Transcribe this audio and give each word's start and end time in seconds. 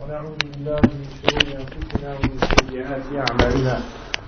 ونعوذ 0.00 0.36
بالله 0.44 0.80
من 0.92 1.04
شرور 1.18 1.46
أنفسنا 1.62 2.08
ومن 2.14 2.38
سيئات 2.70 3.06
أعمالنا. 3.24 3.74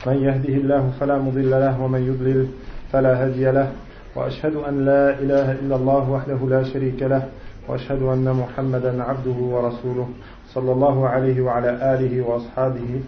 من 0.06 0.16
يهده 0.26 0.54
الله 0.62 0.82
فلا 1.00 1.18
مضل 1.18 1.50
له 1.50 1.74
ومن 1.82 2.02
يضلل 2.10 2.48
فلا 2.92 3.12
هادي 3.24 3.50
له. 3.50 3.72
وأشهد 4.16 4.54
أن 4.56 4.84
لا 4.84 5.18
إله 5.22 5.52
إلا 5.52 5.76
الله 5.76 6.10
وحده 6.10 6.40
لا 6.48 6.62
شريك 6.62 7.02
له. 7.02 7.28
وأشهد 7.68 8.02
أن 8.02 8.26
محمدا 8.32 9.02
عبده 9.02 9.38
ورسوله 9.54 10.08
صلى 10.54 10.72
الله 10.72 11.08
عليه 11.08 11.40
وعلى 11.40 11.70
آله 11.94 12.22
وأصحابه 12.26 13.00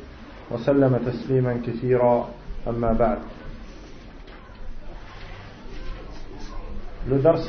وسلم 0.50 0.92
تسليما 1.06 1.60
كثيرا. 1.66 2.28
أما 2.68 2.92
بعد. 2.92 3.18
Le 7.08 7.18
dars 7.18 7.40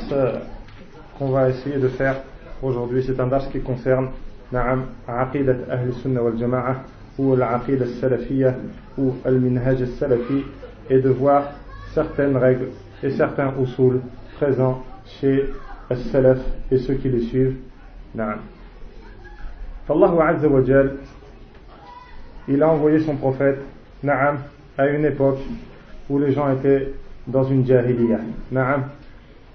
qu'on 1.18 1.28
va 1.30 1.48
essayer 1.50 1.76
de 1.76 1.88
faire 1.88 2.16
aujourd'hui, 2.62 3.04
c'est 3.06 3.20
un 3.20 3.26
dars 3.26 3.48
qui 3.50 3.60
concerne 3.60 4.08
Aqidat 5.08 5.56
Ahl 5.70 5.92
Sunnah 6.02 6.22
wal 6.22 6.38
Jama'a 6.38 6.76
ou 7.18 7.34
l'Aqidat 7.36 7.86
Salafiyya 8.00 8.54
ou 8.98 9.14
Al-Minhaj 9.24 9.84
Salafi 9.98 10.44
et 10.90 11.00
de 11.00 11.10
voir 11.10 11.44
certaines 11.94 12.36
règles 12.36 12.68
et 13.02 13.10
certains 13.10 13.52
usul 13.60 14.00
présents 14.36 14.82
chez 15.20 15.44
Al-Salaf 15.90 16.38
et 16.70 16.78
ceux 16.78 16.94
qui 16.94 17.08
les 17.08 17.22
suivent. 17.22 17.56
Naam. 18.14 18.38
Allah 19.88 20.26
Azza 20.28 20.48
wa 20.48 20.64
Jal, 20.64 20.96
il 22.48 22.62
a 22.62 22.68
envoyé 22.68 23.00
son 23.00 23.16
prophète, 23.16 23.58
Naam, 24.02 24.38
à 24.78 24.86
une 24.88 25.04
époque 25.04 25.40
où 26.08 26.18
les 26.18 26.32
gens 26.32 26.50
étaient 26.52 26.92
dans 27.26 27.44
une 27.44 27.66
jahiliya. 27.66 28.18
Naam 28.50 28.84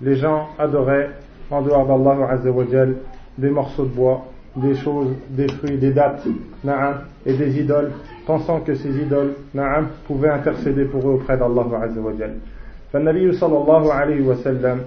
les 0.01 0.15
gens 0.15 0.49
adoraient 0.59 1.09
en 1.49 1.61
dehors 1.61 1.85
d'Allah 1.85 2.29
Azzawajal 2.29 2.95
des 3.37 3.49
morceaux 3.49 3.85
de 3.85 3.89
bois, 3.89 4.25
des 4.56 4.74
choses, 4.74 5.14
des 5.30 5.48
fruits, 5.48 5.78
des 5.78 5.92
dates, 5.92 6.26
na'am, 6.62 7.02
et 7.24 7.34
des 7.34 7.58
idoles, 7.58 7.92
pensant 8.26 8.60
que 8.60 8.74
ces 8.74 8.90
idoles, 8.90 9.34
na'am, 9.54 9.88
pouvaient 10.06 10.30
intercéder 10.30 10.84
pour 10.84 11.08
eux 11.08 11.14
auprès 11.14 11.36
d'Allah 11.36 11.66
Azzawajal. 11.82 12.34
فالنبي 12.92 13.32
صلى 13.32 13.58
الله 13.58 13.92
عليه 13.92 14.20
وسلم 14.20 14.78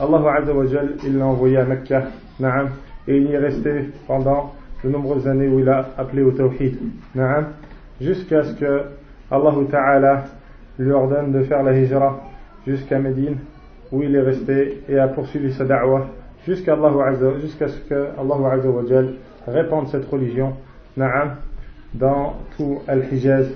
Allah 0.00 0.34
Azzawajal, 0.38 0.96
il 1.04 1.16
l'a 1.16 1.26
envoyé 1.26 1.56
à 1.56 1.64
Mecca, 1.64 2.02
na'am, 2.38 2.70
et 3.08 3.16
il 3.16 3.30
y 3.30 3.32
est 3.32 3.38
resté 3.38 3.90
pendant 4.06 4.52
de 4.82 4.90
nombreuses 4.90 5.26
années 5.26 5.48
où 5.48 5.60
il 5.60 5.68
a 5.68 5.90
appelé 5.96 6.22
au 6.22 6.32
tawhid, 6.32 6.76
na'am, 7.14 7.46
jusqu'à 8.00 8.42
ce 8.42 8.52
que 8.54 8.82
Allah 9.30 9.54
Ta'ala 9.70 10.24
lui 10.78 10.90
ordonne 10.92 11.32
de 11.32 11.42
faire 11.44 11.62
la 11.62 11.72
hijra 11.78 12.20
jusqu'à 12.66 12.98
Médine 12.98 13.36
où 13.92 14.02
il 14.02 14.14
est 14.14 14.20
resté 14.20 14.82
et 14.88 14.98
a 14.98 15.08
poursuivi 15.08 15.52
sa 15.52 15.64
da'wah 15.64 16.06
jusqu'à 16.45 16.77
jusqu'à 17.41 17.67
ce 17.67 17.79
que 17.81 18.07
Allah 18.17 19.05
répande 19.47 19.87
cette 19.89 20.05
religion 20.05 20.53
dans 21.93 22.35
tout 22.57 22.79
Al-Hijaz 22.87 23.47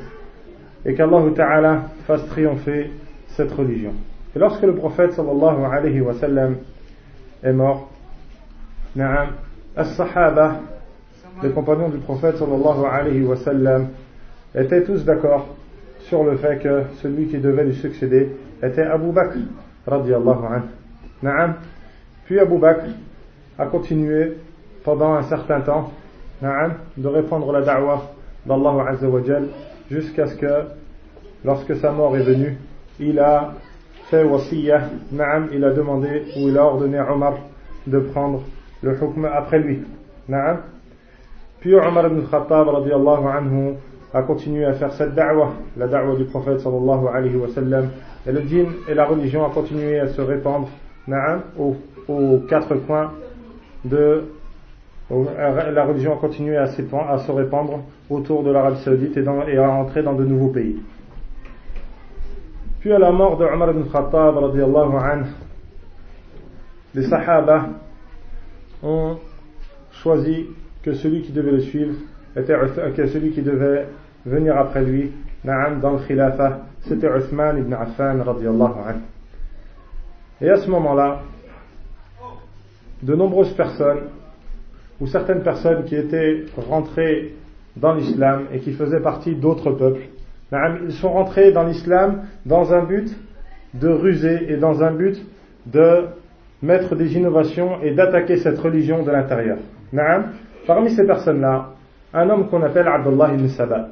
et 0.85 0.93
qu'Allah 0.93 1.23
Ta'ala 1.35 1.81
fasse 2.05 2.25
triompher 2.27 2.91
cette 3.27 3.51
religion. 3.51 3.93
Et 4.35 4.39
lorsque 4.39 4.63
le 4.63 4.75
prophète 4.75 5.13
sallallahu 5.13 5.63
alayhi 5.71 6.01
wa 6.01 6.13
sallam 6.13 6.57
est 7.43 7.53
mort, 7.53 7.89
na'am, 8.95 9.29
les 11.41 11.49
compagnons 11.51 11.89
du 11.89 11.97
prophète 11.99 12.37
sallallahu 12.37 12.85
alayhi 12.91 13.23
wa 13.23 13.35
sallam 13.37 13.87
étaient 14.55 14.83
tous 14.83 15.05
d'accord 15.05 15.55
sur 16.01 16.23
le 16.23 16.37
fait 16.37 16.59
que 16.59 16.83
celui 17.01 17.27
qui 17.27 17.37
devait 17.37 17.63
lui 17.63 17.75
succéder 17.75 18.35
était 18.61 18.83
Abu 18.83 19.11
Bakr 19.11 19.37
radiallahu 19.87 20.45
anhu. 20.45 20.63
Naam. 21.21 21.55
Puis 22.25 22.39
Abu 22.39 22.57
Bakr 22.57 22.85
a 23.57 23.65
continué 23.67 24.37
pendant 24.83 25.13
un 25.13 25.23
certain 25.23 25.61
temps 25.61 25.91
de 26.41 27.07
répandre 27.07 27.51
la 27.51 27.61
da'wah 27.61 28.01
d'Allah 28.45 28.89
Azza 28.89 29.07
wa 29.07 29.23
Jal 29.23 29.47
jusqu'à 29.89 30.27
ce 30.27 30.35
que 30.35 30.63
lorsque 31.45 31.75
sa 31.77 31.91
mort 31.91 32.17
est 32.17 32.23
venue 32.23 32.57
il 32.99 33.19
a 33.19 33.53
fait 34.09 34.23
wasiyah 34.23 34.89
il 35.53 35.63
a 35.63 35.71
demandé 35.71 36.23
ou 36.35 36.49
il 36.49 36.57
a 36.57 36.65
ordonné 36.65 36.97
à 36.97 37.13
Omar 37.13 37.35
de 37.87 37.99
prendre 37.99 38.41
le 38.81 38.91
hukm 38.91 39.25
après 39.25 39.59
lui 39.59 39.83
puis 41.59 41.75
Omar 41.75 42.07
ibn 42.07 42.21
Khattab 42.29 42.67
anhu 42.67 43.75
a 44.13 44.21
continué 44.23 44.65
à 44.65 44.73
faire 44.73 44.91
cette 44.93 45.15
da'wah 45.15 45.53
la 45.77 45.87
da'wah 45.87 46.15
du 46.15 46.25
prophète 46.25 46.59
sallallahu 46.59 47.07
alayhi 47.07 47.35
wa 47.35 47.47
sallam. 47.47 47.89
Et 48.27 48.31
le 48.31 48.41
djinn 48.41 48.67
et 48.87 48.93
la 48.93 49.05
religion 49.05 49.45
a 49.45 49.49
continué 49.49 49.99
à 49.99 50.07
se 50.07 50.21
répandre 50.21 50.69
aux, 51.57 51.75
aux 52.07 52.39
quatre 52.47 52.75
coins 52.75 53.11
de 53.85 54.23
la 55.09 55.85
religion 55.85 56.13
a 56.13 56.17
continué 56.17 56.57
à, 56.57 56.67
se 56.67 57.31
répandre 57.31 57.81
autour 58.09 58.43
de 58.43 58.51
l'Arabie 58.51 58.79
Saoudite 58.79 59.17
et, 59.17 59.57
à 59.57 59.69
entrer 59.69 60.01
dans 60.01 60.13
de 60.13 60.23
nouveaux 60.23 60.49
pays. 60.49 60.81
Puis 62.79 62.91
à 62.91 62.99
la 62.99 63.11
mort 63.11 63.37
de 63.37 63.45
Omar 63.45 63.71
ibn 63.71 63.83
Khattab, 63.91 64.35
les 66.95 67.03
Sahaba 67.03 67.69
ont 68.81 69.17
choisi 69.91 70.47
que 70.83 70.93
celui 70.93 71.21
qui 71.21 71.31
devait 71.31 71.51
le 71.51 71.61
suivre 71.61 71.95
était 72.35 72.55
que 72.95 73.07
celui 73.07 73.31
qui 73.31 73.41
devait 73.41 73.87
venir 74.25 74.57
après 74.57 74.83
lui, 74.83 75.11
dans 75.43 75.91
le 75.91 76.07
Khilafah, 76.07 76.59
c'était 76.87 77.07
Uthman 77.07 77.57
ibn 77.57 77.73
Affan 77.73 78.19
anhu. 78.21 79.01
Et 80.41 80.49
à 80.49 80.57
ce 80.57 80.69
moment-là, 80.69 81.21
de 83.03 83.15
nombreuses 83.15 83.53
personnes, 83.53 84.07
ou 84.99 85.07
certaines 85.07 85.43
personnes 85.43 85.83
qui 85.85 85.95
étaient 85.95 86.45
rentrées 86.69 87.33
dans 87.75 87.93
l'islam 87.93 88.45
et 88.53 88.59
qui 88.59 88.71
faisaient 88.73 89.01
partie 89.01 89.35
d'autres 89.35 89.71
peuples, 89.71 90.03
ils 90.85 90.93
sont 90.93 91.11
rentrés 91.11 91.51
dans 91.51 91.63
l'islam 91.63 92.21
dans 92.45 92.73
un 92.73 92.83
but 92.83 93.09
de 93.73 93.89
ruser 93.89 94.51
et 94.51 94.57
dans 94.57 94.83
un 94.83 94.91
but 94.91 95.19
de 95.65 96.05
mettre 96.61 96.95
des 96.95 97.17
innovations 97.17 97.81
et 97.81 97.91
d'attaquer 97.91 98.37
cette 98.37 98.59
religion 98.59 99.03
de 99.03 99.11
l'intérieur. 99.11 99.57
Parmi 100.67 100.91
ces 100.91 101.05
personnes-là, 101.05 101.71
un 102.13 102.29
homme 102.29 102.47
qu'on 102.47 102.61
appelle 102.61 102.87
Abdullah 102.87 103.33
ibn 103.33 103.47
Saba, 103.47 103.89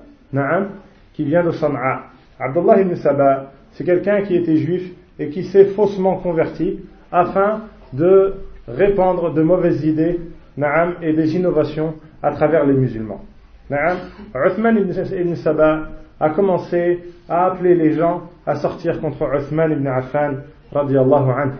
qui 1.13 1.23
vient 1.23 1.43
de 1.43 1.51
Sana'a, 1.51 2.03
Abdullah 2.39 2.81
ibn 2.81 2.95
Saba, 2.95 3.51
c'est 3.73 3.83
quelqu'un 3.83 4.21
qui 4.21 4.35
était 4.35 4.57
juif 4.57 4.91
et 5.19 5.29
qui 5.29 5.43
s'est 5.45 5.65
faussement 5.65 6.17
converti 6.17 6.79
afin 7.11 7.61
de 7.91 8.35
répandre 8.75 9.33
de 9.33 9.41
mauvaises 9.41 9.83
idées 9.85 10.19
na'am, 10.57 10.95
et 11.01 11.13
des 11.13 11.35
innovations 11.35 11.95
à 12.21 12.31
travers 12.31 12.65
les 12.65 12.73
musulmans. 12.73 13.21
Na'am. 13.69 13.97
Uthman 14.35 14.77
ibn 14.77 15.35
Saba 15.35 15.89
a 16.19 16.29
commencé 16.31 16.99
à 17.29 17.47
appeler 17.47 17.75
les 17.75 17.93
gens 17.93 18.23
à 18.45 18.55
sortir 18.55 18.99
contre 18.99 19.23
Uthman 19.33 19.71
ibn 19.71 19.87
Affan 19.87 20.35
radiallahu 20.71 21.31
anhu. 21.31 21.53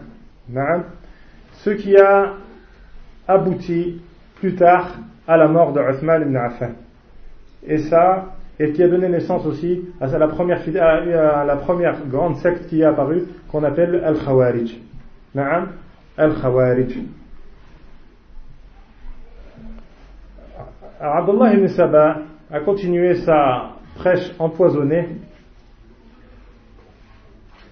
Na'am. 0.50 0.84
Ce 1.54 1.70
qui 1.72 1.96
a 1.98 2.34
abouti 3.28 4.02
plus 4.36 4.56
tard 4.56 4.96
à 5.28 5.38
la 5.38 5.48
mort 5.48 5.74
de 5.74 5.80
Uthman 5.80 6.22
ibn 6.24 6.36
Affan. 6.36 6.72
Et 7.66 7.78
ça, 7.78 8.34
et 8.60 8.72
qui 8.74 8.84
a 8.84 8.88
donné 8.88 9.08
naissance 9.08 9.46
aussi 9.46 9.82
à 10.00 10.08
la 10.08 10.28
première, 10.28 10.60
à 10.60 11.46
la 11.46 11.56
première 11.58 12.06
grande 12.08 12.38
secte 12.38 12.68
qui 12.68 12.82
est 12.82 12.86
apparue, 12.86 13.24
qu'on 13.52 13.64
appelle 13.64 14.02
Al-Khawarij. 14.04 14.80
Al-Khawarij. 16.18 16.98
Abdullah 21.00 21.54
ibn 21.54 21.68
Saba 21.68 22.22
a 22.52 22.60
continué 22.60 23.16
sa 23.26 23.78
prêche 23.96 24.32
empoisonnée 24.38 25.08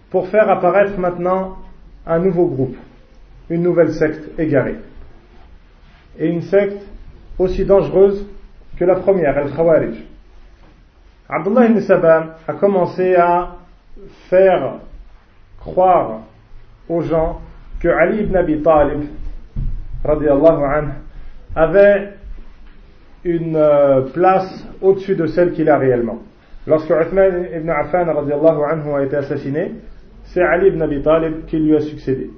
pour 0.10 0.28
faire 0.30 0.50
apparaître 0.50 0.98
maintenant 0.98 1.58
un 2.08 2.20
nouveau 2.20 2.48
groupe, 2.48 2.78
une 3.50 3.62
nouvelle 3.62 3.94
secte 3.94 4.40
égarée. 4.40 4.78
Et 6.18 6.28
une 6.28 6.42
secte 6.42 6.82
aussi 7.38 7.66
dangereuse 7.66 8.26
que 8.78 8.86
la 8.86 8.96
première, 8.96 9.38
Al-Khawarij. 9.38 10.06
Abdullah 11.30 11.66
ibn 11.66 11.80
Saba 11.82 12.38
a 12.48 12.54
commencé 12.54 13.16
à 13.16 13.58
faire 14.30 14.80
croire 15.60 16.22
aux 16.88 17.02
gens 17.02 17.42
que 17.80 17.88
Ali 17.88 18.24
ibn 18.24 18.36
Abi 18.36 18.62
Talib 18.62 19.04
anhu, 20.06 20.90
avait 21.56 22.10
une 23.24 23.56
euh, 23.56 24.02
place 24.14 24.66
au-dessus 24.82 25.16
de 25.16 25.26
celle 25.28 25.54
qu'il 25.54 25.70
a 25.70 25.78
réellement. 25.78 26.20
Lorsque 26.68 26.90
Uthman 26.90 27.48
ibn 27.56 27.70
Affan 27.70 28.08
anhu 28.08 28.94
a 28.96 29.04
été 29.04 29.16
assassiné, 29.16 29.72
c'est 30.24 30.42
Ali 30.44 30.68
ibn 30.68 30.82
Abi 30.82 31.02
Talib 31.02 31.46
qui 31.46 31.58
lui 31.58 31.76
a 31.76 31.82
succédé. 31.82 32.30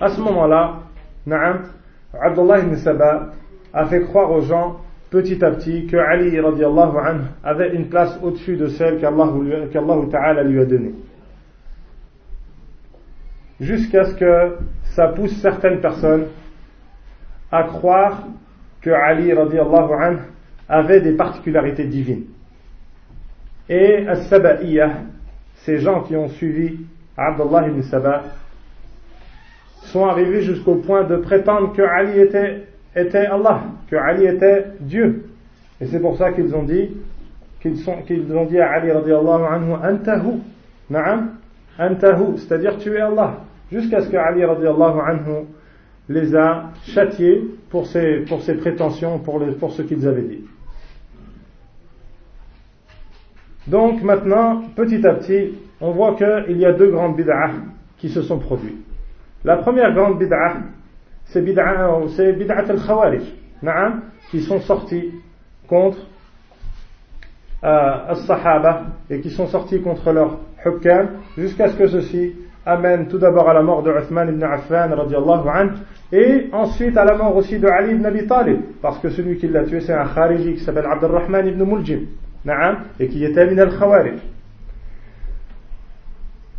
À 0.00 0.08
ce 0.08 0.20
moment-là, 0.20 0.80
Abdullah 2.20 2.58
ibn 2.60 2.76
Saba 2.76 3.32
a 3.72 3.84
fait 3.86 4.02
croire 4.02 4.30
aux 4.30 4.42
gens 4.42 4.76
petit 5.10 5.44
à 5.44 5.50
petit 5.52 5.86
que 5.86 5.96
Ali 5.96 6.38
anhu 6.38 7.20
avait 7.44 7.74
une 7.74 7.88
place 7.88 8.18
au-dessus 8.22 8.56
de 8.56 8.66
celle 8.68 8.98
qu'Allah 9.00 9.28
Ta'ala 10.10 10.42
lui 10.42 10.60
a 10.60 10.64
donnée. 10.64 10.94
Jusqu'à 13.60 14.04
ce 14.04 14.14
que 14.14 14.56
ça 14.94 15.08
pousse 15.08 15.34
certaines 15.40 15.80
personnes 15.80 16.26
à 17.50 17.62
croire 17.64 18.24
que 18.82 18.90
Ali 18.90 19.32
radiallahu 19.32 20.18
avait 20.68 21.00
des 21.00 21.12
particularités 21.12 21.84
divines. 21.84 22.24
Et 23.68 24.06
As-Saba'iyah, 24.06 24.92
ces 25.64 25.78
gens 25.78 26.02
qui 26.02 26.16
ont 26.16 26.28
suivi 26.28 26.80
Abdullah 27.16 27.68
ibn 27.68 27.82
Saba, 27.82 28.24
sont 29.82 30.06
arrivés 30.06 30.42
jusqu'au 30.42 30.76
point 30.76 31.04
de 31.04 31.16
prétendre 31.16 31.72
que 31.72 31.82
Ali 31.82 32.20
était, 32.20 33.26
Allah, 33.26 33.62
que 33.90 33.96
Ali 33.96 34.26
était 34.26 34.66
Dieu. 34.80 35.26
Et 35.80 35.86
c'est 35.86 36.00
pour 36.00 36.16
ça 36.16 36.32
qu'ils 36.32 36.54
ont 36.54 36.62
dit, 36.62 36.90
qu'ils 37.60 37.82
qu'ils 38.06 38.32
ont 38.36 38.44
dit 38.44 38.58
à 38.58 38.70
Ali 38.72 38.92
radiallahu 38.92 39.44
anhu, 39.44 39.72
Antahu, 39.74 40.40
na'am, 40.90 41.36
Antahu, 41.78 42.36
c'est-à-dire 42.36 42.76
tu 42.78 42.94
es 42.94 43.00
Allah. 43.00 43.45
Jusqu'à 43.70 44.00
ce 44.00 44.08
que 44.08 44.16
Ali 44.16 44.44
anhu 44.44 45.46
les 46.08 46.36
a 46.36 46.70
châtiés 46.86 47.42
pour 47.68 47.86
ses, 47.86 48.24
pour 48.28 48.40
prétentions, 48.60 49.18
pour, 49.18 49.44
pour 49.58 49.72
ce 49.72 49.82
qu'ils 49.82 50.06
avaient 50.06 50.22
dit. 50.22 50.44
Donc 53.66 54.02
maintenant, 54.02 54.62
petit 54.76 55.04
à 55.04 55.14
petit, 55.14 55.54
on 55.80 55.90
voit 55.90 56.14
qu'il 56.14 56.56
y 56.58 56.64
a 56.64 56.72
deux 56.72 56.90
grandes 56.90 57.16
bid'ah 57.16 57.50
qui 57.98 58.08
se 58.08 58.22
sont 58.22 58.38
produites. 58.38 58.84
La 59.44 59.56
première 59.56 59.92
grande 59.92 60.18
bid'ah, 60.18 60.58
c'est 61.24 61.42
bid'ah, 61.42 61.98
al-khawarij, 62.68 63.22
qui 64.30 64.42
sont 64.42 64.60
sortis 64.60 65.10
contre 65.66 65.98
euh, 67.64 68.10
as-sahaba 68.10 68.84
et 69.10 69.20
qui 69.20 69.30
sont 69.30 69.48
sortis 69.48 69.80
contre 69.80 70.12
leur 70.12 70.38
hukam 70.64 71.08
jusqu'à 71.36 71.68
ce 71.68 71.76
que 71.76 71.88
ceci 71.88 72.34
amène 72.66 73.06
tout 73.06 73.18
d'abord 73.18 73.48
à 73.48 73.54
la 73.54 73.62
mort 73.62 73.82
de 73.82 73.90
Uthman 73.90 74.28
ibn 74.28 74.42
Affan 74.42 74.90
anhu 74.92 75.70
et 76.12 76.48
ensuite 76.52 76.96
à 76.98 77.04
la 77.04 77.16
mort 77.16 77.36
aussi 77.36 77.58
de 77.58 77.66
Ali 77.68 77.92
ibn 77.92 78.04
Abi 78.04 78.26
Talib 78.26 78.60
parce 78.82 78.98
que 78.98 79.08
celui 79.08 79.38
qui 79.38 79.48
l'a 79.48 79.64
tué 79.64 79.80
c'est 79.80 79.94
un 79.94 80.04
khariji 80.04 80.54
qui 80.54 80.60
s'appelle 80.60 80.86
Abdurrahman 80.86 81.46
ibn 81.46 81.64
Muljim 81.64 82.06
et 83.00 83.08
qui 83.08 83.24
était 83.24 83.46
min 83.46 83.58
al-khawarij. 83.58 84.18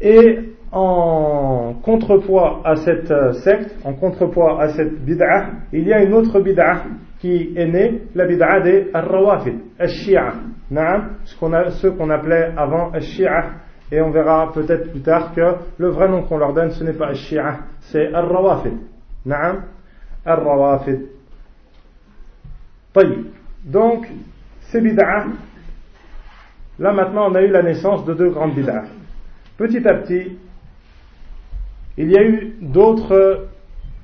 Et 0.01 0.39
en 0.71 1.75
contrepoids 1.81 2.61
à 2.65 2.75
cette 2.75 3.13
secte, 3.43 3.75
en 3.83 3.93
contrepoids 3.93 4.61
à 4.61 4.69
cette 4.69 5.03
bid'ah, 5.03 5.47
il 5.71 5.87
y 5.87 5.93
a 5.93 6.03
une 6.03 6.13
autre 6.13 6.39
bid'ah 6.39 6.83
qui 7.19 7.53
est 7.55 7.65
née, 7.65 8.01
la 8.13 8.25
bid'ah 8.25 8.61
des 8.61 8.87
al-rawafid, 8.93 9.55
al-shi'a, 9.79 10.33
ce 11.23 11.87
qu'on 11.87 12.09
appelait 12.09 12.51
avant 12.55 12.91
al-shi'a, 12.91 13.45
et 13.91 14.01
on 14.01 14.11
verra 14.11 14.51
peut-être 14.53 14.91
plus 14.91 15.01
tard 15.01 15.33
que 15.33 15.55
le 15.77 15.87
vrai 15.89 16.09
nom 16.09 16.23
qu'on 16.23 16.37
leur 16.37 16.53
donne, 16.53 16.71
ce 16.71 16.83
n'est 16.83 16.93
pas 16.93 17.07
al-shi'a, 17.07 17.59
c'est 17.79 18.13
al-rawafid. 18.13 18.73
Na'am, 19.25 19.63
al-rawafid. 20.25 21.07
Donc, 23.63 24.07
ces 24.61 24.81
bid'ah, 24.81 25.25
là 26.79 26.93
maintenant 26.93 27.29
on 27.31 27.35
a 27.35 27.41
eu 27.41 27.49
la 27.49 27.61
naissance 27.61 28.03
de 28.05 28.13
deux 28.13 28.29
grandes 28.29 28.55
bid'ah. 28.55 28.83
Petit 29.57 29.87
à 29.87 29.93
petit, 29.95 30.37
il 31.97 32.11
y 32.11 32.17
a 32.17 32.23
eu 32.23 32.55
d'autres 32.61 33.47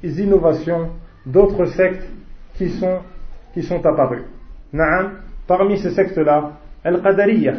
innovations, 0.03 0.89
d'autres 1.25 1.65
sectes 1.65 2.07
qui 2.55 2.69
sont, 2.69 2.99
qui 3.53 3.63
sont 3.63 3.85
apparues. 3.85 4.25
Naam, 4.71 5.13
parmi 5.47 5.77
ces 5.77 5.91
sectes-là, 5.91 6.51
Al-Qadariyah, 6.83 7.53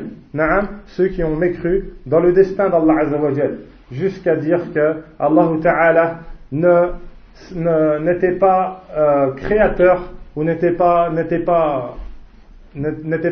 ceux 0.87 1.09
qui 1.09 1.25
ont 1.25 1.37
mécru 1.37 1.95
dans 2.07 2.21
le 2.21 2.33
destin 2.33 2.69
d'Allah 2.69 3.01
Azzawajal, 3.01 3.59
jusqu'à 3.91 4.37
dire 4.37 4.61
que 4.73 4.97
Allah 5.19 5.51
Ta'ala 5.63 6.19
n'était 6.53 7.55
ne, 7.55 7.99
ne, 7.99 8.39
pas 8.39 8.85
euh, 8.97 9.33
créateur 9.33 10.13
ou 10.37 10.45
n'était 10.45 10.73
pas, 10.73 11.11
pas, 11.47 11.97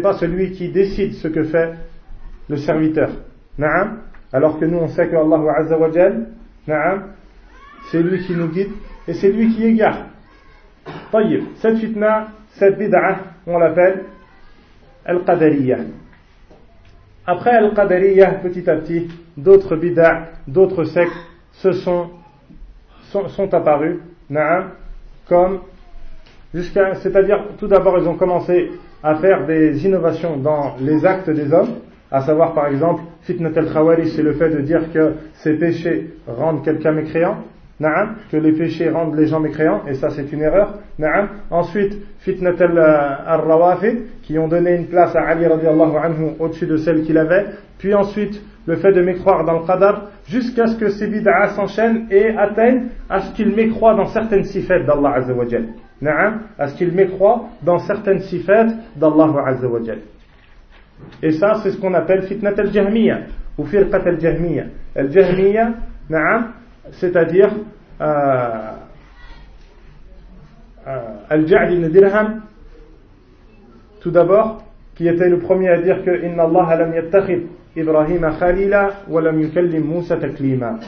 pas, 0.03 0.12
celui 0.15 0.53
qui 0.53 0.71
décide 0.71 1.15
ce 1.15 1.29
que 1.29 1.44
fait 1.44 1.73
le 2.49 2.56
serviteur. 2.56 3.11
Alors 4.33 4.59
que 4.59 4.65
nous, 4.65 4.79
on 4.79 4.89
sait 4.89 5.09
que 5.09 5.17
Allah 5.17 5.53
Azzawajal, 5.59 6.27
c'est 7.91 8.03
lui 8.03 8.21
qui 8.21 8.35
nous 8.35 8.49
guide 8.49 8.71
et 9.06 9.15
c'est 9.15 9.31
lui 9.31 9.55
qui 9.55 9.67
égare. 9.67 10.06
Cette 11.56 11.79
fitna, 11.79 12.29
cette 12.55 12.79
bid'ah, 12.79 13.19
on 13.47 13.59
l'appelle 13.59 14.05
Al-Qadariyah. 15.04 15.78
Après 17.26 17.50
Al-Qadariyah, 17.50 18.34
petit 18.43 18.69
à 18.69 18.76
petit, 18.76 19.08
d'autres 19.37 19.76
bid'ah, 19.76 20.28
d'autres 20.46 20.84
sectes 20.84 21.12
se 21.52 21.72
sont, 21.72 22.10
sont, 23.10 23.28
sont 23.28 23.52
apparus, 23.54 23.99
comme 25.28 25.60
jusqu'à, 26.54 26.94
c'est-à-dire 26.96 27.44
tout 27.58 27.66
d'abord 27.66 27.99
ils 27.99 28.08
ont 28.08 28.16
commencé 28.16 28.70
à 29.02 29.16
faire 29.16 29.46
des 29.46 29.84
innovations 29.84 30.37
dans 30.37 30.76
les 30.81 31.05
actes 31.05 31.31
des 31.31 31.52
hommes, 31.52 31.75
à 32.10 32.22
savoir 32.22 32.55
par 32.55 32.66
exemple, 32.66 33.02
fitnat 33.22 33.50
al-khawari, 33.56 34.10
c'est 34.10 34.22
le 34.22 34.34
fait 34.34 34.50
de 34.50 34.60
dire 34.60 34.93
que 34.93 35.14
ces 35.34 35.55
péchés 35.55 36.14
rendent 36.26 36.64
quelqu'un 36.64 36.93
mécréant, 36.93 37.38
que 38.31 38.37
les 38.37 38.52
péchés 38.52 38.88
rendent 38.88 39.17
les 39.17 39.26
gens 39.26 39.40
mécréants, 39.40 39.82
et 39.88 39.94
ça 39.94 40.11
c'est 40.11 40.32
une 40.32 40.43
erreur. 40.43 40.79
Ensuite, 41.50 41.99
fitnat 42.20 42.55
al-rawafid, 43.26 44.02
qui 44.23 44.38
ont 44.38 44.49
donné 44.49 44.76
une 44.76 44.87
place 44.87 45.14
à 45.17 45.23
Ali 45.23 45.46
radiallahu 45.46 45.96
anhu 45.96 46.31
au-dessus 46.38 46.67
de 46.67 46.76
celle 46.76 47.02
qu'il 47.02 47.19
avait, 47.19 47.46
puis 47.79 47.94
ensuite 47.94 48.40
le 48.67 48.76
fait 48.76 48.93
de 48.93 49.02
mécroire 49.02 49.44
dans 49.44 49.58
le 49.58 49.67
qadar, 49.67 50.11
jusqu'à 50.29 50.69
ce 50.69 50.76
que 50.76 50.88
ces 50.90 51.08
bid'as 51.08 51.49
s'enchaînent 51.56 52.06
et 52.11 52.29
atteignent 52.37 52.84
à 53.11 53.20
ce 53.20 53.34
qu'il 53.34 53.55
mécroit 53.55 53.94
dans 53.96 54.06
certaines 54.06 54.44
sifat 54.44 54.81
d'Allah 54.81 55.14
azawajal. 55.17 55.64
À 56.58 56.69
ce 56.69 56.76
qu'il 56.76 56.93
mécroit 56.93 57.49
dans 57.62 57.79
certaines 57.79 58.20
sifat 58.20 58.67
d'Allah 58.96 59.32
azawajal. 59.46 59.99
Et 61.20 61.32
ça, 61.32 61.55
c'est 61.62 61.73
ce 61.73 61.81
qu'on 61.81 61.94
appelle 61.94 62.23
fitnat 62.23 62.55
al-jahmiya, 62.56 63.19
ou 63.58 63.64
firqat 63.64 64.02
al-jahmiya. 64.06 64.64
Al-jahmiya, 64.94 65.73
c'est-à-dire 66.90 67.50
euh, 68.00 68.73
euh, 70.87 70.99
al-ja'd 71.31 71.73
ibn 71.73 71.88
dirham, 71.88 72.43
tout 74.00 74.11
d'abord, 74.11 74.64
qui 74.94 75.08
était 75.08 75.29
le 75.29 75.38
premier 75.38 75.69
à 75.69 75.81
dire 75.81 76.05
que 76.05 76.25
Inna 76.25 76.44
Allah 76.44 76.76
lam 76.76 76.94
yattakhid 76.94 77.46
Ibrahim 77.75 78.29
khalila 78.38 78.90
wa 79.08 79.20
lam 79.23 79.40
yukallim 79.40 79.84
Musa 79.84 80.17
taklima. 80.17 80.79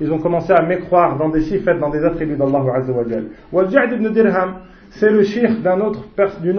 Ils 0.00 0.12
ont 0.12 0.18
commencé 0.18 0.52
à 0.52 0.62
mécroire 0.62 1.18
dans 1.18 1.28
des 1.28 1.42
sifat, 1.42 1.74
dans 1.74 1.90
des 1.90 2.04
attributs 2.04 2.36
d'Allah 2.36 2.62
Azza 2.76 2.92
wa 2.92 3.04
Jal. 3.06 3.24
Wal-Ja'd 3.52 3.92
ibn 3.92 4.08
Dirham, 4.10 4.54
c'est 4.90 5.10
le 5.10 5.22
shir 5.24 5.50
d'une 5.60 5.82
autre, 5.82 6.04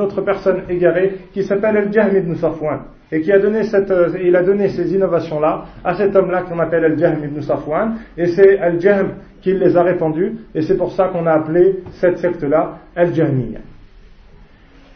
autre, 0.04 0.22
personne 0.22 0.64
égarée 0.70 1.18
qui 1.34 1.44
s'appelle 1.44 1.78
Al-Jahm 1.78 2.16
ibn 2.16 2.36
Safwan 2.36 2.82
et 3.13 3.21
qui 3.23 3.33
a 3.33 3.39
donné 3.39 3.65
cette, 3.65 3.91
euh, 3.91 4.09
il 4.23 4.35
a 4.37 4.43
donné 4.43 4.69
ces 4.69 4.95
innovations-là 4.95 5.65
à 5.85 5.95
cet 5.95 6.15
homme-là 6.15 6.43
qu'on 6.43 6.59
appelle 6.59 6.85
Al-Jahm 6.85 7.25
ibn 7.25 7.41
Safwan 7.41 7.97
et 8.17 8.27
c'est 8.29 8.59
Al-Jahm 8.59 9.15
qui 9.41 9.53
les 9.55 9.77
a 9.77 9.83
répandues 9.83 10.37
et 10.55 10.63
c'est 10.63 10.77
pour 10.77 10.93
ça 10.93 11.09
qu'on 11.09 11.27
a 11.27 11.33
appelé 11.33 11.83
cette 11.93 12.19
secte-là 12.19 12.79
Al-Jahmiya. 12.95 13.61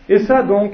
Et 0.09 0.19
ça 0.21 0.43
donc, 0.43 0.73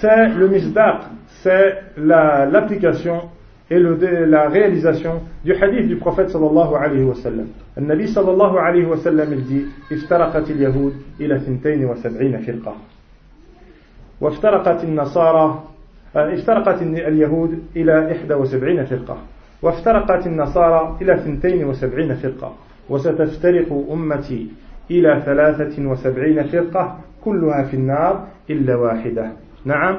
c'est 0.00 0.28
le 0.28 0.48
misdaq, 0.48 0.96
c'est 1.42 1.78
l'application 1.96 3.22
et 3.70 3.78
le, 3.78 3.98
la 4.26 4.48
réalisation 4.48 5.22
du 5.44 5.54
hadith 5.54 5.88
du 5.88 5.96
prophète 5.96 6.28
sallallahu 6.30 6.74
alayhi 6.74 7.04
wa 7.04 7.14
sallam. 7.14 7.46
النبي 7.78 8.06
صلى 8.06 8.30
الله 8.30 8.60
عليه 8.60 8.86
وسلم 8.86 9.44
dit 9.48 9.92
افترقت 9.92 10.50
اليهود 10.50 10.94
إلى 11.20 11.36
72 11.36 12.38
فرقة 12.40 12.76
وافترقت 14.20 14.84
النصارى 14.84 15.62
افترقت 16.16 16.82
اليهود 16.82 17.58
إلى 17.76 18.16
71 18.30 18.84
فرقة 18.84 19.16
وافترقت 19.62 20.26
النصارى 20.26 20.96
إلى 21.02 21.14
72 21.14 22.14
فرقة 22.14 22.52
وستفترق 22.88 23.84
أمتي 23.92 24.48
إلى 24.90 25.22
73 25.24 26.42
فرقة 26.44 26.98
كلها 27.24 27.62
في 27.62 27.74
النار 27.74 28.26
إلا 28.50 28.76
واحدة 28.76 29.32
نعم 29.64 29.98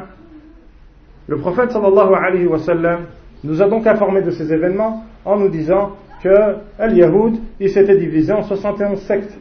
Le 1.29 1.35
prophète 1.35 1.71
sallallahu 1.71 2.13
alayhi 2.15 2.47
wa 2.47 2.57
sallam 2.57 2.99
nous 3.43 3.61
a 3.61 3.67
donc 3.67 3.85
informé 3.85 4.21
de 4.21 4.31
ces 4.31 4.53
événements 4.53 5.03
en 5.25 5.37
nous 5.37 5.49
disant 5.49 5.91
que 6.23 6.55
Al-Yahoud, 6.79 7.35
il 7.59 7.69
s'était 7.69 7.97
divisé 7.97 8.31
en 8.31 8.43
71 8.43 8.97
sectes, 9.01 9.37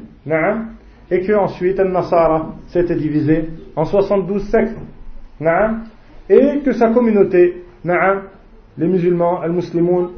et 1.11 1.21
que 1.21 1.33
ensuite 1.33 1.79
Al-Nasara 1.79 2.55
s'était 2.67 2.97
divisé 2.97 3.51
en 3.77 3.85
72 3.85 4.43
sectes, 4.49 4.77
et 6.32 6.60
que 6.60 6.72
sa 6.72 6.90
communauté, 6.90 7.64
les 7.84 8.88
musulmans, 8.88 9.42
Al-Muslimoun, 9.42 10.12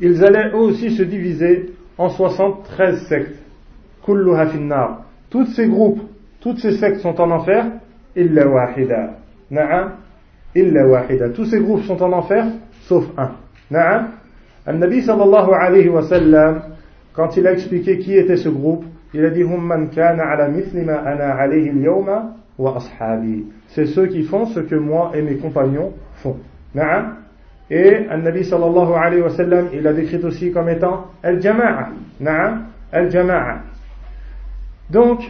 ils 0.00 0.24
allaient 0.24 0.50
eux 0.52 0.58
aussi 0.58 0.90
se 0.90 1.02
diviser 1.02 1.72
en 1.98 2.08
73 2.08 3.06
sectes. 3.08 3.42
Tous 5.30 5.46
ces 5.56 5.66
groupes, 5.66 6.00
toutes 6.40 6.58
ces 6.58 6.72
sectes 6.72 7.00
sont 7.00 7.20
en 7.20 7.30
enfer, 7.32 7.66
illa 8.14 8.46
wahida. 8.46 9.16
Na'am 9.50 9.92
illa 10.54 10.86
wahida. 10.86 11.30
Tous 11.30 11.46
ces 11.46 11.60
groupes 11.60 11.82
sont 11.82 12.00
en 12.02 12.12
enfer, 12.12 12.46
sauf 12.82 13.04
un. 13.16 13.32
Na'am. 13.70 14.10
Al-Nabi 14.66 15.02
sallallahu 15.02 15.50
alayhi 15.52 15.88
wa 15.88 16.02
sallam, 16.02 16.62
quand 17.12 17.36
il 17.36 17.46
a 17.46 17.52
expliqué 17.52 17.98
qui 17.98 18.14
était 18.14 18.36
ce 18.36 18.48
groupe, 18.48 18.84
Il 19.14 19.24
a 19.24 19.30
dit 19.30 19.44
hum 19.44 19.64
man 19.66 19.88
kana 19.88 20.24
ala 20.24 20.48
mithli 20.48 20.82
ma 20.82 20.96
ana 20.98 21.36
alayhi 21.36 21.70
al-yawma 21.70 22.34
wa 22.58 22.76
ashabi. 22.76 23.46
C'est 23.68 23.86
ceux 23.86 24.06
qui 24.06 24.22
font 24.22 24.46
ce 24.46 24.60
que 24.60 24.74
moi 24.74 25.12
et 25.14 25.22
mes 25.22 25.36
compagnons 25.36 25.92
font. 26.14 26.36
Et 27.70 28.06
Nabi 28.16 28.44
sallallahu 28.44 28.92
alayhi 28.92 29.22
wa 29.22 29.30
sallam, 29.30 29.68
il 29.72 29.86
a 29.86 29.92
décrit 29.92 30.22
aussi 30.24 30.52
comme 30.52 30.68
étant 30.68 31.06
al-jama'a. 31.22 31.90
Al-jama'a. 32.92 33.58
Donc, 34.90 35.20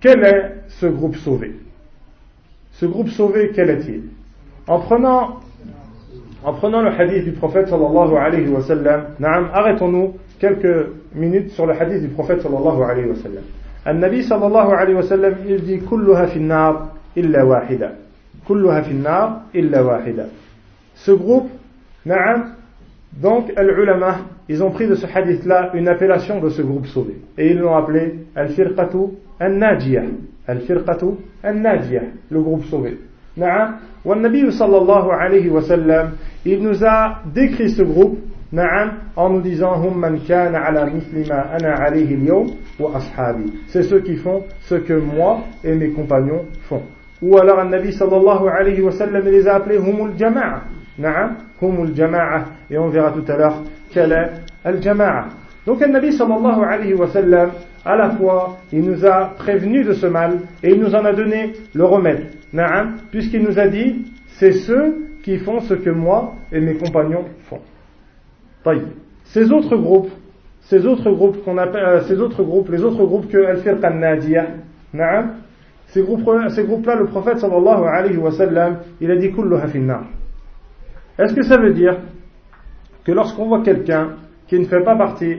quel 0.00 0.24
est 0.24 0.54
ce 0.68 0.86
groupe 0.86 1.16
sauvé? 1.16 1.56
Ce 2.72 2.86
groupe 2.86 3.08
sauvé, 3.08 3.50
quel 3.54 3.70
est-il? 3.70 4.04
En 4.66 4.78
prenant 4.78 5.40
en 6.42 6.54
prenant 6.54 6.80
le 6.80 6.88
hadith 6.88 7.24
du 7.24 7.32
prophète 7.32 7.68
sallallahu 7.68 8.16
alayhi 8.16 8.48
wa 8.48 8.62
sallam, 8.62 9.08
arrêtons-nous 9.52 10.14
quelques 10.38 10.86
minutes 11.14 11.50
sur 11.50 11.66
le 11.66 11.74
hadith 11.74 12.00
du 12.00 12.08
prophète 12.08 12.40
sallallahu 12.40 12.82
alayhi 12.82 13.08
wa 13.08 13.16
sallam. 13.16 13.42
النبي 13.86 14.22
صلى 14.22 14.46
الله 14.46 14.74
عليه 14.74 14.94
وسلم 14.94 15.34
dit 15.66 15.90
كلها 15.90 16.26
في 16.26 16.36
النار 16.36 16.88
إلا 17.16 17.42
واحدة. 17.42 17.90
كلها 18.48 18.80
في 18.80 18.90
النار 18.90 19.40
إلا 19.54 19.80
واحدة. 19.80 20.26
Ce 20.94 21.10
groupe 21.10 21.48
نعم. 22.06 22.44
Donc 23.22 23.50
العلماء 23.58 24.16
ils 24.48 24.62
ont 24.62 24.70
pris 24.70 24.86
de 24.86 24.94
ce 24.94 25.06
hadith 25.06 25.44
là 25.46 25.70
une 25.74 25.88
appellation 25.88 26.40
de 26.40 26.50
ce 26.50 26.62
groupe 26.62 26.86
sauvé. 26.86 27.14
Et 27.38 27.50
ils 27.50 27.58
l'ont 27.58 27.76
appelé 27.76 28.14
الفرقة 28.36 29.10
الناجية. 29.42 30.04
الفرقة 30.48 31.14
الناجية. 31.44 32.02
Le 32.30 32.40
groupe 32.40 32.64
sauvé. 32.64 32.96
نعم. 33.36 33.74
والنبي 34.04 34.50
صلى 34.50 34.78
الله 34.78 35.12
عليه 35.12 35.50
وسلم 35.50 36.10
il 36.46 36.62
nous 36.62 36.84
a 36.84 37.20
décrit 37.34 37.70
ce 37.70 37.82
groupe 37.82 38.18
en 39.16 39.30
nous 39.30 39.40
disant 39.40 39.80
C'est 43.68 43.82
ceux 43.82 44.00
qui 44.00 44.16
font 44.16 44.44
ce 44.62 44.74
que 44.74 44.94
moi 44.94 45.40
et 45.62 45.74
mes 45.74 45.90
compagnons 45.90 46.46
font. 46.62 46.82
Ou 47.22 47.38
alors, 47.38 47.62
le 47.64 47.70
Nabi 47.70 47.92
sallallahu 47.92 48.48
alayhi 48.48 48.80
wa 48.80 48.92
sallam 48.92 49.24
les 49.26 49.46
a 49.46 49.56
appelés 49.56 49.76
Humul 49.76 50.12
Jama'a. 50.16 50.62
Na'am, 50.98 51.36
Humul 51.60 51.94
Jama'a. 51.94 52.46
Et 52.70 52.78
on 52.78 52.88
verra 52.88 53.12
tout 53.12 53.30
à 53.30 53.36
l'heure 53.36 53.62
quel 53.90 54.12
est 54.12 54.30
Al 54.64 54.82
Jama'a. 54.82 55.26
Donc, 55.66 55.80
le 55.80 55.86
Nabi 55.88 56.12
sallallahu 56.12 56.64
alayhi 56.64 56.94
wa 56.94 57.08
sallam, 57.08 57.50
à 57.84 57.96
la 57.96 58.10
fois, 58.10 58.58
il 58.72 58.82
nous 58.82 59.04
a 59.04 59.34
prévenus 59.36 59.86
de 59.86 59.92
ce 59.92 60.06
mal 60.06 60.38
et 60.62 60.70
il 60.72 60.80
nous 60.80 60.94
en 60.94 61.04
a 61.04 61.12
donné 61.12 61.52
le 61.74 61.84
remède. 61.84 62.28
Na'am, 62.52 62.96
puisqu'il 63.10 63.42
nous 63.42 63.58
a 63.58 63.68
dit 63.68 64.06
C'est 64.26 64.52
ceux 64.52 64.96
qui 65.22 65.36
font 65.38 65.60
ce 65.60 65.74
que 65.74 65.90
moi 65.90 66.34
et 66.50 66.60
mes 66.60 66.74
compagnons 66.74 67.26
font. 67.48 67.60
Ces 69.24 69.52
autres 69.52 69.76
groupes, 69.76 70.10
ces 70.62 70.86
autres 70.86 71.10
groupes 71.10 71.42
qu'on 71.44 71.58
appelle, 71.58 71.84
euh, 71.84 72.00
ces 72.02 72.20
autres 72.20 72.42
groupes, 72.42 72.68
les 72.70 72.82
autres 72.82 73.04
groupes 73.04 73.28
que 73.28 73.38
Al-Firqa 73.38 73.88
al-Nadiyah, 73.88 74.46
ces 75.86 76.02
groupes, 76.02 76.28
ces 76.50 76.64
groupes-là, 76.64 76.96
le 76.96 77.06
prophète 77.06 77.38
sallallahu 77.38 77.84
alayhi 77.84 78.16
wa 78.16 78.30
sallam, 78.30 78.78
il 79.00 79.10
a 79.10 79.16
dit 79.16 79.32
kulluha 79.32 79.66
finnar. 79.68 80.04
Est-ce 81.18 81.34
que 81.34 81.42
ça 81.42 81.56
veut 81.56 81.72
dire 81.72 81.98
que 83.04 83.12
lorsqu'on 83.12 83.46
voit 83.46 83.62
quelqu'un 83.62 84.10
qui 84.46 84.58
ne 84.58 84.64
fait 84.64 84.82
pas 84.82 84.96
partie 84.96 85.36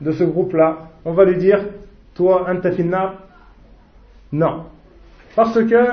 de 0.00 0.12
ce 0.12 0.24
groupe-là, 0.24 0.90
on 1.04 1.12
va 1.12 1.24
lui 1.24 1.36
dire 1.36 1.64
toi 2.14 2.46
anta 2.50 2.72
finnar? 2.72 3.14
Non. 4.32 4.64
Parce 5.34 5.54
que 5.54 5.84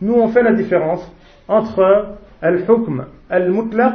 nous 0.00 0.14
on 0.14 0.28
fait 0.28 0.42
la 0.42 0.52
différence 0.52 1.10
entre 1.46 2.16
al-hukm 2.42 3.06
al-mutlaq. 3.30 3.94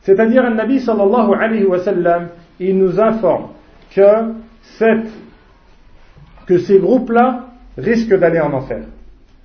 C'est-à-dire, 0.00 0.42
le 0.42 0.54
Nabi 0.54 0.80
sallallahu 0.80 1.34
alayhi 1.38 1.64
wa 1.64 1.78
sallam, 1.78 2.28
il 2.60 2.78
nous 2.78 3.00
informe 3.00 3.48
que, 3.94 4.32
cette, 4.78 5.08
que 6.46 6.58
ces 6.58 6.78
groupes-là 6.78 7.46
risquent 7.78 8.18
d'aller 8.18 8.40
en 8.40 8.52
enfer. 8.52 8.84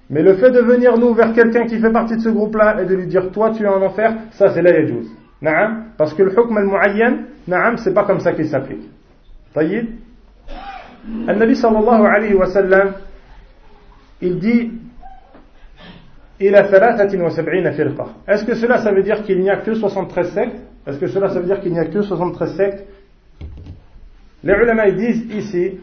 Mais 0.10 0.22
le 0.24 0.36
fait 0.36 0.52
de 0.52 0.60
venir 0.60 0.98
nous 0.98 1.14
vers 1.14 1.34
quelqu'un 1.34 1.66
qui 1.66 1.80
fait 1.80 1.92
partie 1.92 2.16
de 2.16 2.22
ce 2.22 2.30
groupe-là 2.30 2.82
et 2.82 2.86
de 2.86 2.96
lui 2.96 3.08
dire 3.08 3.30
toi 3.32 3.52
tu 3.52 3.64
es 3.64 3.68
en 3.68 3.82
enfer, 3.82 4.16
ça 4.32 4.50
c'est 4.54 4.62
la 4.62 4.72
yajouz. 4.72 5.08
Parce 5.98 6.14
que 6.14 6.24
le 6.24 6.32
hukm 6.32 6.58
al-mu'ayyan, 6.58 7.18
na'am, 7.48 7.78
c'est 7.78 7.94
pas 7.94 8.06
comme 8.06 8.20
ça 8.20 8.32
qu'il 8.34 8.48
s'applique. 8.48 8.90
Taïd. 9.54 9.88
Le 11.28 11.34
Nabi 11.34 11.56
sallallahu 11.56 12.06
alayhi 12.06 12.34
wa 12.34 12.48
sallam, 12.48 12.94
il 14.22 14.40
dit 14.40 14.72
est-ce 16.40 18.36
que 18.46 18.56
cela, 18.56 18.78
ça 18.78 18.92
veut 18.92 19.02
dire 19.02 19.24
qu'il 19.24 19.40
n'y 19.40 19.50
a 19.50 19.58
que 19.58 19.74
73 19.74 20.34
sectes? 20.34 20.62
Est-ce 20.86 21.00
que 21.00 21.08
cela, 21.08 21.30
ça 21.30 21.40
veut 21.40 21.48
dire 21.48 21.60
qu'il 21.60 21.72
n'y 21.72 21.80
a 21.80 21.86
que 21.86 22.02
73 22.02 22.56
sectes? 22.56 22.86
Les 24.44 24.54
ulama 24.54 24.92
disent 24.92 25.26
ici, 25.34 25.80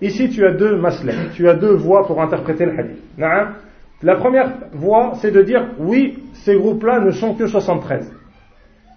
ici 0.00 0.28
tu 0.28 0.46
as 0.46 0.52
deux 0.52 0.76
maslek, 0.76 1.32
tu 1.34 1.48
as 1.48 1.54
deux 1.54 1.74
voies 1.74 2.06
pour 2.06 2.22
interpréter 2.22 2.66
le 2.66 2.78
hadith. 2.78 3.02
La 4.02 4.16
première 4.16 4.52
voie, 4.72 5.14
c'est 5.20 5.32
de 5.32 5.42
dire, 5.42 5.70
oui, 5.78 6.22
ces 6.44 6.54
groupes-là 6.54 7.00
ne 7.00 7.10
sont 7.10 7.34
que 7.34 7.46
73. 7.46 8.12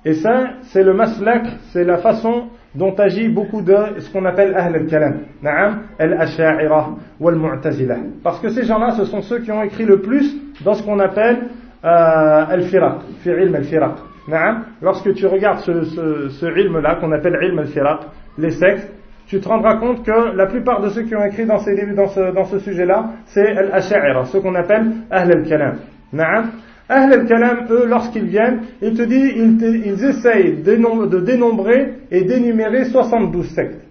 Et 0.05 0.13
ça, 0.13 0.57
c'est 0.63 0.83
le 0.83 0.93
maslak, 0.93 1.47
c'est 1.71 1.85
la 1.85 1.97
façon 1.97 2.49
dont 2.75 2.93
agit 2.95 3.29
beaucoup 3.29 3.61
de 3.61 3.75
ce 3.99 4.11
qu'on 4.11 4.25
appelle 4.25 4.55
Ahl 4.55 4.75
al-Kalam, 4.75 5.21
Na'am, 5.41 5.81
al-Asha'ira 5.99 6.89
ou 7.19 7.29
al-Mu'tazila. 7.29 7.97
Parce 8.23 8.39
que 8.39 8.49
ces 8.49 8.63
gens-là, 8.63 8.91
ce 8.91 9.05
sont 9.05 9.21
ceux 9.21 9.39
qui 9.39 9.51
ont 9.51 9.63
écrit 9.63 9.85
le 9.85 10.01
plus 10.01 10.35
dans 10.63 10.73
ce 10.73 10.83
qu'on 10.83 10.99
appelle 10.99 11.47
euh, 11.83 12.45
al-Firaq, 12.49 13.01
fi 13.21 13.29
ilm 13.29 13.55
al-Firaq. 13.55 13.95
Na'am, 14.27 14.63
lorsque 14.81 15.13
tu 15.13 15.25
regardes 15.25 15.59
ce, 15.59 15.83
ce, 15.83 16.29
ce 16.29 16.45
ilm-là, 16.45 16.95
qu'on 16.95 17.11
appelle 17.11 17.37
ilm 17.41 17.59
al-Firaq, 17.59 18.01
les 18.37 18.51
sectes, 18.51 18.91
tu 19.27 19.39
te 19.39 19.47
rendras 19.47 19.77
compte 19.77 20.05
que 20.05 20.35
la 20.35 20.45
plupart 20.45 20.81
de 20.81 20.89
ceux 20.89 21.03
qui 21.03 21.15
ont 21.15 21.23
écrit 21.23 21.45
dans 21.45 21.59
ces 21.59 21.75
dans 21.93 22.07
ce, 22.07 22.33
dans 22.33 22.45
ce 22.45 22.59
sujet-là, 22.59 23.11
c'est 23.25 23.57
al-Asha'ira, 23.57 24.25
ce 24.25 24.37
qu'on 24.37 24.55
appelle 24.55 24.91
Ahl 25.11 25.31
al-Kalam. 25.31 25.77
Na'am, 26.13 26.51
Ahl 26.89 27.13
al-Kalam, 27.13 27.67
eux, 27.69 27.85
lorsqu'ils 27.85 28.27
viennent, 28.27 28.61
ils 28.81 28.95
te 28.95 29.01
disent, 29.01 29.33
ils, 29.35 30.03
essayent 30.05 30.61
de 30.61 31.19
dénombrer 31.19 31.93
et 32.11 32.23
d'énumérer 32.23 32.85
72 32.85 33.49
sectes. 33.49 33.81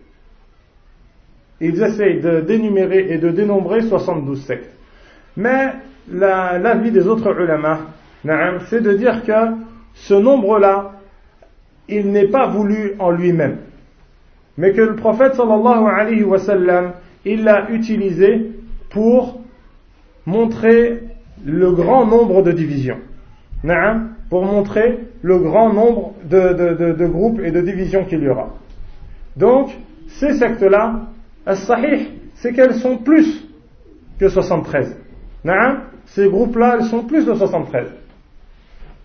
Ils 1.61 1.83
essayent 1.83 2.21
de 2.21 2.41
dénumérer 2.41 3.07
et 3.11 3.19
de 3.19 3.31
dénombrer 3.31 3.83
72 3.83 4.43
sectes. 4.45 4.71
Mais 5.37 5.75
l'avis 6.11 6.91
des 6.91 7.07
autres 7.07 7.39
ulama, 7.39 7.81
c'est 8.69 8.83
de 8.83 8.93
dire 8.95 9.23
que 9.25 9.55
ce 9.95 10.15
nombre-là, 10.15 10.93
il 11.89 12.11
n'est 12.11 12.29
pas 12.29 12.47
voulu 12.47 12.95
en 12.99 13.11
lui-même. 13.11 13.59
Mais 14.59 14.73
que 14.73 14.81
le 14.81 14.97
prophète 14.97 15.35
sallallahu 15.35 15.87
alayhi 15.87 16.25
wa 16.25 16.39
sallam, 16.39 16.93
il 17.25 17.45
l'a 17.45 17.71
utilisé 17.71 18.53
pour 18.91 19.41
montrer 20.25 21.03
le 21.46 21.72
grand 21.72 22.06
nombre 22.06 22.44
de 22.44 22.52
divisions. 22.52 22.98
Pour 24.30 24.46
montrer 24.46 25.00
le 25.22 25.38
grand 25.40 25.74
nombre 25.74 26.14
de, 26.24 27.06
groupes 27.06 27.42
et 27.44 27.52
de 27.52 27.62
divisions 27.62 28.06
qu'il 28.06 28.24
y 28.24 28.30
aura. 28.30 28.50
Donc, 29.36 29.70
ces 30.08 30.34
sectes-là, 30.34 31.02
as-sahih, 31.46 32.08
c'est 32.36 32.54
qu'elles 32.54 32.76
sont 32.76 32.98
plus 32.98 33.48
que 34.20 34.30
73. 34.30 34.98
Ces 36.06 36.28
groupes-là, 36.28 36.78
elles 36.80 36.86
sont 36.86 37.04
plus 37.04 37.26
de 37.26 37.34
73. 37.34 37.88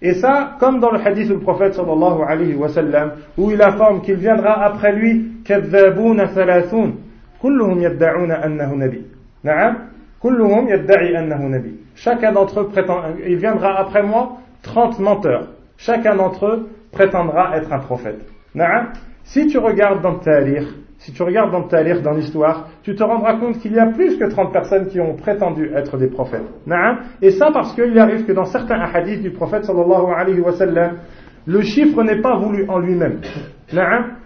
Et 0.02 0.14
ça, 0.14 0.56
comme 0.60 0.80
dans 0.80 0.90
le 0.90 1.00
hadith 1.00 1.28
du 1.28 1.38
prophète 1.38 1.74
sallallahu 1.74 2.22
alayhi 2.26 2.54
wa 2.54 2.68
sallam, 2.68 3.12
où 3.36 3.50
il 3.50 3.60
informe 3.62 4.02
qu'il 4.02 4.16
viendra 4.16 4.62
après 4.62 4.92
lui, 4.92 5.36
كذابون 5.46 6.26
ثلاثون 6.26 6.98
كلهم 7.42 7.82
يدعون 7.82 8.30
أنه 8.30 8.74
نبي. 8.74 9.02
Chacun 11.95 12.31
d'entre 12.31 12.59
eux 12.61 12.67
prétend, 12.67 13.01
il 13.25 13.37
viendra 13.37 13.79
après 13.79 14.03
moi 14.03 14.37
30 14.61 14.99
menteurs. 14.99 15.47
Chacun 15.77 16.15
d'entre 16.15 16.45
eux 16.45 16.69
prétendra 16.91 17.57
être 17.57 17.73
un 17.73 17.79
prophète. 17.79 18.23
Si 19.23 19.47
tu 19.47 19.57
regardes 19.57 20.01
dans 20.01 20.13
le 20.13 20.19
tarikh, 20.19 20.67
si 20.99 21.11
tu 21.11 21.23
regardes 21.23 21.51
dans 21.51 21.61
le 21.61 21.67
tarikh, 21.67 22.03
dans 22.03 22.11
l'histoire, 22.11 22.67
tu 22.83 22.93
te 22.95 23.03
rendras 23.03 23.37
compte 23.37 23.57
qu'il 23.59 23.73
y 23.73 23.79
a 23.79 23.87
plus 23.87 24.17
que 24.17 24.25
30 24.25 24.53
personnes 24.53 24.87
qui 24.87 24.99
ont 24.99 25.15
prétendu 25.15 25.71
être 25.75 25.97
des 25.97 26.07
prophètes. 26.07 26.45
Et 27.21 27.31
ça 27.31 27.49
parce 27.51 27.73
qu'il 27.73 27.97
arrive 27.97 28.25
que 28.25 28.31
dans 28.31 28.45
certains 28.45 28.79
hadiths 28.79 29.23
du 29.23 29.31
prophète 29.31 29.65
sallallahu 29.65 30.13
alayhi 30.15 30.39
wa 30.39 30.51
le 31.47 31.61
chiffre 31.61 32.03
n'est 32.03 32.21
pas 32.21 32.37
voulu 32.37 32.69
en 32.69 32.77
lui-même. 32.77 33.21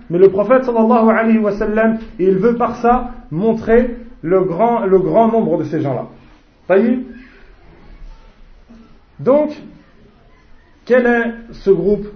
Mais 0.10 0.20
le 0.20 0.28
prophète 0.30 0.66
sallallahu 0.66 1.10
alayhi 1.10 1.40
wa 1.40 1.52
sallam, 1.54 2.00
il 2.20 2.38
veut 2.38 2.56
par 2.56 2.76
ça 2.78 3.12
montrer 3.32 3.96
le 4.26 4.42
grand, 4.44 5.28
nombre 5.32 5.60
de 5.60 5.64
ces 5.66 5.82
gens-là. 5.82 6.08
Donc, 9.20 9.52
quel 10.86 11.06
est 11.06 11.54
ce 11.54 11.70
groupe 11.70 12.08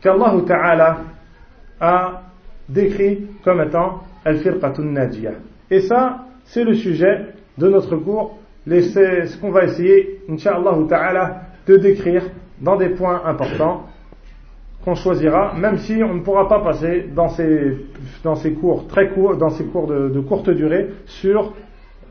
qu'Allah 0.00 0.34
Ta'ala 0.46 0.98
a 1.80 2.22
décrit 2.68 3.26
comme 3.44 3.60
étant 3.60 4.02
Al-Firqatun 4.24 4.84
Najiyah? 4.84 5.32
Et 5.70 5.80
ça, 5.80 6.26
c'est 6.44 6.64
le 6.64 6.74
sujet 6.74 7.26
de 7.56 7.68
notre 7.68 7.96
cours. 7.96 8.38
C'est 8.66 9.26
ce 9.26 9.38
qu'on 9.38 9.50
va 9.50 9.64
essayer, 9.64 10.20
Inch'Allah 10.28 10.76
Ta'ala, 10.88 11.42
de 11.66 11.76
décrire 11.76 12.24
dans 12.60 12.76
des 12.76 12.90
points 12.90 13.22
importants. 13.24 13.86
Qu'on 14.84 14.94
choisira, 14.94 15.54
même 15.54 15.78
si 15.78 16.02
on 16.02 16.14
ne 16.14 16.20
pourra 16.20 16.48
pas 16.48 16.60
passer 16.60 17.08
dans 17.14 17.28
ces, 17.28 17.76
dans 18.24 18.34
ces 18.34 18.52
cours 18.52 18.88
très 18.88 19.10
courts, 19.10 19.36
dans 19.36 19.50
ces 19.50 19.64
cours 19.64 19.86
de, 19.86 20.20
courte 20.20 20.50
durée, 20.50 20.88
sur 21.06 21.52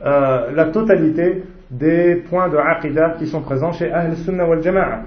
euh, 0.04 0.52
la 0.52 0.66
totalité 0.66 1.44
des 1.70 2.16
points 2.28 2.48
de 2.48 2.56
aqidah 2.56 3.16
qui 3.18 3.26
sont 3.26 3.42
présents 3.42 3.72
chez 3.72 3.90
Ahl 3.90 4.16
Sunnah 4.16 4.48
wal 4.48 4.62
Jama'a. 4.62 5.02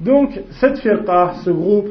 Donc, 0.00 0.40
cette 0.60 0.78
firqa, 0.78 1.32
ce 1.44 1.50
groupe, 1.50 1.88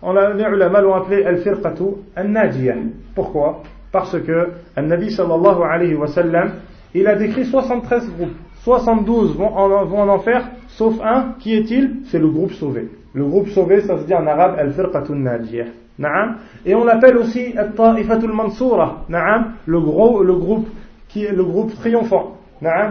on 0.00 0.16
a, 0.16 0.32
les 0.32 0.44
ulama 0.44 0.80
l'ont 0.80 0.94
appelé 0.94 1.24
al-firqatu 1.24 1.84
al-najiyah. 2.16 2.76
Pourquoi? 3.14 3.62
Parce 3.92 4.18
que 4.20 4.48
le 4.76 4.82
Nabi 4.82 5.10
sallallahu 5.10 5.62
alayhi 5.70 5.94
wa 5.94 6.06
sallam, 6.06 6.52
il 6.94 7.06
a 7.06 7.14
décrit 7.14 7.44
73 7.44 8.10
groupes. 8.16 8.36
72 8.64 9.36
vont 9.36 9.54
en, 9.54 9.84
vont 9.84 10.00
en 10.00 10.08
enfer, 10.08 10.48
sauf 10.68 10.94
un, 11.02 11.34
qui 11.38 11.54
est-il? 11.54 12.00
C'est 12.06 12.18
le 12.18 12.28
groupe 12.28 12.52
sauvé. 12.52 12.88
Le 13.14 13.24
groupe 13.24 13.48
sauvé, 13.48 13.80
ça 13.82 13.98
se 13.98 14.04
dit 14.04 14.14
en 14.14 14.26
arabe 14.26 14.56
al-firqatu 14.58 15.12
al-najiyah. 15.12 15.66
Et 16.64 16.74
on 16.74 16.84
l'appelle 16.84 17.18
aussi 17.18 17.54
al-ta'ifatul 17.56 18.32
mansura. 18.32 19.04
Le, 19.66 19.80
gros, 19.80 20.22
le 20.22 20.34
groupe 20.34 20.68
qui 21.08 21.24
est 21.24 21.32
le 21.32 21.44
groupe 21.44 21.74
triomphant. 21.74 22.38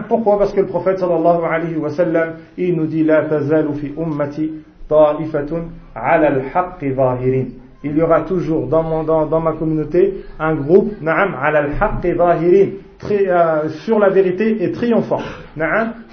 Pourquoi? 0.08 0.38
Parce 0.38 0.52
que 0.52 0.60
le 0.60 0.66
prophète 0.66 0.98
sallallahu 0.98 1.44
alayhi 1.50 1.76
wa 1.76 1.90
sallam, 1.90 2.34
il 2.56 2.76
nous 2.76 2.86
dit 2.86 3.04
La 3.04 3.24
tazalu 3.24 3.74
fi 3.74 3.92
ummati 3.96 4.52
ta'ifatun 4.88 5.64
ala 5.94 6.28
al-haqqi 6.28 6.94
zahirin. 6.94 7.46
Il 7.84 7.96
y 7.96 8.02
aura 8.02 8.20
toujours 8.20 8.68
dans, 8.68 8.84
mon, 8.84 9.02
dans, 9.02 9.26
dans 9.26 9.40
ma 9.40 9.54
communauté 9.54 10.24
un 10.38 10.54
groupe, 10.54 10.92
na'am, 11.00 11.34
ala 11.42 11.64
al-haqqi 11.64 12.14
zahirin, 12.16 12.68
euh, 13.10 13.68
sur 13.84 13.98
la 13.98 14.10
vérité 14.10 14.62
et 14.62 14.70
triomphant. 14.70 15.20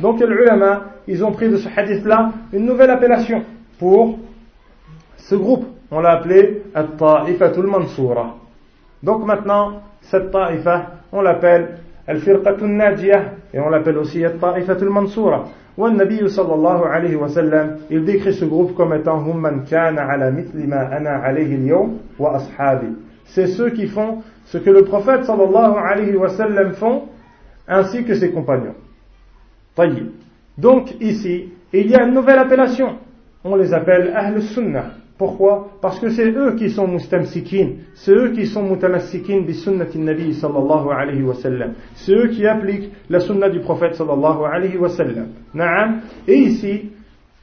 Donc 0.01 0.19
les 0.19 0.25
ulama, 0.25 0.85
ils 1.07 1.23
ont 1.23 1.31
pris 1.31 1.49
de 1.49 1.57
ce 1.57 1.69
hadith-là 1.75 2.31
une 2.51 2.65
nouvelle 2.65 2.89
appellation 2.89 3.43
pour 3.78 4.18
ce 5.16 5.34
groupe. 5.34 5.66
On 5.90 6.00
l'a 6.00 6.12
appelé 6.12 6.62
al-ta'ifatul 6.74 7.66
mansura. 7.66 8.34
Donc 9.02 9.24
maintenant, 9.26 9.82
cette 10.00 10.30
ta'ifa, 10.30 10.90
on 11.12 11.22
l'appelle 11.22 11.78
al-firqatul 12.06 12.68
najiyah 12.68 13.22
et 13.52 13.60
on 13.60 13.68
l'appelle 13.68 13.98
aussi 13.98 14.24
al-ta'ifatul 14.24 14.90
mansura. 14.90 15.44
والنبي 15.78 16.28
صلى 16.28 16.54
الله 16.54 16.86
عليه 16.86 17.16
وسلم 17.16 17.76
il 17.90 18.04
décrit 18.04 18.32
ce 18.32 18.44
groupe 18.44 18.74
comme 18.76 18.92
étant 18.94 19.18
هم 19.18 19.42
من 19.42 19.64
كان 19.64 19.98
على 19.98 20.30
مثل 20.30 20.68
ما 20.68 20.96
أنا 20.96 21.10
عليه 21.10 21.54
اليوم 21.54 21.98
وأصحابي 22.18 22.92
c'est 23.24 23.46
ceux 23.48 23.70
qui 23.70 23.86
font 23.88 24.22
ce 24.44 24.58
que 24.58 24.70
le 24.70 24.84
prophète 24.84 25.24
sallallahu 25.24 25.74
alayhi 25.76 26.14
wa 26.16 26.28
sallam 26.28 26.74
font 26.74 27.08
ainsi 27.66 28.04
que 28.04 28.14
ses 28.14 28.30
compagnons 28.30 28.74
طيب 29.76 30.10
donc 30.58 30.94
ici 31.00 31.48
il 31.72 31.90
y 31.90 31.96
a 31.96 32.04
une 32.04 32.14
nouvelle 32.14 32.38
appellation 32.38 32.98
on 33.43 33.55
les 33.55 33.73
appelle 33.73 34.13
Ahl 34.15 34.41
Sunnah 34.41 34.91
Pourquoi? 35.19 35.71
Parce 35.81 35.99
que 35.99 36.07
c'est 36.09 36.31
eux 36.31 36.55
qui 36.55 36.69
sont 36.69 36.87
mustamsikin, 36.87 37.71
c'est 37.93 38.13
eux 38.13 38.29
qui 38.29 38.45
sont 38.45 38.63
mutamassikin 38.63 39.41
bi 39.41 39.53
sunnati 39.53 39.99
nabi 39.99 40.33
sallallahu 40.33 40.87
alayhi 40.97 41.23
wa 41.23 41.33
sallam. 41.33 41.73
C'est 41.95 42.13
eux 42.13 42.27
qui 42.29 42.47
appliquent 42.47 42.93
la 43.09 43.19
sunna 43.19 43.49
du 43.49 43.59
prophète 43.59 43.95
sallallahu 43.95 44.45
alayhi 44.49 44.77
wa 44.77 44.87
sallam. 44.87 45.27
Naam. 45.53 45.99
Et 46.25 46.35
ici, 46.37 46.91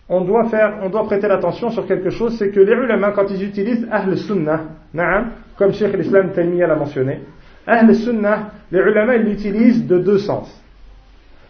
on 0.08 0.22
doit 0.22 0.44
faire, 0.44 0.78
on 0.82 0.88
doit 0.88 1.04
prêter 1.04 1.28
l'attention 1.28 1.68
sur 1.68 1.86
quelque 1.86 2.08
chose, 2.08 2.38
c'est 2.38 2.50
que 2.50 2.60
les 2.60 2.72
ulama, 2.72 3.12
quand 3.12 3.26
ils 3.30 3.44
utilisent 3.44 3.86
Ahl 3.90 4.16
Sunnah, 4.16 4.64
naam, 4.94 5.32
comme 5.58 5.74
Cheikh 5.74 5.92
l'Islam 5.98 6.30
Taymiyyah 6.32 6.68
l'a 6.68 6.76
mentionné, 6.76 7.20
Ahl 7.66 7.94
Sunnah, 7.94 8.52
les 8.72 8.80
ulama, 8.80 9.16
ils 9.16 9.24
l'utilisent 9.24 9.86
de 9.86 9.98
deux 9.98 10.18
sens. 10.18 10.48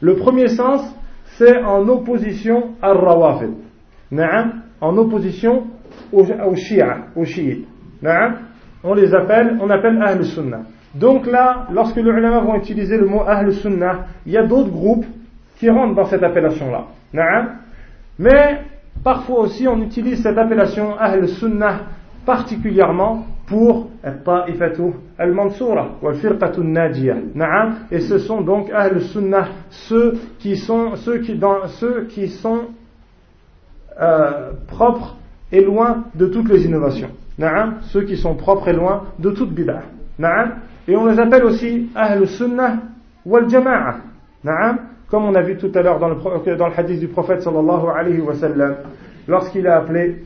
Le 0.01 0.17
premier 0.17 0.49
sens, 0.49 0.83
c'est 1.39 1.63
en 1.63 1.87
opposition 1.89 2.71
à 2.83 2.93
Rawafid. 2.93 3.66
En 4.81 4.97
opposition 4.99 5.65
aux, 6.13 6.25
aux 6.25 7.25
chiites. 7.25 7.67
On 8.85 8.95
les 8.95 9.15
appelle, 9.15 9.59
on 9.61 9.71
appelle 9.71 10.01
Ahl 10.03 10.25
Sunnah. 10.25 10.63
Donc 10.95 11.27
là, 11.27 11.67
lorsque 11.73 11.97
les 11.97 12.03
ulama 12.03 12.41
vont 12.41 12.55
utiliser 12.55 12.97
le 12.97 13.07
mot 13.07 13.23
Ahl 13.27 13.53
Sunnah, 13.53 14.07
il 14.25 14.33
y 14.33 14.37
a 14.37 14.47
d'autres 14.47 14.71
groupes 14.71 15.07
qui 15.59 15.69
rentrent 15.69 15.95
dans 15.95 16.05
cette 16.05 16.23
appellation-là. 16.23 16.87
Mais 18.19 18.61
parfois 19.03 19.41
aussi 19.41 19.67
on 19.69 19.81
utilise 19.83 20.23
cette 20.23 20.39
appellation 20.39 20.97
Ahl 20.99 21.29
Sunnah 21.29 21.81
particulièrement 22.25 23.27
pour 23.47 23.91
Ta'ifatu 24.03 24.93
al-Mansura 25.19 25.97
ou 26.03 26.09
al-Firqatu. 26.09 26.63
Et 27.91 28.01
ce 28.01 28.19
sont 28.19 28.41
donc 28.41 28.71
Ahl 28.71 29.01
Sunnah, 29.01 29.49
ceux 29.71 30.15
qui 30.39 30.57
sont, 30.57 30.97
ceux 30.97 31.19
qui, 31.19 31.37
dans, 31.37 31.67
ceux 31.67 32.05
qui 32.05 32.29
sont 32.29 32.69
euh, 34.01 34.53
propres 34.69 35.17
et 35.53 35.63
loin 35.63 36.05
de 36.15 36.27
toutes 36.27 36.49
les 36.49 36.65
innovations. 36.65 37.11
Na'am, 37.39 37.77
ceux 37.83 38.03
qui 38.03 38.17
sont 38.17 38.35
propres 38.35 38.69
et 38.69 38.73
loin 38.73 39.05
de 39.19 39.31
toute 39.31 39.53
bid'ah. 39.53 39.83
Et 40.89 40.97
on 40.97 41.07
les 41.07 41.19
appelle 41.19 41.45
aussi 41.45 41.91
Ahl 41.95 42.27
Sunnah 42.27 42.79
wal 43.25 43.49
Jama'a. 43.49 43.97
Na'am, 44.45 44.79
comme 45.09 45.25
on 45.25 45.35
a 45.35 45.43
vu 45.43 45.57
tout 45.57 45.71
à 45.75 45.83
l'heure 45.83 45.99
dans 45.99 46.09
le, 46.09 46.57
dans 46.57 46.69
le 46.69 46.73
hadith 46.77 47.01
du 47.01 47.09
prophète 47.09 47.43
sallallahu 47.43 47.87
alayhi 47.95 48.21
wa 48.21 48.35
sallam, 48.35 48.77
lorsqu'il 49.29 49.67
a 49.67 49.79
appelé 49.79 50.23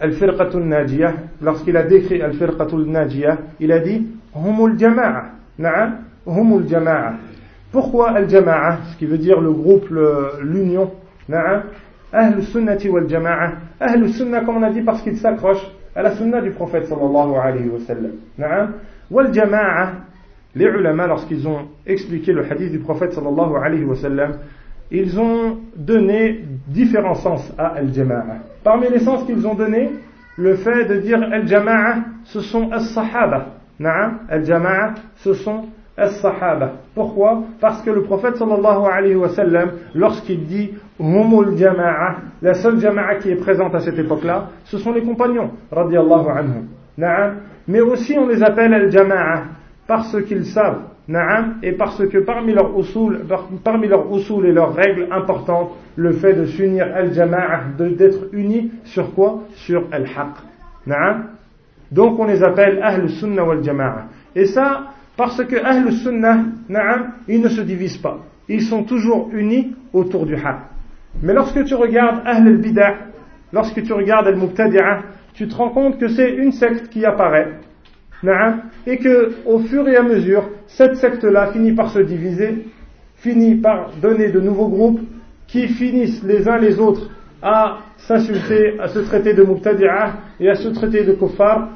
Al-Firqatul 0.00 0.64
Najiyah, 0.64 1.14
lorsqu'il 1.42 1.76
a 1.76 1.82
décrit 1.82 2.22
Al-Firqatul 2.22 2.86
Najiyah, 2.86 3.38
il 3.60 3.72
a 3.72 3.80
dit 3.80 4.06
Humul 4.34 4.78
Jama'a. 4.78 5.24
Na'am, 5.58 5.98
Humul 6.26 6.68
Jama'a. 6.68 7.14
Pourquoi 7.72 8.10
Al-Jama'a? 8.10 8.78
Ce 8.92 8.96
qui 8.96 9.06
veut 9.06 9.18
dire 9.18 9.40
le 9.40 9.52
groupe, 9.52 9.88
l'union. 10.42 10.92
Na'am, 11.28 11.62
Ahl 12.12 12.42
sunnati 12.42 12.88
wal 12.88 13.08
jama'a. 13.08 13.52
Ahl 13.80 14.08
sunnah, 14.10 14.40
comme 14.42 14.56
on 14.58 14.62
a 14.62 14.70
dit, 14.70 14.82
parce 14.82 15.02
qu'il 15.02 15.16
s'accroche 15.16 15.66
à 15.94 16.02
la 16.02 16.16
sunna 16.16 16.40
du 16.40 16.50
prophète 16.50 16.86
sallallahu 16.86 17.34
alayhi 17.42 17.68
wa 17.68 17.78
sallam. 17.80 18.12
Wal 19.10 19.32
jama'a. 19.32 19.92
Les 20.54 20.64
ulama, 20.64 21.06
lorsqu'ils 21.06 21.46
ont 21.46 21.68
expliqué 21.86 22.32
le 22.32 22.42
hadith 22.50 22.72
du 22.72 22.78
prophète 22.78 23.12
sallallahu 23.12 23.54
alayhi 23.62 23.84
wa 23.84 23.94
sallam, 23.94 24.38
ils 24.90 25.20
ont 25.20 25.58
donné 25.76 26.44
différents 26.66 27.14
sens 27.14 27.52
à 27.58 27.74
al-jama'a. 27.74 28.38
Parmi 28.64 28.88
les 28.88 29.00
sens 29.00 29.24
qu'ils 29.24 29.46
ont 29.46 29.54
donnés, 29.54 29.90
le 30.38 30.56
fait 30.56 30.86
de 30.86 31.00
dire 31.00 31.22
al-jama'a, 31.22 31.96
ce 32.24 32.40
sont 32.40 32.72
as-sahaba. 32.72 33.48
Al-jama'a, 34.30 34.94
ce 35.16 35.34
sont 35.34 35.66
as-sahaba. 35.96 36.72
Pourquoi? 36.94 37.42
Parce 37.60 37.82
que 37.82 37.90
le 37.90 38.02
prophète 38.02 38.36
sallallahu 38.36 38.86
alayhi 38.90 39.16
wa 39.16 39.28
sallam, 39.28 39.72
lorsqu'il 39.94 40.46
dit 40.46 40.70
la 41.00 42.54
seule 42.54 42.78
jama'a 42.80 43.16
qui 43.16 43.30
est 43.30 43.36
présente 43.36 43.74
à 43.74 43.80
cette 43.80 43.98
époque-là, 43.98 44.48
ce 44.64 44.78
sont 44.78 44.92
les 44.92 45.02
compagnons, 45.02 45.50
radiallahu 45.70 46.26
anhum. 46.28 46.66
Mais 47.66 47.80
aussi 47.80 48.18
on 48.18 48.26
les 48.26 48.42
appelle 48.42 48.74
al-jama'a 48.74 49.44
parce 49.86 50.20
qu'ils 50.24 50.46
savent, 50.46 50.82
et 51.62 51.72
parce 51.72 52.06
que 52.06 52.18
parmi 52.18 52.52
leurs 52.52 52.78
usul, 52.78 53.20
parmi 53.64 53.88
leurs 53.88 54.14
usul 54.14 54.46
et 54.46 54.52
leurs 54.52 54.74
règles 54.74 55.06
importantes, 55.10 55.70
le 55.96 56.12
fait 56.12 56.34
de 56.34 56.46
s'unir 56.46 56.86
al-jama'a, 56.94 57.60
d'être 57.78 58.28
unis 58.32 58.72
sur 58.84 59.14
quoi? 59.14 59.44
Sur 59.54 59.84
al-haq. 59.92 60.34
Donc 61.90 62.18
on 62.18 62.24
les 62.26 62.42
appelle 62.42 62.80
ahl 62.82 63.08
sunnah 63.08 63.44
wal 63.44 63.62
jama'a. 63.62 64.04
Et 64.34 64.46
ça, 64.46 64.88
parce 65.16 65.42
que 65.44 65.56
Ahl 65.56 65.90
Sunnah, 65.92 66.44
ils 67.26 67.40
ne 67.40 67.48
se 67.48 67.60
divisent 67.62 67.98
pas. 67.98 68.18
Ils 68.48 68.62
sont 68.62 68.84
toujours 68.84 69.30
unis 69.32 69.74
autour 69.92 70.26
du 70.26 70.36
haq. 70.36 70.58
Mais 71.22 71.34
lorsque 71.34 71.64
tu 71.64 71.74
regardes 71.74 72.20
Ahl 72.24 72.46
al-Bid'ah, 72.46 72.94
lorsque 73.52 73.82
tu 73.82 73.92
regardes 73.92 74.28
al-Mubtadi'ah, 74.28 75.00
tu 75.34 75.48
te 75.48 75.54
rends 75.54 75.70
compte 75.70 75.98
que 75.98 76.08
c'est 76.08 76.30
une 76.30 76.52
secte 76.52 76.88
qui 76.88 77.04
apparaît. 77.04 77.54
Et 78.86 78.98
que 78.98 79.32
au 79.46 79.60
fur 79.60 79.88
et 79.88 79.96
à 79.96 80.02
mesure, 80.02 80.48
cette 80.66 80.96
secte-là 80.96 81.52
finit 81.52 81.72
par 81.72 81.90
se 81.90 82.00
diviser, 82.00 82.66
finit 83.16 83.56
par 83.56 83.90
donner 84.00 84.30
de 84.30 84.40
nouveaux 84.40 84.68
groupes 84.68 85.00
qui 85.46 85.68
finissent 85.68 86.22
les 86.24 86.48
uns 86.48 86.58
les 86.58 86.78
autres 86.78 87.10
à 87.42 87.78
s'insulter, 87.96 88.78
à 88.80 88.88
se 88.88 88.98
traiter 89.00 89.34
de 89.34 89.42
Mubtadi'ah 89.42 90.14
et 90.40 90.48
à 90.50 90.54
se 90.54 90.68
traiter 90.68 91.04
de 91.04 91.12
kuffar, 91.12 91.68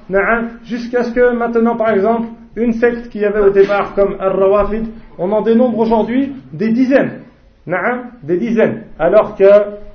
jusqu'à 0.64 1.04
ce 1.04 1.12
que 1.12 1.32
maintenant, 1.36 1.76
par 1.76 1.90
exemple, 1.90 2.28
une 2.56 2.72
secte 2.72 3.08
qui 3.08 3.24
avait 3.24 3.40
au 3.40 3.50
départ 3.50 3.94
comme 3.94 4.16
Al-Rawafid, 4.20 4.86
on 5.18 5.30
en 5.32 5.42
dénombre 5.42 5.78
aujourd'hui 5.78 6.32
des 6.52 6.70
dizaines. 6.70 7.21
Des 7.66 8.36
dizaines. 8.38 8.84
Alors 8.98 9.36
que 9.36 9.44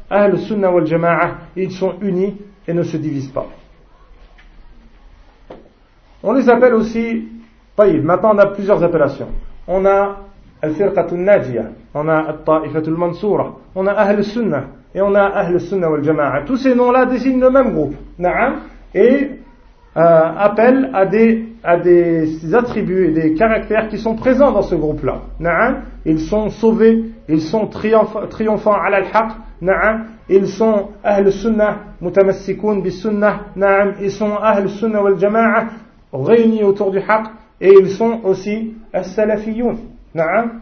Ahl 0.09 0.37
Sunnah 0.39 0.71
wal 0.71 0.85
Jama'a, 0.85 1.31
ils 1.55 1.71
sont 1.71 1.95
unis 2.01 2.37
et 2.67 2.73
ne 2.73 2.83
se 2.83 2.97
divisent 2.97 3.31
pas. 3.31 3.47
On 6.23 6.33
les 6.33 6.49
appelle 6.49 6.73
aussi, 6.73 7.27
taïb, 7.75 8.03
maintenant 8.03 8.31
on 8.33 8.37
a 8.37 8.47
plusieurs 8.47 8.83
appellations. 8.83 9.29
On 9.67 9.85
a 9.85 10.17
Al-Firqatul 10.61 11.19
Najiyah, 11.19 11.65
on 11.93 12.07
a 12.07 12.17
Al-Ta'ifatul 12.17 12.95
Mansura, 12.95 13.55
on 13.75 13.85
a 13.85 13.91
Ahl 13.91 14.23
Sunnah 14.23 14.63
et 14.95 15.01
on 15.01 15.13
a 15.13 15.23
Ahl 15.23 15.59
Sunnah 15.59 15.91
wal 15.91 16.03
Jama'a. 16.03 16.41
Tous 16.43 16.57
ces 16.57 16.73
noms-là 16.73 17.05
désignent 17.05 17.41
le 17.41 17.49
même 17.49 17.73
groupe. 17.73 17.95
Et 18.95 19.31
euh, 19.97 20.01
appelle 20.37 20.91
à 20.93 21.07
des, 21.07 21.45
à 21.63 21.77
des 21.77 22.53
attributs 22.53 23.07
et 23.07 23.11
des 23.11 23.33
caractères 23.33 23.87
qui 23.87 23.97
sont 23.97 24.15
présents 24.15 24.51
dans 24.51 24.61
ce 24.61 24.75
groupe-là. 24.75 25.21
Ils 26.05 26.19
sont 26.19 26.49
sauvés, 26.49 27.05
ils 27.27 27.41
sont 27.41 27.65
triomphants 27.67 28.73
à 28.73 28.85
al-haq, 28.85 29.31
ils 30.29 30.47
sont 30.47 30.89
ahl 31.03 31.31
sunnah, 31.31 31.77
mutamassikoun 31.99 32.83
bi 32.83 32.91
sunnah, 32.91 33.45
ils 33.99 34.11
sont 34.11 34.35
ahl 34.35 34.69
sunnah 34.69 35.01
wal 35.01 35.17
jama'a, 35.17 35.65
réunis 36.13 36.63
autour 36.63 36.91
du 36.91 36.99
haq, 36.99 37.25
et 37.59 37.73
ils 37.73 37.89
sont 37.89 38.19
aussi 38.23 38.75
as-salafiyoun, 38.93 39.77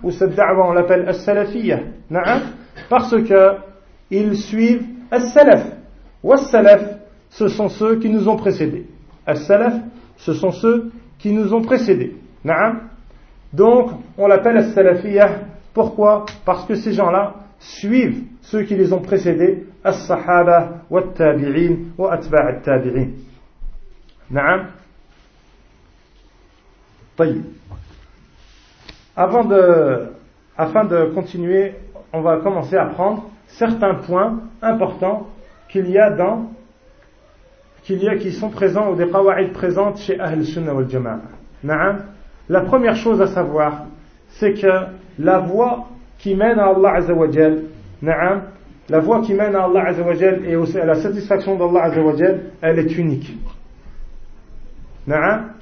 ou 0.02 0.12
cette 0.12 0.34
da'wa 0.34 0.70
on 0.70 0.72
l'appelle 0.72 1.10
as-salafiyya, 1.10 1.80
parce 2.90 3.12
que 3.22 3.56
ils 4.10 4.38
suivent 4.38 4.84
as-salaf. 5.12 5.66
Ou 6.24 6.32
as-salaf, 6.32 6.82
ce 7.30 7.50
sont 7.50 7.68
ceux 7.68 7.98
qui 7.98 8.10
nous 8.10 8.30
ont 8.30 8.38
précédés. 8.38 8.86
As-salaf, 9.26 9.74
ce 10.18 10.34
sont 10.34 10.52
ceux 10.52 10.92
qui 11.20 11.32
nous 11.32 11.54
ont 11.54 11.62
précédés. 11.62 12.16
Donc, 13.54 13.92
on 14.18 14.28
l'appelle 14.28 14.58
as-salafiyah. 14.58 15.40
Pourquoi? 15.74 16.26
Parce 16.46 16.66
que 16.66 16.76
ces 16.76 16.94
gens-là 16.94 17.36
suivent 17.60 18.24
ceux 18.42 18.64
qui 18.64 18.76
les 18.76 18.94
ont 18.94 19.02
précédés, 19.02 19.66
as-sahaba, 19.84 20.84
wa 20.90 21.02
tabi'in, 21.02 21.76
wa 21.98 22.14
atba' 22.14 22.62
tabi'in. 22.64 23.08
Avant 29.16 29.46
de, 29.46 30.08
afin 30.58 30.86
de 30.86 31.06
continuer, 31.14 31.76
on 32.12 32.22
va 32.22 32.38
commencer 32.38 32.76
à 32.76 32.86
prendre 32.86 33.30
certains 33.48 33.96
points 33.96 34.40
importants 34.62 35.28
qu'il 35.70 35.90
y 35.90 35.98
a 35.98 36.10
dans 36.10 36.52
qu'il 37.86 38.04
y 38.04 38.10
a 38.10 38.16
qui 38.16 38.32
sont 38.32 38.50
présents 38.50 38.92
ou 38.92 38.96
des 38.96 39.08
qawa'id 39.08 39.54
présentes 39.54 40.00
chez 40.00 40.20
Ahl 40.20 40.44
Sunnah 40.44 40.74
wal 40.74 40.90
Jama'a. 40.90 41.96
La 42.50 42.62
première 42.62 42.96
chose 42.96 43.22
à 43.22 43.28
savoir, 43.28 43.86
c'est 44.30 44.54
que 44.54 44.88
la 45.20 45.40
voie 45.40 45.88
qui 46.18 46.36
mène 46.36 46.60
à 46.60 46.68
Allah 46.70 46.94
Azzawajal, 46.96 47.62
la 48.02 49.00
voie 49.00 49.22
qui 49.22 49.34
mène 49.34 49.56
à 49.56 49.66
Allah 49.66 49.88
Azzawajal 49.88 50.42
et 50.46 50.56
à 50.80 50.86
la 50.86 50.96
satisfaction 50.96 51.58
d'Allah 51.58 51.84
Azzawajal, 51.86 52.40
elle 52.62 52.80
est 52.80 52.98
unique. 52.98 53.38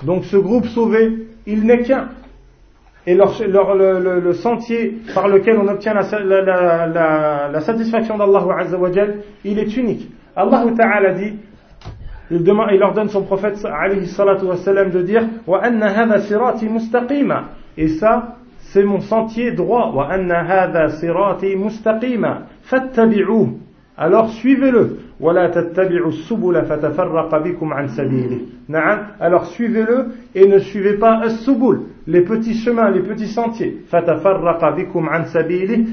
Donc 0.04 0.24
ce 0.26 0.38
groupe 0.38 0.68
sauvé, 0.68 1.28
il 1.46 1.66
n'est 1.66 1.84
qu'un. 1.84 2.10
Et 3.06 3.16
le, 3.16 4.34
sentier 4.34 5.02
par 5.14 5.28
lequel 5.28 5.58
on 5.58 5.68
obtient 5.68 5.94
la, 5.94 6.04
la, 6.22 6.88
la, 6.88 7.50
la 7.52 7.62
satisfaction 7.62 8.18
d'Allah 8.18 8.46
Azzawajal, 8.60 9.18
il 9.44 9.60
est 9.60 9.76
unique. 9.76 10.10
Allah 10.38 10.64
Ta'ala 10.76 11.14
dit, 11.14 11.34
il, 12.32 12.44
demande, 12.44 12.70
il 12.74 12.82
ordonne 12.82 13.10
son 13.10 13.24
prophète 13.24 13.58
wassalam, 13.64 14.90
de 14.92 15.02
dire, 15.02 15.24
wa 15.48 15.60
anna 15.64 15.88
hadha 15.88 16.20
sirati 16.20 16.68
mustaqima. 16.68 17.50
Et 17.78 17.88
ça, 17.88 18.38
c'est 18.60 18.84
mon 18.84 19.02
sentier 19.02 19.52
droit. 19.52 19.92
Wa 19.94 20.10
anna 20.12 20.44
hadha 20.44 20.90
sirati 20.90 21.56
mustaqima. 21.56 22.44
Fattabi'uh. 22.64 23.58
Alors 23.96 24.30
suivez-le. 24.32 24.98
Alors 29.20 29.46
suivez-le 29.46 30.06
et 30.36 30.48
ne 30.48 30.60
suivez 30.60 30.94
pas 30.98 31.20
as-subul, 31.24 31.82
les 32.08 32.22
petits 32.22 32.56
chemins, 32.56 32.90
les 32.90 33.02
petits 33.02 33.28
sentiers. 33.28 33.86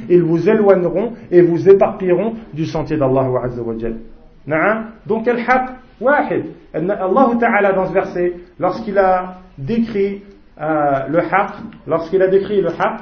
Ils 0.09 0.23
vous 0.23 0.49
éloigneront 0.49 1.13
et 1.31 1.43
vous 1.43 1.69
éparpilleront 1.69 2.35
du 2.55 2.65
sentier 2.65 2.97
d'Allah 2.97 3.29
Azza 3.45 3.63
wa 3.63 3.75
Donc 5.07 5.29
al-haq 5.29 5.47
wahid. 5.47 5.80
Allah 6.01 7.31
Ta'ala 7.39 7.73
dans 7.73 7.87
ce 7.87 7.93
verset, 7.93 8.35
lorsqu'il 8.59 8.99
a 8.99 9.37
décrit 9.59 10.23
euh, 10.61 11.07
le 11.09 11.19
haq, 11.19 11.51
lorsqu'il 11.87 12.23
a 12.23 12.29
décrit 12.29 12.61
le 12.61 12.69
haq, 12.69 13.01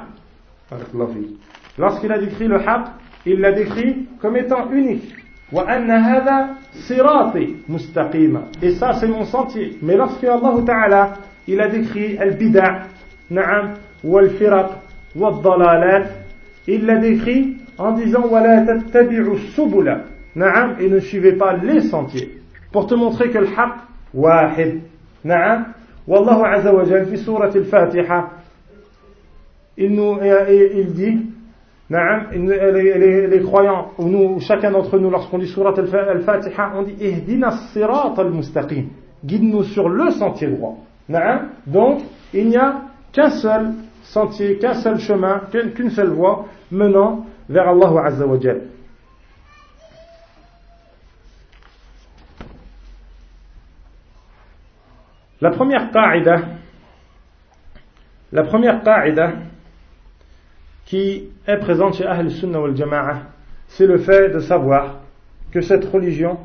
lorsqu'il 1.77 2.11
a 2.11 2.17
décrit 2.17 2.47
le 2.47 2.57
haq, 2.57 2.87
il 3.25 3.39
l'a 3.39 3.51
décrit 3.51 4.07
comme 4.21 4.37
étant 4.37 4.69
unique. 4.71 5.15
Et 8.61 8.71
ça, 8.71 8.93
c'est 8.93 9.07
mon 9.07 9.25
sentier. 9.25 9.77
Mais 9.81 9.95
lorsque 9.95 10.23
Allah 10.23 10.53
Ta'ala, 10.65 11.13
il 11.47 11.59
a 11.59 11.67
décrit 11.67 12.17
al-bid'a, 12.17 12.81
na'am, 13.31 13.73
ou 14.03 14.17
al-firaq, 14.17 14.67
ou 15.15 15.25
il 16.67 16.85
l'a 16.85 16.97
décrit 16.97 17.57
en 17.77 17.93
disant, 17.93 18.25
et 20.79 20.89
ne 20.89 20.99
suivez 20.99 21.33
pas 21.33 21.57
les 21.57 21.81
sentiers 21.81 22.38
pour 22.72 22.86
te 22.86 22.94
montrer 22.94 23.30
que 23.30 23.38
le 23.38 23.46
haq 23.46 23.84
واحد 24.14 24.80
نعم 25.24 25.66
والله 26.08 26.46
عز 26.46 26.66
وجل 26.66 27.04
في 27.04 27.16
سورة 27.16 27.52
الفاتحة 27.56 28.30
il, 29.76 29.94
nous, 29.94 30.18
il 30.22 30.92
dit 30.94 31.18
les, 31.90 33.26
les, 33.26 33.40
croyants, 33.40 33.90
ou 33.98 34.08
nous, 34.08 34.40
chacun 34.40 34.70
d'entre 34.70 34.98
nous, 34.98 35.10
lorsqu'on 35.10 35.38
dit 35.38 35.48
surat 35.48 35.74
al-Fatiha, 35.76 36.72
on 36.76 36.82
dit 36.82 36.94
Ihdina 37.00 37.50
sirat 37.72 38.14
al-mustaqim. 38.16 38.84
Guide-nous 39.24 39.64
sur 39.64 39.88
le 39.88 40.10
sentier 40.10 40.48
droit. 40.48 40.76
Donc, 41.66 42.02
il 42.32 42.48
n'y 42.48 42.56
a 42.56 42.82
qu'un 43.12 43.30
seul 43.30 43.72
sentier, 44.02 44.58
qu'un 44.58 44.74
seul 44.74 44.98
chemin, 44.98 45.42
qu'une 45.50 45.90
seule 45.90 46.10
voie 46.10 46.46
menant 46.70 47.26
vers 47.48 47.68
Allah 47.68 48.04
Azza 48.04 48.26
wa 48.26 48.38
La 55.41 55.51
première 55.51 55.91
qa'ida, 55.91 56.41
qui 60.85 61.29
est 61.47 61.57
présente 61.57 61.95
chez 61.95 62.05
Ahl 62.05 62.29
Sunnah 62.29 62.59
wal 62.59 62.75
Jama'a, 62.75 63.21
c'est 63.67 63.85
le 63.85 63.99
fait 63.99 64.33
de 64.33 64.39
savoir 64.39 64.99
que 65.51 65.61
cette 65.61 65.85
religion, 65.85 66.39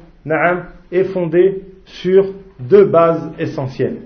est 0.93 1.05
fondée 1.05 1.63
sur 1.85 2.33
deux 2.61 2.85
bases 2.85 3.33
essentielles. 3.39 3.99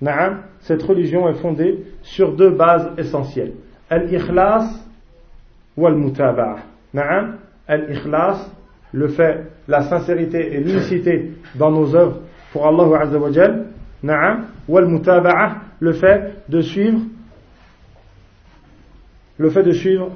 Na'am, 0.00 0.42
cette 0.60 0.82
religion 0.82 1.28
est 1.28 1.34
fondée 1.34 1.84
sur 2.02 2.34
deux 2.34 2.50
bases 2.50 2.90
essentielles. 2.96 3.52
Al-ikhlas 3.90 4.86
wal-mutaba'a. 5.76 6.56
Na'am, 6.94 7.36
al-ikhlas, 7.68 8.50
le 8.92 9.08
fait, 9.08 9.44
la 9.68 9.82
sincérité 9.82 10.54
et 10.54 10.60
l'unicité 10.60 11.32
dans 11.56 11.70
nos 11.70 11.94
œuvres 11.94 12.20
pour 12.52 12.66
Allah 12.66 13.00
Azza 13.02 13.18
Na'am, 14.04 14.48
wal-mutaba'a, 14.68 15.62
le 15.80 15.92
fait 15.94 16.44
de 16.46 16.60
suivre 16.60 17.00
le 19.38 19.48
fait 19.48 19.62
de 19.62 19.72
suivre 19.72 20.12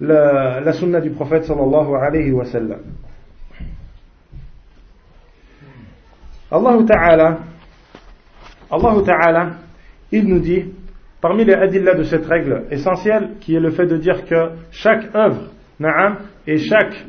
la, 0.00 0.60
la 0.60 0.72
sunna 0.72 1.00
du 1.00 1.10
prophète 1.10 1.44
sallallahu 1.44 1.94
alayhi 1.94 2.32
wa 2.32 2.46
sallam. 2.46 2.80
Allah 6.50 6.78
Ta'ala, 6.86 7.38
Allah 8.70 9.02
Ta'ala, 9.04 9.50
il 10.10 10.26
nous 10.26 10.40
dit, 10.40 10.72
parmi 11.20 11.44
les 11.44 11.52
adillas 11.54 11.94
de 11.94 12.04
cette 12.04 12.24
règle 12.24 12.64
essentielle, 12.70 13.32
qui 13.38 13.54
est 13.54 13.60
le 13.60 13.70
fait 13.70 13.86
de 13.86 13.98
dire 13.98 14.24
que 14.24 14.52
chaque 14.70 15.14
œuvre, 15.14 15.50
na'am, 15.78 16.16
et 16.46 16.56
chaque 16.56 17.04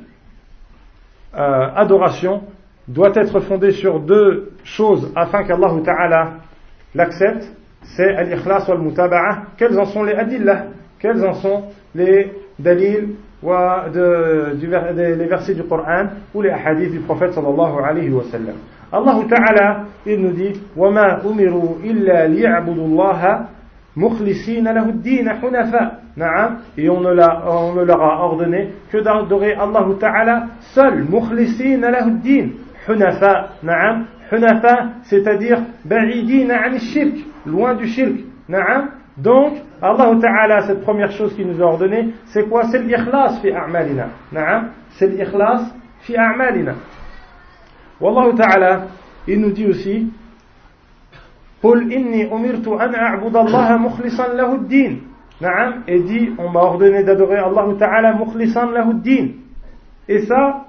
euh, 1.36 1.70
adoration 1.74 2.44
doit 2.89 3.13
être 3.15 3.41
fondée 3.41 3.73
sur 3.73 4.01
deux 4.01 4.53
choses 4.65 5.13
afin 5.17 5.45
qu'Allah 5.45 5.73
Ta'ala 5.85 6.33
l'accepte, 6.95 7.51
c'est 7.83 8.15
al-ikhlas 8.15 8.67
wal-mutaba'a. 8.69 9.43
Quels 9.57 9.79
en 9.79 9.85
sont 9.87 10.03
les 10.03 10.15
adillas 10.15 10.67
quels 10.99 11.25
en 11.25 11.35
sont 11.35 11.65
les 11.95 12.33
dalils 12.59 13.11
de, 13.43 14.55
du, 14.57 14.67
les 14.67 15.27
versets 15.27 15.55
du 15.55 15.63
Coran 15.65 16.07
ou 16.35 16.43
les 16.43 16.51
hadiths 16.51 16.93
du 16.93 17.01
prophète 17.01 17.33
sallallahu 17.33 17.85
alayhi 17.85 18.11
wa 18.11 18.25
sallam. 18.25 18.57
Allah 18.93 19.19
Ta'ala, 19.29 19.85
il 20.07 20.21
nous 20.21 20.33
dit 20.33 20.61
وَمَا 20.77 21.23
أُمِرُوا 21.25 21.77
إِلَّا 21.85 22.29
لِيَعْبُدُوا 22.29 22.87
اللَّهَ 22.87 23.47
مُخْلِصِينَ 23.97 24.65
لَهُ 24.65 24.89
الدِّينَ 24.89 25.29
حُنَفَاءَ 25.29 26.01
نعم 26.17 26.57
et 26.79 26.89
on 26.89 27.01
ne, 27.01 27.13
l'a, 27.13 27.43
on 27.47 27.75
ne 27.75 27.83
leur 27.83 28.01
a 28.01 28.25
ordonné 28.25 28.71
que 28.91 28.99
d'adorer 28.99 29.55
Allah 29.55 29.87
Ta'ala 30.01 30.45
seul 30.75 31.05
مُخْلِصِينَ 31.05 31.81
لَهُ 31.81 32.07
الدِّينَ 32.07 32.53
حُنَفَاء 32.88 33.50
نعم 33.64 34.06
حُنَفَاء 34.32 34.90
c'est-à-dire 35.04 35.60
بعيدين 35.86 36.52
عن 36.52 36.76
الشرك 36.76 37.16
loin 37.46 37.76
du 37.76 37.88
shirk 37.88 38.26
نعم 38.50 39.02
Donc, 39.18 39.54
Allah 39.82 40.16
Ta'ala, 40.22 40.62
cette 40.68 40.84
première 40.84 41.12
chose 41.12 41.36
qu'il 41.36 41.46
nous 41.46 41.62
a 41.62 41.66
ordonné, 41.66 42.14
c'est 42.28 42.48
quoi 42.50 42.64
C'est 42.72 42.82
l'ikhlas 42.82 43.40
fi 43.42 43.52
a'malina. 43.52 44.08
C'est 44.92 45.08
l'ikhlas 45.08 45.74
fi 46.00 46.16
a'malina. 46.16 46.76
Wallahu 48.00 48.36
Ta'ala, 48.36 48.88
il 49.28 49.40
nous 49.42 49.52
dit 49.52 49.68
aussi, 49.68 50.12
قل 51.64 51.94
إني 51.94 52.34
أمرت 52.34 52.68
أن 52.68 52.96
أعبد 52.96 53.36
الله 53.38 53.78
مخلصا 53.78 54.34
له 54.34 54.56
الدين 54.56 55.02
نعم 55.42 55.84
et 55.88 56.00
dit 56.00 56.32
on 56.40 56.50
m'a 56.50 56.62
ordonné 56.62 57.04
d'adorer 57.04 57.38
Allah 57.38 57.66
Ta'ala 57.78 58.14
مخلصا 58.14 58.66
له 58.66 58.92
الدين 58.92 59.36
et 60.10 60.26
ça 60.26 60.66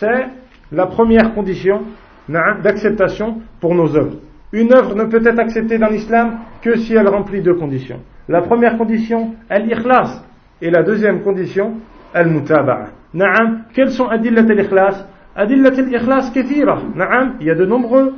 c'est 0.00 0.26
la 0.71 0.87
première 0.87 1.33
condition 1.33 1.81
d'acceptation 2.29 3.37
pour 3.59 3.73
nos 3.73 3.95
œuvres 3.95 4.17
une 4.53 4.73
œuvre 4.73 4.95
ne 4.95 5.03
peut 5.05 5.21
être 5.25 5.39
acceptée 5.39 5.77
dans 5.77 5.89
l'islam 5.89 6.39
que 6.61 6.77
si 6.77 6.93
elle 6.95 7.07
remplit 7.07 7.41
deux 7.41 7.55
conditions. 7.55 7.99
La 8.29 8.41
première 8.41 8.77
condition, 8.77 9.33
al-ikhlas. 9.49 10.23
Et 10.61 10.69
la 10.69 10.83
deuxième 10.83 11.21
condition, 11.21 11.73
al-mutaba'a. 12.13 12.87
نعم 13.13 13.63
quels 13.73 13.91
sont 13.91 14.09
أدلة 14.09 14.41
الإخلاص 14.41 15.05
أدلة 15.37 15.79
الإخلاص 15.79 16.33
كثيرة 16.33 16.91
نعم 16.95 17.35
il 17.39 17.47
y 17.47 17.51
a 17.51 17.55
de 17.55 17.65
nombreux 17.65 18.15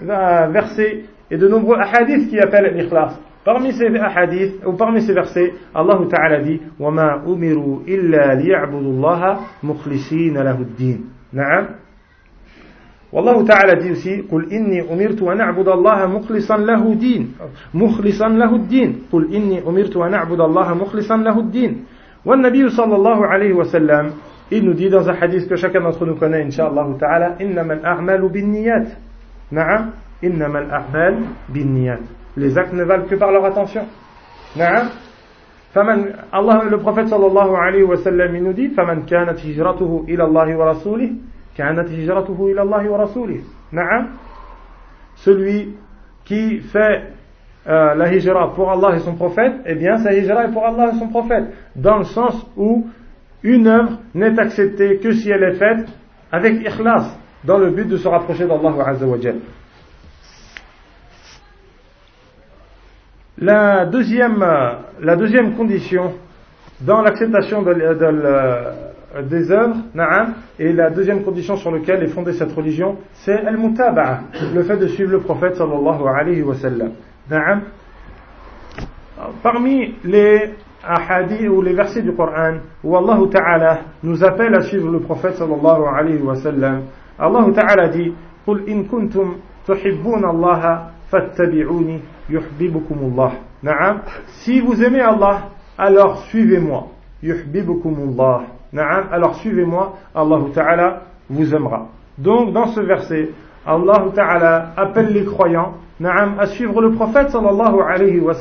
versets 0.00 1.04
et 1.30 1.36
de 1.36 1.48
nombreux 1.48 1.76
hadiths 1.76 2.28
qui 2.28 2.38
appellent 2.38 2.74
l'ikhlas 2.74 3.18
Parmi 3.44 3.72
ces 3.72 3.86
hadiths, 3.86 4.60
ou 4.66 4.74
parmi 4.74 5.00
ces 5.00 5.14
versets, 5.14 5.54
Allah 5.74 5.98
Ta'ala 6.10 6.42
dit 6.42 6.60
وَمَا 6.78 7.22
أُمِرُوا 7.26 7.80
إِلَّا 7.88 8.34
لِيَعْبُدُوا 8.34 8.80
اللَّهَ 8.80 9.38
مُخْلِصِينَ 9.62 10.34
لَهُ 10.34 10.58
الدِّينَ 10.60 11.04
نعم 11.32 11.66
والله 13.15 13.47
تعالى 13.47 13.95
aussi 13.95 14.27
قل 14.31 14.51
إني 14.51 14.91
أمرت 14.91 15.23
أن 15.23 15.41
أعبد 15.41 15.67
الله 15.67 16.05
مخلصا 16.05 16.57
له 16.57 16.93
دين 16.93 17.31
مخلصا 17.73 18.27
له 18.27 18.55
الدين. 18.55 19.07
قل 19.11 19.33
إني 19.35 19.63
أمرت 19.63 19.97
أن 19.97 20.13
أعبد 20.13 20.41
الله 20.41 20.73
مخلصا 20.73 21.17
له 21.17 21.39
الدين. 21.39 21.85
والنبي 22.25 22.69
صلى 22.69 22.95
الله 22.95 23.19
عليه 23.25 23.53
وسلم 23.53 24.11
il 24.51 24.63
nous 24.63 24.73
dit 24.73 24.89
dans 24.89 25.09
un 25.09 25.15
hadith 25.15 25.49
nous 25.49 26.15
connaît 26.15 26.43
inshallah 26.43 26.85
ta'ala 26.99 27.37
إنما 27.41 27.73
الأعمال 27.73 28.29
بالنيات. 28.29 28.87
نعم. 29.51 29.89
إنما 30.23 30.59
الأعمال 30.59 31.15
بالنيات. 31.49 32.03
Les 32.37 32.57
actes 32.57 32.73
ne 32.73 32.83
valent 32.83 33.05
que 33.09 33.15
par 33.15 33.31
leur 33.31 33.45
attention. 33.45 33.85
نعم. 34.57 34.89
فمن 35.73 36.13
الله 36.33 36.69
le 36.69 36.77
prophète 36.77 37.07
صلى 37.07 37.27
الله 37.27 37.57
عليه 37.57 37.83
وسلم 37.83 38.35
il 38.35 38.43
nous 38.43 38.53
dit 38.53 38.75
فمن 38.75 39.05
كانت 39.05 39.39
هجرته 39.39 40.05
إلى 40.09 40.23
الله 40.23 40.57
ورسوله 40.57 41.09
Na'am. 43.71 44.07
Celui 45.15 45.75
qui 46.25 46.59
fait 46.59 47.13
euh, 47.67 47.95
la 47.95 48.13
hijra 48.13 48.53
pour 48.53 48.71
Allah 48.71 48.95
et 48.95 48.99
son 48.99 49.15
prophète, 49.15 49.53
eh 49.65 49.75
bien 49.75 49.97
sa 49.97 50.13
hijra 50.13 50.45
est 50.45 50.51
pour 50.51 50.65
Allah 50.65 50.91
et 50.93 50.99
son 50.99 51.07
prophète. 51.07 51.45
Dans 51.75 51.97
le 51.99 52.03
sens 52.03 52.45
où 52.57 52.87
une 53.43 53.67
œuvre 53.67 53.99
n'est 54.13 54.37
acceptée 54.39 54.97
que 54.97 55.11
si 55.13 55.29
elle 55.29 55.43
est 55.43 55.55
faite 55.55 55.87
avec 56.31 56.61
ikhlas, 56.61 57.17
dans 57.43 57.57
le 57.57 57.69
but 57.69 57.87
de 57.87 57.97
se 57.97 58.07
rapprocher 58.07 58.47
d'Allah 58.47 58.73
Azza 58.85 59.05
wa 59.05 59.17
La 63.37 63.85
deuxième, 63.85 64.43
la 65.01 65.15
deuxième 65.15 65.55
condition 65.55 66.13
dans 66.81 67.01
l'acceptation 67.01 67.61
de, 67.61 67.73
de, 67.73 67.93
de 67.93 68.71
des 69.28 69.50
œuvres, 69.50 69.76
et 70.58 70.72
la 70.72 70.90
deuxième 70.90 71.22
condition 71.22 71.56
sur 71.56 71.70
laquelle 71.70 72.02
est 72.02 72.08
fondée 72.08 72.32
cette 72.32 72.52
religion, 72.52 72.96
c'est 73.12 73.44
al-mutaba'a, 73.46 74.20
le 74.54 74.62
fait 74.62 74.76
de 74.76 74.86
suivre 74.86 75.12
le 75.12 75.20
prophète 75.20 75.56
sallallahu 75.56 76.02
alayhi 76.06 76.42
wa 76.42 76.54
sallam. 76.54 76.92
Parmi 79.42 79.94
les 80.04 80.54
ahadis 80.82 81.48
ou 81.48 81.60
les 81.60 81.74
versets 81.74 82.02
du 82.02 82.12
Coran 82.12 82.54
où 82.82 82.96
Allah 82.96 83.18
Ta'ala 83.30 83.78
nous 84.02 84.24
appelle 84.24 84.54
à 84.54 84.62
suivre 84.62 84.90
le 84.90 85.00
prophète 85.00 85.34
sallallahu 85.34 85.82
alayhi 85.92 86.22
wa 86.22 86.36
sallam, 86.36 86.82
Allah 87.18 87.46
Ta'ala 87.54 87.88
dit 87.88 88.12
قل 88.46 88.68
إن 88.68 88.84
كنتم 88.84 89.36
تحبون 89.66 90.24
الله 90.24 90.86
فاتبعوني 91.10 92.00
يحببكم 92.30 92.98
الله 92.98 93.32
نعم 93.62 93.98
si 94.42 94.60
vous 94.60 94.82
aimez 94.82 95.00
Allah 95.00 95.50
alors 95.78 96.24
suivez-moi 96.30 96.88
يحببكم 97.22 97.94
الله 97.98 98.40
Na'am, 98.75 99.05
alors 99.09 99.35
suivez-moi, 99.35 99.93
Allah 100.13 100.39
Ta'ala 100.53 101.01
vous 101.29 101.55
aimera. 101.55 101.87
Donc 102.17 102.51
dans 102.51 102.67
ce 102.67 102.81
verset, 102.81 103.29
Allah 103.65 104.03
Ta'ala 104.13 104.71
appelle 104.75 105.13
les 105.13 105.23
croyants, 105.23 105.75
Na'am, 105.97 106.35
à 106.37 106.47
suivre 106.47 106.81
le 106.81 106.91
prophète 106.91 107.29
sallallahu 107.29 107.79
alayhi 107.89 108.19
wa. 108.19 108.33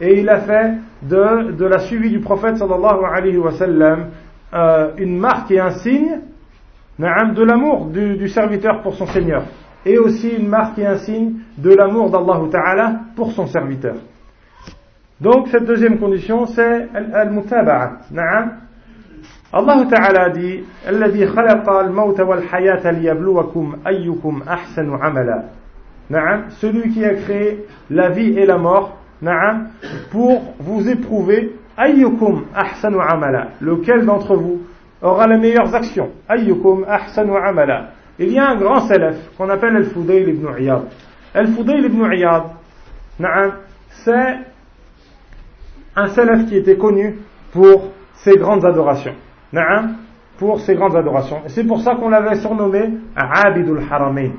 Et 0.00 0.20
il 0.20 0.28
a 0.28 0.38
fait 0.38 0.74
de, 1.02 1.50
de 1.50 1.64
la 1.66 1.80
suivi 1.80 2.10
du 2.10 2.20
prophète 2.20 2.58
sallallahu 2.58 3.04
alayhi 3.12 3.38
wa 3.38 3.50
euh, 4.54 4.90
une 4.98 5.18
marque 5.18 5.50
et 5.50 5.58
un 5.58 5.70
signe, 5.70 6.20
Na'am, 7.00 7.34
de 7.34 7.42
l'amour 7.42 7.86
du, 7.86 8.28
serviteur 8.28 8.82
pour 8.82 8.94
son 8.94 9.06
Seigneur. 9.06 9.42
Et 9.84 9.98
aussi 9.98 10.30
une 10.30 10.46
marque 10.46 10.78
et 10.78 10.86
un 10.86 10.98
signe 10.98 11.40
de 11.58 11.74
l'amour 11.74 12.10
d'Allah 12.10 12.40
Ta'ala 12.52 13.00
pour 13.16 13.32
son 13.32 13.48
serviteur. 13.48 13.96
Donc 15.20 15.48
cette 15.48 15.64
deuxième 15.64 15.98
condition, 15.98 16.46
c'est 16.46 16.88
al-mutaba'a. 16.94 17.98
Na'am 18.12 18.65
Allah 19.53 19.85
Ta'ala 19.89 20.29
dit 20.29 20.63
الذي 20.87 21.27
خلق 21.27 21.69
الموت 21.69 22.19
والحياة 22.19 22.91
ليبلوكم 22.91 23.75
أيكم 23.87 24.41
أحسن 24.47 24.95
عملا. 24.95 25.43
Na'am. 26.09 26.49
Celui 26.59 26.89
qui 26.89 27.05
a 27.05 27.13
créé 27.13 27.65
la 27.89 28.09
vie 28.09 28.37
et 28.37 28.45
la 28.45 28.57
mort, 28.57 28.97
na'am, 29.21 29.69
pour 30.11 30.55
vous 30.59 30.89
éprouver 30.89 31.55
ayyukum 31.77 32.45
ahsanu 32.53 32.97
amala. 32.99 33.47
Lequel 33.61 34.05
d'entre 34.05 34.35
vous 34.35 34.61
aura 35.01 35.27
les 35.27 35.37
meilleures 35.37 35.73
actions? 35.73 36.09
Ayyukum 36.27 36.85
ahsanu 36.87 37.35
amala. 37.35 37.91
Il 38.19 38.31
y 38.33 38.39
a 38.39 38.49
un 38.49 38.55
grand 38.55 38.81
salaf 38.81 39.15
qu'on 39.37 39.49
appelle 39.49 39.77
Al-Fudayl 39.77 40.29
ibn 40.29 40.47
Iyad. 40.59 40.83
Al-Fudayl 41.33 41.85
ibn 41.85 42.11
Iyad, 42.11 42.43
c'est 44.03 44.37
un 45.95 46.07
salaf 46.07 46.45
qui 46.45 46.57
était 46.57 46.77
connu 46.77 47.19
pour 47.53 47.89
ses 48.15 48.35
grandes 48.35 48.65
adorations. 48.65 49.15
Pour 50.38 50.60
ses 50.60 50.74
grandes 50.74 50.94
adorations. 50.96 51.42
Et 51.46 51.48
c'est 51.48 51.64
pour 51.64 51.80
ça 51.80 51.94
qu'on 51.94 52.10
l'avait 52.10 52.36
surnommé 52.36 52.90
Abidul 53.16 53.80
Haramain. 53.90 54.32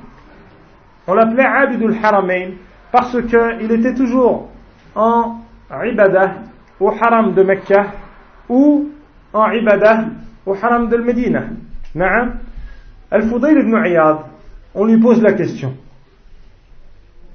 On 1.07 1.13
l'appelait 1.15 1.45
Abidul 1.45 1.95
Haramain 2.03 2.51
parce 2.91 3.17
qu'il 3.23 3.71
était 3.71 3.95
toujours 3.95 4.49
en 4.95 5.41
ibadah 5.71 6.33
au 6.79 6.89
haram 6.91 7.33
de 7.33 7.41
Mecca 7.41 7.87
ou 8.47 8.89
en 9.33 9.51
ibadah 9.51 10.05
au 10.45 10.53
haram 10.53 10.87
de 10.87 10.97
Medina. 10.97 11.45
Al-Fudayl 13.09 13.57
ibn 13.59 13.75
Iyad, 13.85 14.17
on 14.75 14.85
lui 14.85 14.99
pose 14.99 15.21
la 15.21 15.33
question. 15.33 15.73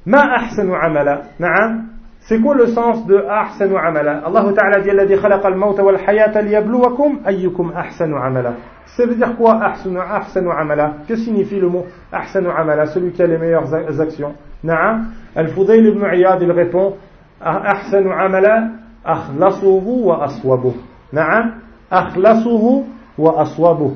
Ma 0.07 0.35
ahsanu 0.35 0.75
amala? 0.75 1.23
Na'am 1.41 1.92
c'est 2.25 2.41
quoi 2.41 2.55
le 2.55 2.69
sens 2.69 3.05
de 3.07 3.17
ahsanu 3.17 3.77
amala? 3.77 4.23
Allah 4.25 4.45
Ta'ala 4.55 4.81
dit 4.81 4.91
alladhi 4.91 5.17
khalaqa 5.17 5.49
al-mauta 5.49 5.83
wal 5.83 5.99
hayata 6.07 6.41
liyabluwakum 6.41 7.21
ayyukum 7.25 7.73
ahsanu 7.75 8.17
amala. 8.17 8.55
Ça 8.97 9.07
veut 9.07 9.15
dire 9.17 9.35
quoi 9.37 9.61
ahsanu, 9.63 9.99
ahsanu 9.99 10.51
amala? 10.51 10.95
Que 11.09 11.17
signifie 11.17 11.59
le 11.59 11.69
mot 11.69 11.87
ahsanu 12.13 12.49
amala, 12.49 12.87
celui 12.87 13.11
qui 13.13 13.23
a 13.23 13.27
les 13.27 13.39
meilleures 13.39 14.01
actions? 14.01 14.35
Na'am 14.63 15.07
Al-Fudayl 15.35 15.87
ibn 15.87 16.05
Iyad 16.15 16.43
il 16.43 16.53
répond 16.53 16.97
ahsanu 17.41 18.13
amala 18.13 18.69
akhlasuhu 19.05 20.05
wa 20.05 20.25
aswabuh. 20.25 20.75
Na'am 21.13 21.55
Akhlasuhu 21.93 22.87
wa 23.19 23.43
aswabuh. 23.43 23.93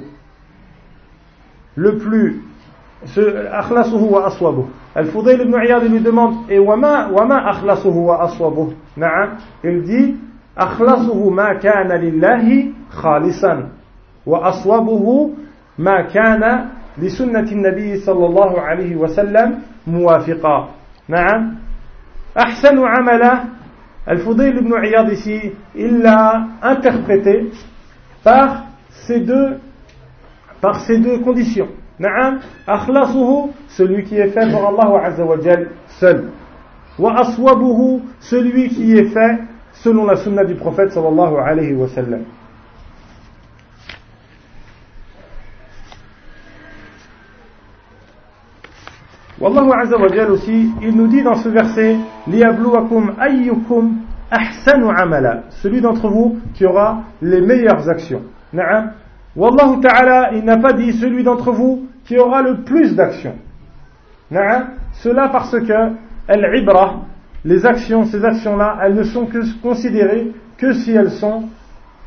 Le 1.77 1.97
plus 1.97 2.43
akhlasuhu 3.05 4.13
wa 4.13 4.27
aswabuh. 4.27 4.65
Al-Fudayl 4.95 5.41
ibn 5.43 5.55
Iyad 5.55 5.85
lui 5.85 6.01
demande 6.01 6.51
et 6.51 6.59
wama 6.59 7.09
wama 7.13 7.49
akhlasuhu 7.51 8.07
wa 8.07 8.23
aswabuh. 8.25 8.73
Na'am, 8.97 9.37
il 9.65 9.83
dit 9.83 10.17
akhlasuhu 10.57 11.31
ma 11.31 11.55
kana 11.57 11.99
lillahi 11.99 12.75
khalisan 12.91 13.71
wa 14.25 14.47
aswabuhu 14.47 15.35
ma 15.79 16.05
kana 16.05 16.71
li 16.99 17.11
sunnati 17.11 17.55
nabi 17.55 18.01
sallallahu 18.01 18.57
alayhi 18.57 18.95
wa 18.95 19.09
sallam 19.09 19.61
muwafiqa. 19.87 20.69
Na'am. 21.09 21.59
Ahsanu 22.35 22.85
amala 22.85 23.45
Al-Fudayl 24.07 24.59
ibn 24.59 24.73
Iyad 24.85 25.11
ici, 25.13 25.53
il 25.75 25.99
l'a 25.99 26.47
interprété 26.63 27.51
par 28.23 28.67
ces 29.07 29.21
deux 29.21 29.59
par 30.61 30.81
ces 30.81 30.99
deux 30.99 31.19
conditions. 31.19 31.69
Na'am, 31.99 32.41
akhlasuhu, 32.67 33.53
celui 33.69 34.05
qui 34.05 34.17
est 34.17 34.29
fait 34.29 34.51
pour 34.51 34.67
Allah 34.69 35.07
Azza 35.07 35.25
wa 35.25 35.41
Jal 35.41 35.69
seul. 35.99 36.31
Wa 36.99 37.21
aswabuhu, 37.21 38.03
celui 38.21 38.69
qui 38.69 38.97
est 38.99 39.07
fait 39.07 39.39
selon 39.73 40.05
la 40.05 40.17
sunna 40.17 40.45
du 40.45 40.55
prophète 40.55 40.93
sallallahu 40.93 41.37
alayhi 41.37 41.75
wa 41.75 41.89
sallam. 41.89 42.25
Wallahu 49.41 49.73
Azza 49.73 49.97
wa 49.97 50.09
Jal 50.09 50.31
aussi, 50.31 50.71
il 50.83 50.95
nous 50.95 51.07
dit 51.07 51.23
dans 51.23 51.37
ce 51.37 51.49
verset, 51.49 51.97
liyabluwakum 52.27 53.15
ayyukum 53.19 54.01
ahsanu 54.31 54.91
amala, 54.95 55.45
celui 55.63 55.81
d'entre 55.81 56.09
vous 56.09 56.41
qui 56.55 56.67
aura 56.67 57.05
les 57.23 57.41
meilleures 57.41 57.89
actions. 57.89 58.23
Na'am, 58.53 58.93
Wallahu 59.37 59.81
ta'ala, 59.81 60.31
il 60.33 60.45
n'a 60.45 60.57
pas 60.57 60.73
dit 60.73 60.95
celui 60.95 61.23
d'entre 61.23 61.53
vous 61.53 61.87
qui 62.07 62.19
aura 62.19 62.41
le 62.43 62.63
plus 62.65 62.97
d'actions. 62.97 63.37
Cela 64.31 65.29
parce 65.29 65.59
que 65.61 65.93
al-ibra, 66.27 67.03
les 67.45 67.65
actions, 67.67 68.05
ces 68.07 68.25
actions-là, 68.25 68.79
elles 68.83 68.95
ne 68.95 69.05
sont 69.05 69.27
que 69.27 69.39
considérées 69.61 70.33
que 70.57 70.73
si 70.73 70.93
elles 70.93 71.11
sont 71.11 71.45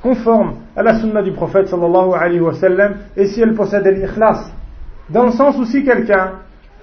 conformes 0.02 0.56
à 0.76 0.82
la 0.82 1.00
sunna 1.00 1.22
du 1.22 1.32
prophète 1.32 1.68
sallallahu 1.68 2.14
alayhi 2.20 2.40
wa 2.40 2.54
sallam 2.54 2.96
et 3.16 3.26
si 3.28 3.42
elles 3.42 3.54
possèdent 3.54 3.88
l'ikhlas. 3.88 4.52
Dans 5.10 5.26
le 5.26 5.32
sens 5.32 5.58
où 5.58 5.66
si 5.66 5.84
quelqu'un 5.84 6.32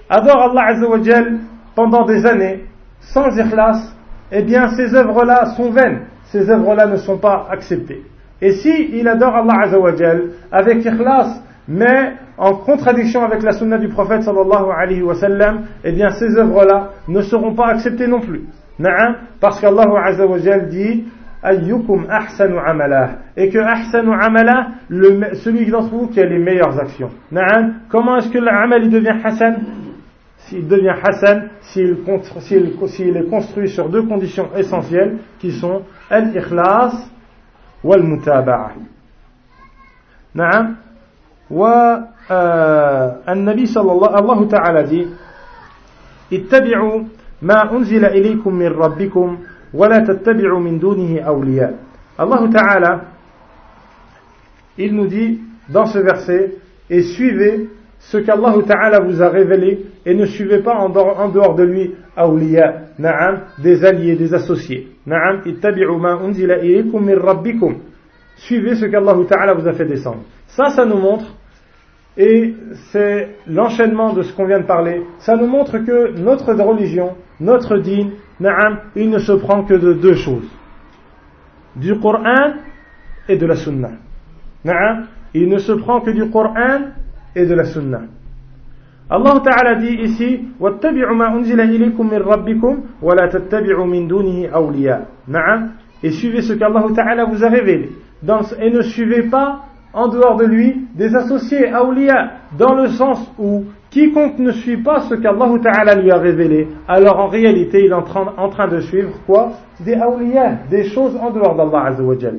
adore 0.09 0.51
Allah 0.51 0.67
azza 0.67 0.87
wa 0.87 0.97
pendant 1.75 2.05
des 2.05 2.25
années 2.25 2.65
sans 3.01 3.37
ikhlas, 3.37 3.93
eh 4.31 4.43
bien 4.43 4.69
ces 4.69 4.95
œuvres-là 4.95 5.55
sont 5.57 5.71
vaines, 5.71 6.05
ces 6.25 6.49
œuvres-là 6.49 6.87
ne 6.87 6.97
sont 6.97 7.17
pas 7.17 7.47
acceptées. 7.51 8.03
Et 8.41 8.51
si 8.53 9.07
adore 9.07 9.35
Allah 9.35 9.61
Azzawajal 9.63 10.29
avec 10.51 10.85
ikhlas, 10.85 11.41
mais 11.67 12.13
en 12.37 12.53
contradiction 12.53 13.23
avec 13.23 13.41
la 13.43 13.51
sunna 13.51 13.77
du 13.77 13.89
prophète 13.89 14.23
sallallahu 14.23 14.71
alayhi 14.77 15.01
wa 15.01 15.15
sallam, 15.15 15.63
eh 15.83 15.91
bien 15.91 16.09
ces 16.09 16.37
œuvres-là 16.37 16.91
ne 17.07 17.21
seront 17.21 17.53
pas 17.55 17.67
acceptées 17.67 18.07
non 18.07 18.19
plus. 18.19 18.43
Parce 19.39 19.59
qu'Allah 19.59 19.85
Azzawajal 20.05 20.69
dit 20.69 21.05
ayyukum 21.41 22.05
ahsanu 22.09 22.57
amala 22.57 23.19
et 23.35 23.49
que 23.49 23.57
ahsanu 23.57 24.11
amala 24.13 24.67
le, 24.89 25.33
celui 25.35 25.65
d'entre 25.69 25.89
vous 25.89 26.07
qui 26.07 26.19
a 26.19 26.25
les 26.25 26.39
meilleures 26.39 26.79
actions. 26.79 27.09
Comment 27.89 28.17
est-ce 28.17 28.29
que 28.29 28.39
l'amal 28.39 28.89
devient 28.89 29.15
hasan? 29.23 29.55
S'il 30.37 30.67
devient 30.67 30.93
hasan, 31.03 31.49
s'il 31.61 31.97
est 33.17 33.29
construit 33.29 33.67
sur 33.67 33.89
deux 33.89 34.03
conditions 34.03 34.49
essentielles 34.55 35.17
qui 35.39 35.51
sont 35.51 35.81
al-ikhlas 36.09 36.93
wal-mutaba'a. 37.83 38.71
Na'am 40.35 40.75
والنبي 41.51 43.65
صلى 43.65 43.91
الله 43.91 44.19
الله 44.19 44.47
تعالى 44.47 44.83
dit 44.83 45.07
اتبعوا 46.33 47.03
ما 47.41 47.71
أنزل 47.71 48.05
إليكم 48.05 48.53
من 48.53 48.67
ربكم 48.67 49.37
ولا 49.73 49.99
تتبعوا 50.03 50.59
من 50.59 50.79
دونه 50.79 51.19
أولياء 51.23 51.73
Allah 52.19 52.41
Ta'ala 52.51 53.01
il 54.77 54.93
nous 54.95 55.07
dit 55.07 55.39
dans 55.69 55.85
ce 55.85 55.99
verset 55.99 56.55
et 56.89 57.01
suivez 57.03 57.69
ce 58.09 58.17
qu'Allah 58.19 58.55
Ta'ala 58.65 59.01
vous 59.01 59.21
a 59.21 59.27
révélé 59.27 59.85
et 60.05 60.15
ne 60.15 60.25
suivez 60.25 60.59
pas 60.59 60.75
en 60.75 60.87
dehors, 60.89 61.55
de 61.55 61.63
lui 61.63 61.93
awliya, 62.15 62.73
na'am, 62.97 63.41
des 63.61 63.83
alliés, 63.83 64.15
des 64.15 64.33
associés. 64.33 64.87
Na'am, 65.05 65.41
ittabi'u 65.45 65.97
ma 65.99 66.13
unzila 66.13 66.59
ilaykum 66.59 67.03
min 67.03 67.19
rabbikum. 67.19 67.75
Suivez 68.37 68.75
ce 68.75 68.85
qu'Allah 68.85 69.13
Ta'ala 69.27 69.53
vous 69.55 69.67
a 69.67 69.73
fait 69.73 69.85
descendre. 69.85 70.21
Ça, 70.47 70.69
ça 70.69 70.85
nous 70.85 70.97
montre 70.97 71.25
et 72.15 72.55
c'est 72.91 73.27
l'enchaînement 73.45 74.13
de 74.13 74.21
ce 74.21 74.33
qu'on 74.33 74.45
vient 74.45 74.61
de 74.61 74.65
parler. 74.65 75.01
Ça 75.19 75.35
nous 75.35 75.47
montre 75.47 75.77
que 75.79 76.17
notre 76.17 76.53
religion, 76.53 77.17
notre 77.41 77.77
dîne, 77.77 78.11
na'am, 78.39 78.79
il 78.95 79.09
ne 79.09 79.19
se 79.19 79.33
prend 79.33 79.65
que 79.65 79.73
de 79.73 79.91
deux 79.91 80.15
choses. 80.15 80.47
Du 81.75 81.99
Coran 81.99 82.53
et 83.27 83.35
de 83.35 83.45
la 83.45 83.57
Sunna. 83.57 83.91
Na'am, 84.63 85.07
il 85.33 85.49
ne 85.49 85.57
se 85.57 85.73
prend 85.73 85.99
que 85.99 86.11
du 86.11 86.29
Coran 86.29 86.93
et 87.36 87.46
de 87.46 87.54
la 87.54 87.64
Sunna. 87.64 88.02
Allah 89.10 89.42
Ta'ala 89.44 89.74
dit 89.74 89.94
ici 90.02 90.40
وَاتَّبِعُوا 90.60 91.14
مَا 91.14 91.36
أُنزِلَ 91.36 91.60
إِلَيْكُم 91.60 92.06
مِّن 92.10 92.18
رَبِّكُمْ 92.18 92.76
وَلَا 93.02 93.26
تَتَّبِعُوا 93.26 93.86
مِن 93.86 94.08
دُونِهِ 94.08 94.48
أَوْلِيَاءَ 94.48 95.06
نعم 95.28 95.70
et 96.02 96.10
suivez 96.10 96.42
ce 96.42 96.54
qu'Allah 96.54 96.84
Ta'ala 96.94 97.24
vous 97.26 97.44
a 97.44 97.48
révélé 97.48 97.90
Dans, 98.22 98.42
et 98.60 98.70
ne 98.70 98.80
suivez 98.80 99.24
pas 99.24 99.60
en 99.92 100.08
dehors 100.08 100.36
de 100.36 100.46
lui 100.46 100.86
des 100.94 101.14
associés 101.14 101.68
awliya, 101.68 102.30
dans 102.58 102.74
le 102.74 102.88
sens 102.88 103.30
où 103.38 103.64
quiconque 103.90 104.38
ne 104.38 104.52
suit 104.52 104.78
pas 104.78 105.00
ce 105.02 105.14
qu'Allah 105.14 105.50
Ta'ala 105.62 105.94
lui 106.00 106.10
a 106.10 106.16
révélé, 106.16 106.68
alors 106.88 107.20
en 107.20 107.28
réalité 107.28 107.84
il 107.84 107.90
est 107.90 107.94
en 107.94 108.02
train, 108.02 108.32
en 108.36 108.48
train 108.48 108.68
de 108.68 108.80
suivre 108.80 109.12
quoi 109.26 109.52
Des 109.80 109.94
awliya, 109.94 110.60
des 110.70 110.84
choses 110.84 111.16
en 111.16 111.30
dehors 111.30 111.54
d'Allah 111.54 111.88
Azzawajal. 111.88 112.38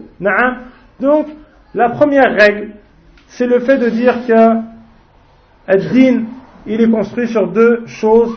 Donc, 0.99 1.27
la 1.75 1.89
première 1.89 2.35
règle, 2.35 2.71
c'est 3.27 3.47
le 3.47 3.59
fait 3.59 3.77
de 3.77 3.89
dire 3.89 4.15
que 4.27 4.73
Ad-Din, 5.68 6.24
il 6.66 6.80
est 6.80 6.90
construit 6.90 7.28
sur 7.28 7.46
deux 7.52 7.86
choses 7.86 8.36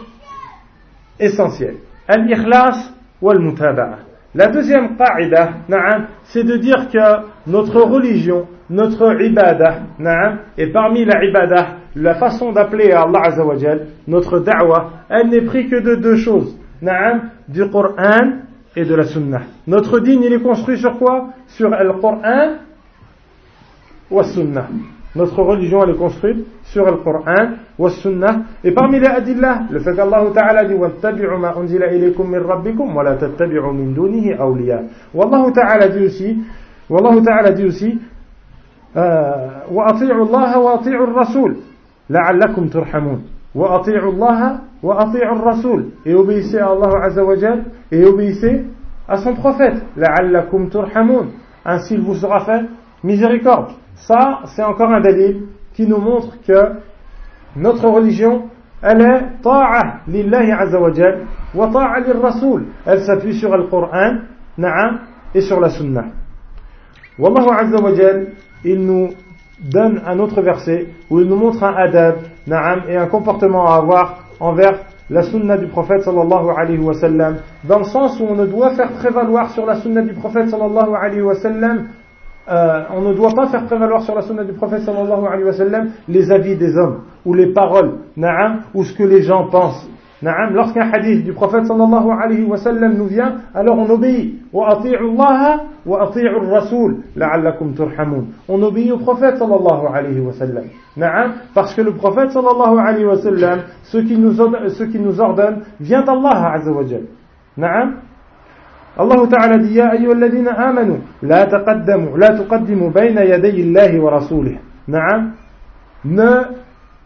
essentielles. 1.19 1.77
Al-Ikhlas 2.07 2.93
ou 3.21 3.29
Al-Mutaba'a. 3.29 3.99
La 4.33 4.47
deuxième 4.47 4.95
qa'ida, 4.95 5.49
c'est 6.23 6.43
de 6.43 6.55
dire 6.55 6.89
que 6.89 7.25
notre 7.47 7.81
religion, 7.81 8.47
notre 8.69 9.21
ibadah, 9.21 9.81
et 10.57 10.67
parmi 10.67 11.03
la 11.03 11.23
ibadah, 11.25 11.67
la 11.95 12.15
façon 12.15 12.53
d'appeler 12.53 12.91
Allah 12.91 13.23
notre 14.07 14.39
da'wah, 14.39 14.91
elle 15.09 15.27
n'est 15.27 15.41
prise 15.41 15.69
que 15.69 15.81
de 15.81 15.95
deux 15.95 16.15
choses, 16.15 16.57
du 17.49 17.69
Coran 17.69 18.39
et 18.73 18.85
de 18.85 18.95
la 18.95 19.03
Sunnah. 19.03 19.41
Notre 19.67 19.99
dîne, 19.99 20.23
il 20.23 20.31
est 20.31 20.41
construit 20.41 20.77
sur 20.77 20.97
quoi? 20.97 21.31
Sur 21.47 21.69
le 21.69 21.93
Coran 21.99 22.53
ou 24.09 24.17
la 24.17 24.23
Sunnah. 24.23 24.67
Notre 25.16 25.42
religion, 25.42 25.82
elle 25.82 25.90
est 25.90 25.98
construite 25.98 26.46
sur 26.64 26.84
le 26.84 26.98
Coran 26.98 27.52
ou 27.78 27.88
Sunnah. 27.88 28.42
Et 28.62 28.72
parmi 28.72 29.00
les 29.00 29.06
adillah, 29.06 29.62
le 29.70 29.80
fait 29.80 29.94
qu'Allah 29.94 30.24
Ta'ala 30.34 30.64
dit 30.66 30.74
وَاتَّبِعُوا 30.74 31.38
مَا 31.38 31.56
أُنزِلَ 31.58 31.82
إِلَيْكُم 31.82 32.30
مِّن 32.30 32.38
رَبِّكُمْ 32.40 32.96
وَلَا 32.96 33.14
تَتَّبِعُوا 33.14 33.72
مِن 33.72 33.94
دُونِهِ 33.94 34.34
أَوْلِيَاءَ 34.34 34.84
والله 35.14 35.50
تعالى 35.50 35.88
dit 35.88 36.04
aussi 36.04 36.38
والله 36.90 37.24
تعالى 37.24 37.54
dit 37.54 37.64
aussi 37.64 37.98
وأطيعوا 39.70 40.24
الله 40.24 40.58
وأطيعوا 40.58 41.06
الرسول 41.06 41.56
لعلكم 42.10 42.68
ترحمون 42.68 43.22
وأطيعوا 43.54 44.12
الله 44.12 44.58
وأطيعوا 44.82 45.36
الرسول 45.36 45.84
et 46.06 46.14
obéissez 46.14 46.58
à 46.58 46.68
Allah 46.70 47.04
Azza 47.04 47.24
wa 47.24 47.36
Jal 47.36 47.64
et 47.92 48.04
obéissez 48.04 48.64
à 49.08 49.16
son 49.18 49.34
prophète 49.34 49.82
لعلكم 49.96 50.68
ترحمون 50.68 51.26
ainsi 51.64 51.94
il 51.94 52.00
vous 52.00 52.14
sera 52.14 52.40
fait 52.40 52.64
miséricorde 53.04 53.72
Ça, 54.01 54.41
c'est 54.55 54.63
encore 54.63 54.91
un 54.91 55.01
dalil 55.01 55.47
qui 55.73 55.87
nous 55.87 55.97
montre 55.97 56.35
que 56.45 56.73
notre 57.55 57.87
religion, 57.87 58.49
elle 58.81 59.01
est 59.01 59.41
ta'a 59.43 60.01
lillahi 60.07 60.51
azza 60.51 60.79
wa 60.79 61.67
ta'a 61.67 62.19
rasul. 62.21 62.65
Elle 62.85 63.01
s'appuie 63.01 63.35
sur 63.35 63.55
le 63.55 63.67
Coran, 63.67 64.17
na'am, 64.57 65.01
et 65.35 65.41
sur 65.41 65.59
la 65.59 65.69
Sunnah. 65.69 66.05
Wallahu 67.19 67.49
azza 67.51 67.81
wa 67.81 67.91
il 68.63 68.85
nous 68.85 69.09
donne 69.59 70.01
un 70.05 70.17
autre 70.19 70.41
verset 70.41 70.87
où 71.09 71.19
il 71.19 71.27
nous 71.27 71.35
montre 71.35 71.63
un 71.63 71.75
adab, 71.75 72.15
na'am, 72.47 72.83
et 72.87 72.97
un 72.97 73.07
comportement 73.07 73.67
à 73.67 73.75
avoir 73.75 74.23
envers 74.39 74.79
la 75.11 75.21
sunna 75.23 75.57
du 75.57 75.67
prophète 75.67 76.01
sallallahu 76.03 76.49
alayhi 76.57 76.79
wa 76.79 76.93
sallam, 76.93 77.37
dans 77.65 77.79
le 77.79 77.83
sens 77.83 78.19
où 78.19 78.23
on 78.23 78.35
ne 78.35 78.45
doit 78.45 78.71
faire 78.75 78.91
prévaloir 78.93 79.51
sur 79.51 79.65
la 79.65 79.75
sunna 79.75 80.01
du 80.01 80.13
prophète 80.13 80.49
sallallahu 80.49 80.95
alayhi 80.95 81.21
wa 81.21 81.35
sallam 81.35 81.89
euh, 82.49 82.83
on 82.95 83.01
ne 83.01 83.13
doit 83.13 83.33
pas 83.35 83.47
faire 83.47 83.65
prévaloir 83.65 84.01
sur 84.01 84.15
la 84.15 84.23
sunna 84.23 84.43
du 84.43 84.53
prophète 84.53 84.81
sallallahu 84.81 85.25
alayhi 85.27 85.43
wa 85.43 85.53
sallam 85.53 85.89
les 86.07 86.31
avis 86.31 86.55
des 86.55 86.75
hommes 86.75 87.01
ou 87.23 87.33
les 87.33 87.53
paroles, 87.53 87.99
na'am, 88.17 88.61
ou 88.73 88.83
ce 88.83 88.93
que 88.93 89.03
les 89.03 89.21
gens 89.21 89.47
pensent. 89.47 89.87
Na'am, 90.23 90.53
lorsqu'un 90.53 90.89
hadith 90.91 91.23
du 91.23 91.33
prophète 91.33 91.65
sallallahu 91.65 92.09
alayhi 92.11 92.43
wa 92.43 92.57
sallam 92.57 92.95
nous 92.95 93.05
vient, 93.05 93.37
alors 93.53 93.77
on 93.77 93.89
obéit. 93.89 94.39
Wa 94.53 94.69
Allah 94.69 95.63
wa 95.85 96.11
rasul 96.51 96.97
la'allakum 97.15 97.73
turhamun. 97.73 98.25
On 98.47 98.61
obéit 98.63 98.91
au 98.91 98.97
prophète 98.97 99.37
sallallahu 99.37 99.87
alayhi 99.93 100.19
wa 100.19 100.33
sallam. 100.33 100.65
Na'am, 100.97 101.33
parce 101.53 101.73
que 101.75 101.81
le 101.81 101.93
prophète 101.93 102.31
sallallahu 102.31 102.79
alayhi 102.79 103.05
wa 103.05 103.17
sallam, 103.17 103.59
ce 103.83 103.97
qu'il 103.99 104.19
nous, 104.21 104.33
qui 104.91 104.99
nous 104.99 105.21
ordonne 105.21 105.61
vient 105.79 106.03
d'Allah 106.03 106.53
azza 106.53 106.71
wa 106.71 106.83
Na'am, 107.57 107.95
Allah 108.98 109.28
Ta'ala 109.28 109.58
dit 109.58 109.74
Ya 109.74 109.90
ayyuhalladhina 109.90 110.52
amanu 110.52 111.00
la 111.22 111.46
taqaddamu 111.46 112.16
la 112.16 112.36
tuqaddimu 112.36 112.90
bayna 112.90 113.24
yaday 113.24 113.62
Allah 113.62 114.00
wa 114.00 114.10
rasulih. 114.10 114.58
Na'am. 114.88 115.32
Ne 116.04 116.42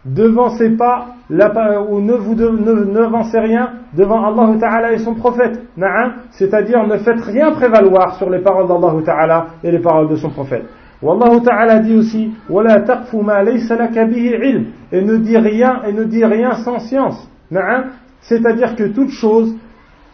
devancez 0.04 0.70
pas 0.70 1.06
la, 1.28 1.82
ou 1.82 2.00
ne 2.00 2.12
vous 2.12 2.34
de, 2.34 2.48
ne, 2.48 2.84
n'avancez 2.84 3.38
rien 3.38 3.70
devant 3.96 4.24
Allah 4.24 4.56
Ta'ala 4.60 4.92
et 4.92 4.98
son 4.98 5.14
prophète. 5.14 5.62
Na'am. 5.76 6.12
C'est-à-dire 6.30 6.86
ne 6.86 6.96
faites 6.98 7.20
rien 7.20 7.50
prévaloir 7.52 8.16
sur 8.16 8.30
les 8.30 8.38
paroles 8.38 8.68
d'Allah 8.68 8.94
Ta'ala 9.04 9.46
et 9.64 9.70
les 9.72 9.80
paroles 9.80 10.08
de 10.08 10.16
son 10.16 10.30
prophète. 10.30 10.66
Wallahu 11.02 11.42
Ta'ala 11.42 11.78
dit 11.78 11.96
aussi 11.96 12.30
ولا 12.50 12.78
تقف 12.78 13.14
ما 13.14 13.42
ليس 13.42 13.72
لك 13.72 13.98
به 13.98 14.36
علم 14.36 14.66
et 14.92 15.00
ne 15.02 15.16
dis 15.16 15.36
rien 15.36 15.82
et 15.88 15.92
ne 15.92 16.04
dis 16.04 16.24
rien 16.24 16.54
sans 16.64 16.78
science. 16.78 17.28
Na'am. 17.50 17.86
C'est-à-dire 18.20 18.76
que 18.76 18.84
toute 18.84 19.10
chose 19.10 19.56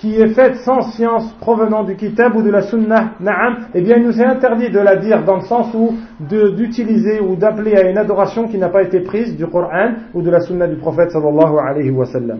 qui 0.01 0.19
est 0.19 0.29
faite 0.29 0.55
sans 0.65 0.81
science 0.93 1.31
provenant 1.39 1.83
du 1.83 1.95
kitab 1.95 2.35
ou 2.35 2.41
de 2.41 2.49
la 2.49 2.63
sunnah, 2.63 3.11
na'am, 3.19 3.67
eh 3.75 3.81
bien 3.81 3.97
il 3.97 4.03
nous 4.03 4.19
est 4.19 4.25
interdit 4.25 4.71
de 4.71 4.79
la 4.79 4.95
dire 4.95 5.23
dans 5.23 5.35
le 5.35 5.43
sens 5.43 5.71
où 5.75 5.93
d'utiliser 6.19 7.19
ou 7.19 7.35
d'appeler 7.35 7.75
à 7.75 7.87
une 7.87 7.99
adoration 7.99 8.47
qui 8.47 8.57
n'a 8.57 8.69
pas 8.69 8.81
été 8.81 9.01
prise 9.01 9.37
du 9.37 9.45
Coran 9.45 9.91
ou 10.15 10.23
de 10.23 10.31
la 10.31 10.41
sunna 10.41 10.65
du 10.67 10.77
prophète 10.77 11.11
sallallahu 11.11 11.55
alayhi 11.63 11.91
wa 11.91 12.05
sallam. 12.05 12.39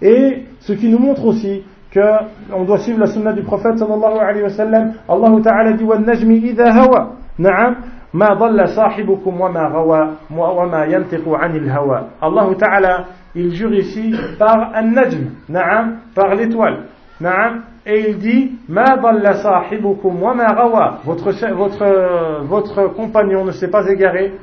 Et 0.00 0.44
ce 0.60 0.72
qui 0.72 0.88
nous 0.88 1.00
montre 1.00 1.24
aussi 1.26 1.64
qu'on 1.92 2.64
doit 2.64 2.78
suivre 2.78 3.00
la 3.00 3.06
sunna 3.06 3.32
du 3.32 3.42
prophète 3.42 3.78
sallallahu 3.78 4.18
alayhi 4.20 4.44
wa 4.44 4.50
sallam, 4.50 4.92
Allah 5.08 5.32
ta'ala 5.42 5.72
dit 5.72 5.84
najmi 5.84 6.36
idha 6.36 6.72
hawa. 6.72 7.14
Na'am. 7.40 7.74
ما 8.13 8.33
ضل 8.33 8.67
صاحبكم 8.69 9.41
وما 9.41 9.67
غوى 9.67 10.09
وما 10.37 10.85
ينطق 10.85 11.29
عن 11.29 11.55
الهوى 11.55 12.07
الله 12.23 12.53
تعالى 12.53 13.05
il 13.35 13.53
jure 13.53 13.75
ici 13.75 14.15
par 14.39 14.71
un 14.73 14.91
najm, 14.93 15.29
na'am, 15.47 15.97
par 16.15 16.33
l'étoile, 16.33 16.85
na'am, 17.21 17.61
et 17.85 18.09
il 18.09 18.17
dit 18.17 18.51
ma 18.67 18.97
dalla 18.97 19.35
sahibukum 19.35 20.21
wa 20.21 20.33
ma 20.33 20.53
gawa 20.53 20.99
votre 21.05 21.31
votre 21.53 22.43
votre 22.43 22.93
compagnon 22.93 23.45
ne 23.45 23.51
s'est 23.51 23.69
pas 23.69 23.87
égaré 23.87 24.33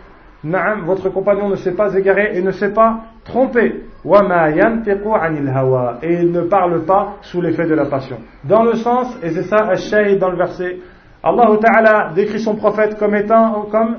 na'am 0.42 0.84
votre 0.86 1.10
compagnon 1.10 1.50
ne 1.50 1.56
s'est 1.56 1.74
pas 1.74 1.94
égaré 1.94 2.30
et 2.38 2.40
ne 2.40 2.52
s'est 2.52 2.72
pas 2.72 3.00
trompé 3.24 3.82
wa 4.02 4.22
ma 4.22 4.50
yantiqu 4.50 5.08
anil 5.20 5.48
hawa 5.54 5.98
et 6.02 6.14
il 6.22 6.32
ne 6.32 6.42
parle 6.42 6.84
pas 6.86 7.16
sous 7.20 7.42
l'effet 7.42 7.66
de 7.66 7.74
la 7.74 7.84
passion 7.84 8.16
dans 8.44 8.62
le 8.64 8.74
sens 8.76 9.14
et 9.22 9.30
c'est 9.30 9.42
ça 9.42 9.56
al 9.68 10.18
dans 10.18 10.30
le 10.30 10.36
verset 10.38 10.78
Allah 11.21 11.49
Ta'ala 11.61 12.11
décrit 12.15 12.39
son 12.39 12.55
prophète 12.55 12.97
comme 12.97 13.13
étant 13.13 13.63
comme 13.69 13.97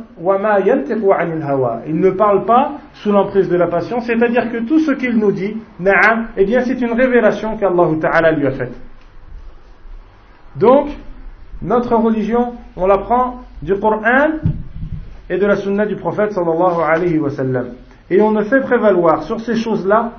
Il 1.87 2.01
ne 2.01 2.11
parle 2.11 2.47
pas 2.47 2.73
sous 2.95 3.12
l'emprise 3.12 3.49
de 3.49 3.57
la 3.57 3.66
passion, 3.66 4.01
c'est-à-dire 4.01 4.51
que 4.51 4.66
tout 4.66 4.79
ce 4.79 4.93
qu'il 4.93 5.16
nous 5.18 5.31
dit, 5.31 5.55
na'am, 5.79 6.29
eh 6.37 6.47
bien 6.47 6.61
c'est 6.61 6.81
une 6.81 6.93
révélation 6.93 7.59
qu'Allah 7.59 7.89
Ta'ala 8.01 8.33
lui 8.33 8.47
a 8.47 8.53
faite. 8.53 8.75
Donc, 10.57 10.89
notre 11.61 11.95
religion, 11.95 12.55
on 12.77 12.87
l'apprend 12.87 13.43
du 13.61 13.79
Coran 13.79 14.39
et 15.29 15.37
de 15.37 15.47
la 15.47 15.57
sunna 15.57 15.85
du 15.85 15.97
prophète 15.97 16.33
sallallahu 16.33 16.81
alayhi 16.83 17.18
wa 17.18 17.31
sallam. 17.31 17.75
Et 18.09 18.21
on 18.23 18.31
ne 18.31 18.43
fait 18.43 18.61
prévaloir 18.61 19.25
sur 19.25 19.41
ces 19.41 19.57
choses-là 19.57 20.12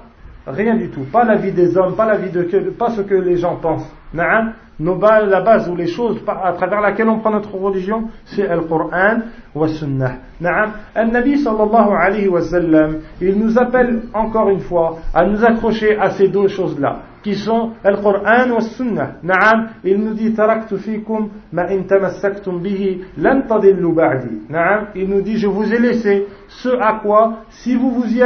rien 0.45 0.76
du 0.76 0.89
tout. 0.89 1.02
Pas 1.12 1.24
la 1.26 1.36
vie 1.36 1.52
des 1.52 1.76
hommes, 1.78 1.95
pas 1.95 2.06
la 2.06 2.18
vie 2.18 2.30
de 2.30 2.43
pas 2.70 2.91
ce 2.91 3.02
que 3.02 3.16
les 3.16 3.38
gens 3.38 3.56
pensent. 3.56 3.91
Na'am 4.14 4.54
la 4.84 5.41
base 5.41 5.69
ou 5.69 5.75
les 5.75 5.88
choses 5.88 6.19
à 6.27 6.53
travers 6.53 6.82
laquelle 6.82 7.09
on 7.09 7.19
prend 7.19 7.32
notre 7.32 7.55
religion, 7.55 8.05
c'est 8.25 8.47
le 8.47 8.61
Coran 8.61 9.19
wa 9.53 9.67
Sunnah. 9.67 10.13
Na'am, 10.39 10.71
Al-Nabi 10.95 11.38
sallallahu 11.38 11.91
alayhi 11.91 12.27
wa 12.27 12.41
sallam, 12.41 12.97
il 13.21 13.38
nous 13.38 13.57
appelle 13.59 14.03
encore 14.13 14.49
une 14.49 14.61
fois 14.61 14.97
à 15.13 15.25
nous 15.25 15.43
accrocher 15.43 15.97
à 15.97 16.11
ces 16.11 16.29
deux 16.29 16.47
choses-là, 16.47 16.99
qui 17.21 17.36
sont 17.36 17.71
le 17.84 17.97
Coran 18.01 18.51
wa 18.51 18.61
Sunnah. 18.61 19.17
Na'am, 19.23 19.69
il 19.84 19.97
nous 19.97 20.13
dit 20.13 20.34
taraktu 20.34 20.77
fikum 20.77 21.29
ma 21.51 21.63
in 21.69 21.84
tamassaktum 21.84 22.59
bihi 22.59 23.01
lan 23.17 23.41
tadillu 23.47 23.93
ba'di. 23.93 24.43
Na'am, 24.49 24.88
il 24.95 25.07
nous 25.09 25.21
dit 25.21 25.38
je 25.38 25.47
vous 25.47 25.71
ai 25.71 25.79
laissé 25.79 26.27
ce 26.47 26.69
à 26.69 26.99
quoi 27.03 27.43
si 27.49 27.75
vous 27.75 27.91
vous 27.91 28.05
y, 28.05 28.21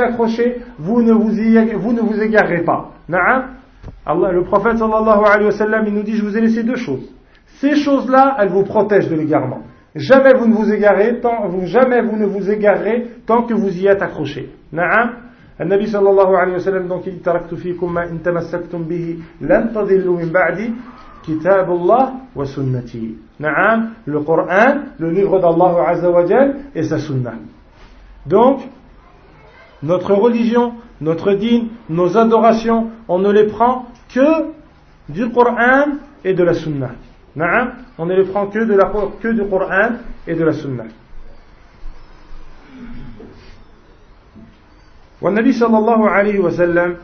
accrochez, 0.00 0.60
vous 0.78 1.02
ne 1.02 1.12
vous, 1.12 1.38
y, 1.38 1.74
vous 1.74 1.92
ne 1.92 2.00
vous 2.00 2.64
pas. 2.64 2.90
Na'am, 3.08 3.57
Allah, 4.07 4.31
le 4.31 4.43
prophète 4.43 4.77
sallallahu 4.77 5.23
alayhi 5.25 5.45
wa 5.45 5.51
sallam, 5.51 5.85
il 5.87 5.93
nous 5.93 6.03
dit, 6.03 6.15
je 6.15 6.23
vous 6.23 6.37
ai 6.37 6.41
laissé 6.41 6.63
deux 6.63 6.75
choses. 6.75 7.09
Ces 7.59 7.75
choses-là, 7.75 8.35
elles 8.39 8.49
vous 8.49 8.63
protègent 8.63 9.09
de 9.09 9.15
l'égarement. 9.15 9.61
Jamais 9.95 10.33
vous 10.33 10.47
ne 10.47 10.55
vous 10.55 10.71
égarez, 10.73 11.19
tant, 11.21 11.47
vous, 11.47 11.65
jamais 11.67 12.01
vous 12.01 12.17
ne 12.17 12.25
vous 12.25 12.49
égarez 12.49 13.07
tant 13.25 13.43
que 13.43 13.53
vous 13.53 13.69
y 13.77 13.87
êtes 13.87 14.01
accroché. 14.01 14.49
Na'am. 14.71 15.19
النبي 15.61 15.85
صلى 15.85 16.09
الله 16.09 16.37
عليه 16.37 16.53
وسلم 16.55 16.87
donc 16.89 17.05
il 17.05 17.21
تركت 17.21 17.53
فيكم 17.53 17.93
ما 17.93 18.09
إن 18.09 18.23
تمسكتم 18.23 18.83
به 18.83 19.19
لن 19.41 19.69
تضلوا 19.69 20.17
من 20.17 20.31
بعدي 20.31 20.73
كتاب 21.27 21.69
الله 21.71 22.13
وسنتي 22.35 23.15
نعم 23.39 23.89
le 24.07 24.19
Coran 24.21 24.81
le 24.97 25.11
livre 25.11 25.39
d'Allah 25.39 25.89
Azza 25.89 26.09
wa 26.09 26.25
Jal 26.25 26.55
et 26.73 26.81
sa 26.81 26.97
sunna 26.97 27.33
donc 28.25 28.61
notre 29.83 30.13
religion 30.15 30.73
notre 31.03 31.33
dîne, 31.33 31.67
nos 31.89 32.17
adorations, 32.17 32.89
on 33.07 33.19
ne 33.19 33.31
les 33.31 33.47
prend 33.47 33.85
que 34.08 34.52
du 35.08 35.30
Coran 35.30 35.98
et 36.24 36.34
de 36.34 36.42
la 36.42 36.54
Sunna. 36.54 36.90
On 37.98 38.06
ne 38.06 38.14
les 38.14 38.24
prend 38.24 38.46
que, 38.46 38.58
de 38.58 38.74
la, 38.74 38.90
que 39.20 39.28
du 39.28 39.48
Coran 39.48 39.90
et 40.26 40.34
de 40.34 40.44
la 40.44 40.52
Sunna. 40.52 40.84
Nabi 45.22 45.52
sallallahu 45.52 46.06
alayhi 46.08 46.38
wa 46.38 46.50
sallam, 46.50 46.96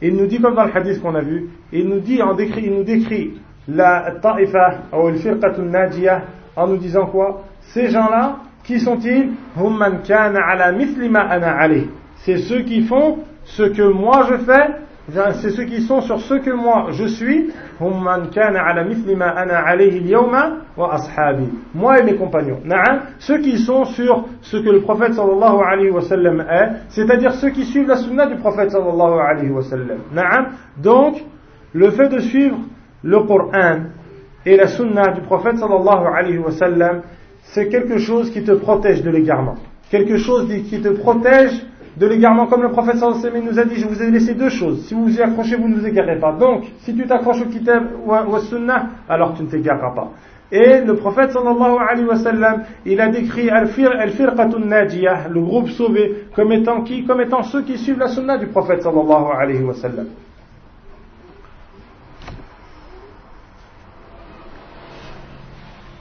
il 0.00 0.14
nous 0.14 0.26
dit 0.26 0.40
comme 0.40 0.54
dans 0.54 0.64
le 0.64 0.76
hadith 0.76 1.00
qu'on 1.00 1.14
a 1.14 1.20
vu, 1.20 1.48
il 1.72 1.88
nous 1.88 2.00
dit, 2.00 2.22
en 2.22 2.34
décrit, 2.34 2.64
il 2.64 2.74
nous 2.74 2.84
décrit 2.84 3.40
la 3.68 4.12
ta'ifa 4.22 4.82
ou 4.92 5.08
le 5.08 5.16
firqatun 5.16 5.62
najiyah 5.62 6.22
en 6.54 6.66
nous 6.66 6.76
disant 6.76 7.06
quoi? 7.06 7.44
Ces 7.60 7.88
gens-là, 7.88 8.36
qui 8.62 8.80
sont-ils? 8.80 9.30
Hum 9.58 9.84
kana 10.06 10.40
ala 10.40 10.72
mithli 10.72 11.10
ana 11.14 11.68
c'est 12.18 12.38
ceux 12.38 12.62
qui 12.62 12.82
font 12.82 13.18
ce 13.44 13.62
que 13.62 13.82
moi 13.82 14.26
je 14.30 14.36
fais, 14.38 14.70
c'est 15.08 15.50
ceux 15.50 15.64
qui 15.64 15.82
sont 15.82 16.00
sur 16.00 16.20
ce 16.20 16.34
que 16.34 16.50
moi 16.50 16.88
je 16.90 17.04
suis, 17.06 17.52
moi 21.74 21.98
et 21.98 22.02
mes 22.02 22.14
compagnons. 22.16 22.60
Ceux 23.20 23.38
qui 23.38 23.58
sont 23.58 23.84
sur 23.84 24.24
ce 24.40 24.56
que 24.56 24.68
le 24.68 24.80
prophète 24.80 25.14
sallallahu 25.14 25.60
alayhi 25.64 25.90
wa 25.90 26.00
sallam 26.00 26.40
est, 26.40 26.70
c'est-à-dire 26.88 27.32
ceux 27.34 27.50
qui 27.50 27.64
suivent 27.64 27.86
la 27.86 27.96
sunna 27.96 28.26
du 28.26 28.36
prophète 28.36 28.70
sallallahu 28.72 29.20
alayhi 29.20 29.50
wa 29.50 29.62
sallam. 29.62 29.98
Donc, 30.76 31.22
le 31.72 31.90
fait 31.90 32.08
de 32.08 32.18
suivre 32.18 32.56
le 33.04 33.20
Coran 33.20 33.82
et 34.44 34.56
la 34.56 34.66
sunna 34.66 35.12
du 35.12 35.20
prophète 35.20 35.58
sallallahu 35.58 36.06
alayhi 36.14 36.38
wa 36.38 36.50
sallam, 36.50 37.02
c'est 37.42 37.68
quelque 37.68 37.98
chose 37.98 38.30
qui 38.30 38.42
te 38.42 38.52
protège 38.52 39.04
de 39.04 39.10
l'égarement. 39.10 39.54
Quelque 39.88 40.16
chose 40.16 40.48
qui 40.68 40.80
te 40.80 40.88
protège 40.88 41.64
de 41.96 42.06
l'égarement, 42.06 42.46
comme 42.46 42.62
le 42.62 42.70
prophète 42.70 42.96
sallallahu 42.96 43.42
nous 43.42 43.58
a 43.58 43.64
dit, 43.64 43.76
je 43.76 43.86
vous 43.86 44.02
ai 44.02 44.10
laissé 44.10 44.34
deux 44.34 44.50
choses. 44.50 44.86
Si 44.86 44.94
vous 44.94 45.04
vous 45.04 45.16
y 45.16 45.22
accrochez, 45.22 45.56
vous 45.56 45.68
ne 45.68 45.76
vous 45.76 45.86
égarez 45.86 46.18
pas. 46.18 46.32
Donc, 46.32 46.64
si 46.80 46.94
tu 46.94 47.06
t'accroches 47.06 47.40
au 47.40 47.46
kitab 47.46 47.84
ou 48.04 48.12
au 48.12 48.38
sunnah, 48.40 48.88
alors 49.08 49.34
tu 49.34 49.42
ne 49.42 49.48
t'égareras 49.48 49.94
pas. 49.94 50.10
Et 50.52 50.82
le 50.82 50.94
prophète 50.94 51.32
sallallahu 51.32 51.76
alayhi 51.88 52.06
wa 52.06 52.16
sallam, 52.16 52.64
il 52.84 53.00
a 53.00 53.08
décrit 53.08 53.48
al-firqatun 53.50 54.60
najiyah, 54.60 55.28
le 55.28 55.40
groupe 55.40 55.70
sauvé, 55.70 56.26
comme 56.36 56.52
étant 56.52 56.82
qui 56.82 57.04
Comme 57.04 57.20
étant 57.22 57.42
ceux 57.42 57.62
qui 57.62 57.78
suivent 57.78 57.98
la 57.98 58.08
sunna 58.08 58.36
du 58.36 58.46
prophète 58.48 58.82
sallallahu 58.82 59.24
alayhi 59.34 59.64
wa 59.64 59.74
sallam. 59.74 60.06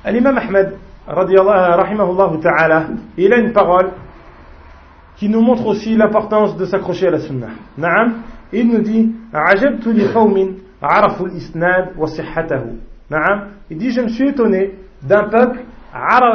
L'imam 0.07 0.37
Ahmed, 0.37 0.73
rahimahullah 1.07 2.31
il 3.17 3.33
a 3.33 3.37
une 3.37 3.53
parole 3.53 3.89
qui 5.17 5.29
nous 5.29 5.41
montre 5.41 5.65
aussi 5.67 5.95
l'importance 5.95 6.57
de 6.57 6.65
s'accrocher 6.65 7.07
à 7.07 7.11
la 7.11 7.19
sunna. 7.19 7.47
Naam, 7.77 8.21
il 8.51 8.67
nous 8.67 8.81
dit 8.81 9.11
Ajabtu 9.33 9.93
li 9.93 10.05
qawmin 10.11 10.53
arafu 10.81 11.29
isnad 11.35 11.91
wa 11.97 12.07
sihhatahu. 12.07 12.77
Naam, 13.09 13.47
il 13.69 13.77
dit 13.77 13.91
je 13.91 14.01
me 14.01 14.09
suis 14.09 14.29
étonné 14.29 14.73
d'un 15.01 15.25
peuple 15.29 15.59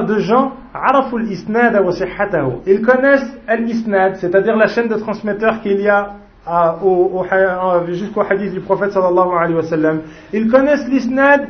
de 0.08 0.18
gens 0.18 0.52
arafu 0.72 1.22
isnad 1.30 1.84
wa 1.84 1.92
sihhatahu. 1.92 2.60
Ils 2.66 2.80
connaissent 2.80 3.36
l'isnad, 3.58 4.16
c'est-à-dire 4.16 4.56
la 4.56 4.68
chaîne 4.68 4.88
de 4.88 4.96
transmetteurs 4.96 5.60
qu'il 5.60 5.80
y 5.80 5.88
a 5.88 6.14
euh, 6.48 6.72
euh, 6.82 7.92
jusqu'au 7.92 8.22
hadith 8.22 8.52
du 8.52 8.60
prophète 8.60 8.92
sallallahu 8.92 9.36
alayhi 9.38 9.56
wa 9.56 9.62
sallam. 9.62 10.00
Ils 10.32 10.50
connaissent 10.50 10.88
l'isnad 10.88 11.48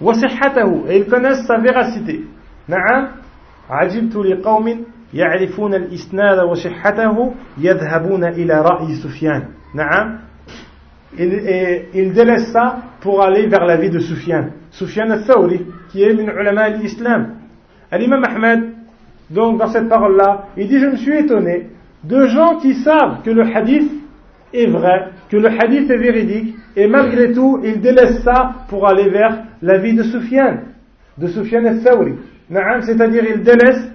wa 0.00 0.12
sihhatahu 0.14 0.88
et 0.88 0.98
ils 0.98 1.06
connaissent 1.06 1.46
sa 1.46 1.58
véracité. 1.58 2.24
Naam, 2.68 3.10
ajabtu 3.70 4.24
li 4.24 4.42
qawmin 4.42 4.78
يعرفون 5.13 5.73
الإسناد 5.73 6.39
وصحته 6.39 7.33
يذهبون 7.57 8.23
إلى 8.23 8.61
رأي 8.61 8.95
سفيان 8.95 9.43
نعم 9.75 10.19
il 11.17 12.13
délaisse 12.13 12.51
ça 12.53 12.77
pour 13.01 13.23
aller 13.23 13.47
vers 13.47 13.65
la 13.65 13.77
vie 13.77 13.89
de 13.89 13.97
Sufyan 13.97 14.49
Sufyan 14.69 15.09
al-Thawri 15.09 15.65
qui 15.89 16.03
est 16.03 16.13
min 16.13 16.31
ulama 16.31 16.69
l'islam 16.69 17.35
l'imam 17.91 18.23
Ahmed 18.23 18.73
donc 19.31 19.57
dans 19.57 19.67
cette 19.67 19.89
parole 19.89 20.17
là 20.17 20.45
il 20.55 20.67
dit 20.67 20.79
je 20.79 20.85
me 20.85 20.95
suis 20.97 21.17
étonné 21.17 21.69
de 22.03 22.27
gens 22.27 22.57
qui 22.57 22.75
savent 22.75 23.23
que 23.23 23.31
le 23.31 23.41
hadith 23.41 23.91
est 24.53 24.67
vrai 24.67 25.07
que 25.29 25.37
le 25.37 25.47
hadith 25.49 25.89
est 25.89 25.97
véridique 25.97 26.55
et 26.75 26.87
malgré 26.87 27.33
tout 27.33 27.59
ils 27.63 27.81
délaissent 27.81 28.21
ça 28.23 28.51
pour 28.69 28.87
aller 28.87 29.09
vers 29.09 29.39
la 29.63 29.79
vie 29.79 29.95
de 29.95 30.03
Sufyan 30.03 30.59
de 31.17 31.27
Sufyan 31.27 31.65
al-Thawri 31.65 32.13
c'est-à-dire 32.81 33.23
ils 33.35 33.41
délaissent 33.41 33.91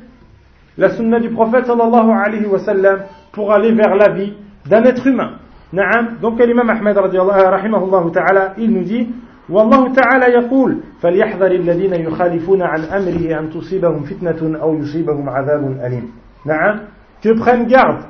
la 0.80 0.89
sunna 0.89 1.19
du 1.19 1.30
prophète 1.30 1.65
sallallahu 1.65 2.09
alayhi 2.11 2.45
wa 2.47 2.59
sallam 2.59 2.99
pour 3.32 3.51
aller 3.53 3.71
vers 3.73 3.95
la 3.95 4.09
vie 4.09 4.34
d'un 4.65 4.84
être 4.84 5.05
humain. 5.05 5.32
نعم 5.73 6.17
donc 6.21 6.39
l'imam 6.39 6.69
Ahmed 6.69 6.97
الله 6.97 8.11
تعالى 8.11 8.53
il 8.57 8.71
nous 8.71 8.84
dit 8.84 9.07
والله 9.49 9.93
تعالى 9.93 10.25
يقول 10.34 10.77
فليحذر 11.01 11.51
الذين 11.51 11.93
يخالفون 11.93 12.61
عن 12.61 12.82
أمره 12.84 13.39
أن 13.39 13.49
تصيبهم 13.49 14.03
فتنة 14.03 14.59
أو 14.61 14.75
يصيبهم 14.75 15.30
عذاب 15.30 15.77
أليم 15.86 16.11
نعم 16.45 16.80
que 17.21 17.30
prennent 17.34 17.67
garde 17.67 18.03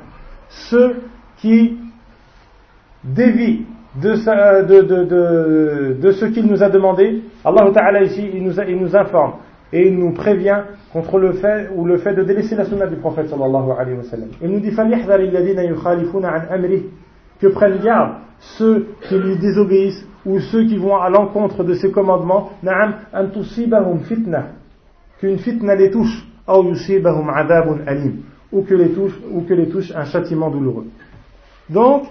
ceux 0.48 0.96
qui 1.38 1.78
dévient 3.04 3.64
de, 4.00 4.12
de, 4.62 4.82
de, 4.82 5.04
de, 5.04 5.96
de 6.00 6.10
ce 6.12 6.26
qu'il 6.26 6.46
nous 6.46 6.62
a 6.62 6.68
demandé 6.68 7.22
Allah 7.44 7.70
Ta'ala 7.74 8.02
ici 8.02 8.30
il 8.32 8.42
nous, 8.44 8.60
il 8.60 8.76
nous 8.76 8.96
informe 8.96 9.32
et 9.72 9.88
il 9.88 9.98
nous 9.98 10.12
prévient 10.12 10.62
contre 10.92 11.18
le 11.18 11.32
fait 11.34 11.68
ou 11.74 11.84
le 11.84 11.98
fait 11.98 12.14
de 12.14 12.24
délaisser 12.24 12.56
la 12.56 12.64
sunna 12.64 12.86
du 12.86 12.96
prophète 12.96 13.28
sallallahu 13.28 13.70
alayhi 13.78 13.96
wa 13.96 14.04
sallam. 14.04 14.28
Il 14.42 14.50
nous 14.50 14.60
dit 14.60 14.74
que 17.40 17.46
prennent 17.48 17.78
garde 17.78 18.14
ceux 18.40 18.88
qui 19.02 19.18
lui 19.18 19.36
désobéissent 19.36 20.06
ou 20.26 20.40
ceux 20.40 20.64
qui 20.64 20.76
vont 20.76 20.96
à 20.96 21.08
l'encontre 21.08 21.64
de 21.64 21.74
ses 21.74 21.90
commandements. 21.90 22.50
Fitna. 24.04 24.46
Qu'une 25.20 25.38
fitna 25.38 25.74
les 25.74 25.90
touche. 25.90 26.26
Ou 26.48 26.72
que 28.62 28.74
les 28.74 28.88
touche 28.88 29.12
ou 29.30 29.42
que 29.42 29.54
les 29.54 29.68
touche 29.68 29.92
un 29.94 30.04
châtiment 30.04 30.50
douloureux. 30.50 30.86
Donc, 31.68 32.04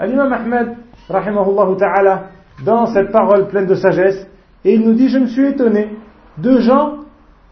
l'imam 0.00 0.32
Ahmed 0.32 0.68
rahimahullah 1.08 2.22
dans 2.64 2.86
cette 2.86 3.12
parole 3.12 3.48
pleine 3.48 3.66
de 3.66 3.74
sagesse 3.74 4.26
et 4.64 4.74
il 4.74 4.80
nous 4.80 4.94
dit 4.94 5.08
je 5.08 5.18
me 5.18 5.26
suis 5.26 5.46
étonné 5.46 5.90
de 6.38 6.58
gens 6.58 6.98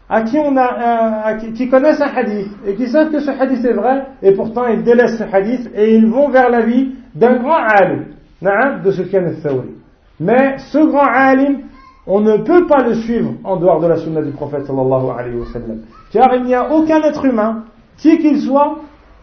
à 0.09 0.21
qui, 0.21 0.37
on 0.39 0.55
a, 0.55 1.33
qui 1.33 1.69
connaissent 1.69 2.01
un 2.01 2.15
hadith 2.15 2.49
et 2.65 2.75
qui 2.75 2.87
savent 2.87 3.11
que 3.11 3.19
ce 3.19 3.29
hadith 3.29 3.63
est 3.65 3.73
vrai 3.73 4.05
et 4.21 4.31
pourtant 4.33 4.67
ils 4.67 4.83
délaissent 4.83 5.17
ce 5.17 5.23
hadith 5.23 5.69
et 5.75 5.95
ils 5.95 6.07
vont 6.07 6.29
vers 6.29 6.49
la 6.49 6.61
vie 6.61 6.93
d'un 7.13 7.37
grand 7.37 7.57
alim 7.57 8.05
de 8.41 8.91
Sufyan 8.91 9.25
al-Thawri. 9.25 9.69
Mais 10.19 10.57
ce 10.57 10.77
grand 10.77 11.07
alim, 11.11 11.59
on 12.05 12.21
ne 12.21 12.37
peut 12.37 12.65
pas 12.67 12.83
le 12.83 12.95
suivre 12.95 13.33
en 13.43 13.57
dehors 13.57 13.81
de 13.81 13.87
la 13.87 13.97
sunna 13.97 14.21
du 14.21 14.31
prophète 14.31 14.65
sallallahu 14.65 15.09
alayhi 15.17 15.37
wa 15.37 15.45
sallam. 15.51 15.81
Car 16.11 16.33
il 16.35 16.43
n'y 16.43 16.55
a 16.55 16.71
aucun 16.71 17.01
être 17.01 17.25
humain, 17.25 17.63
qui 17.97 18.17
qu'il 18.19 18.39
soit, 18.39 18.77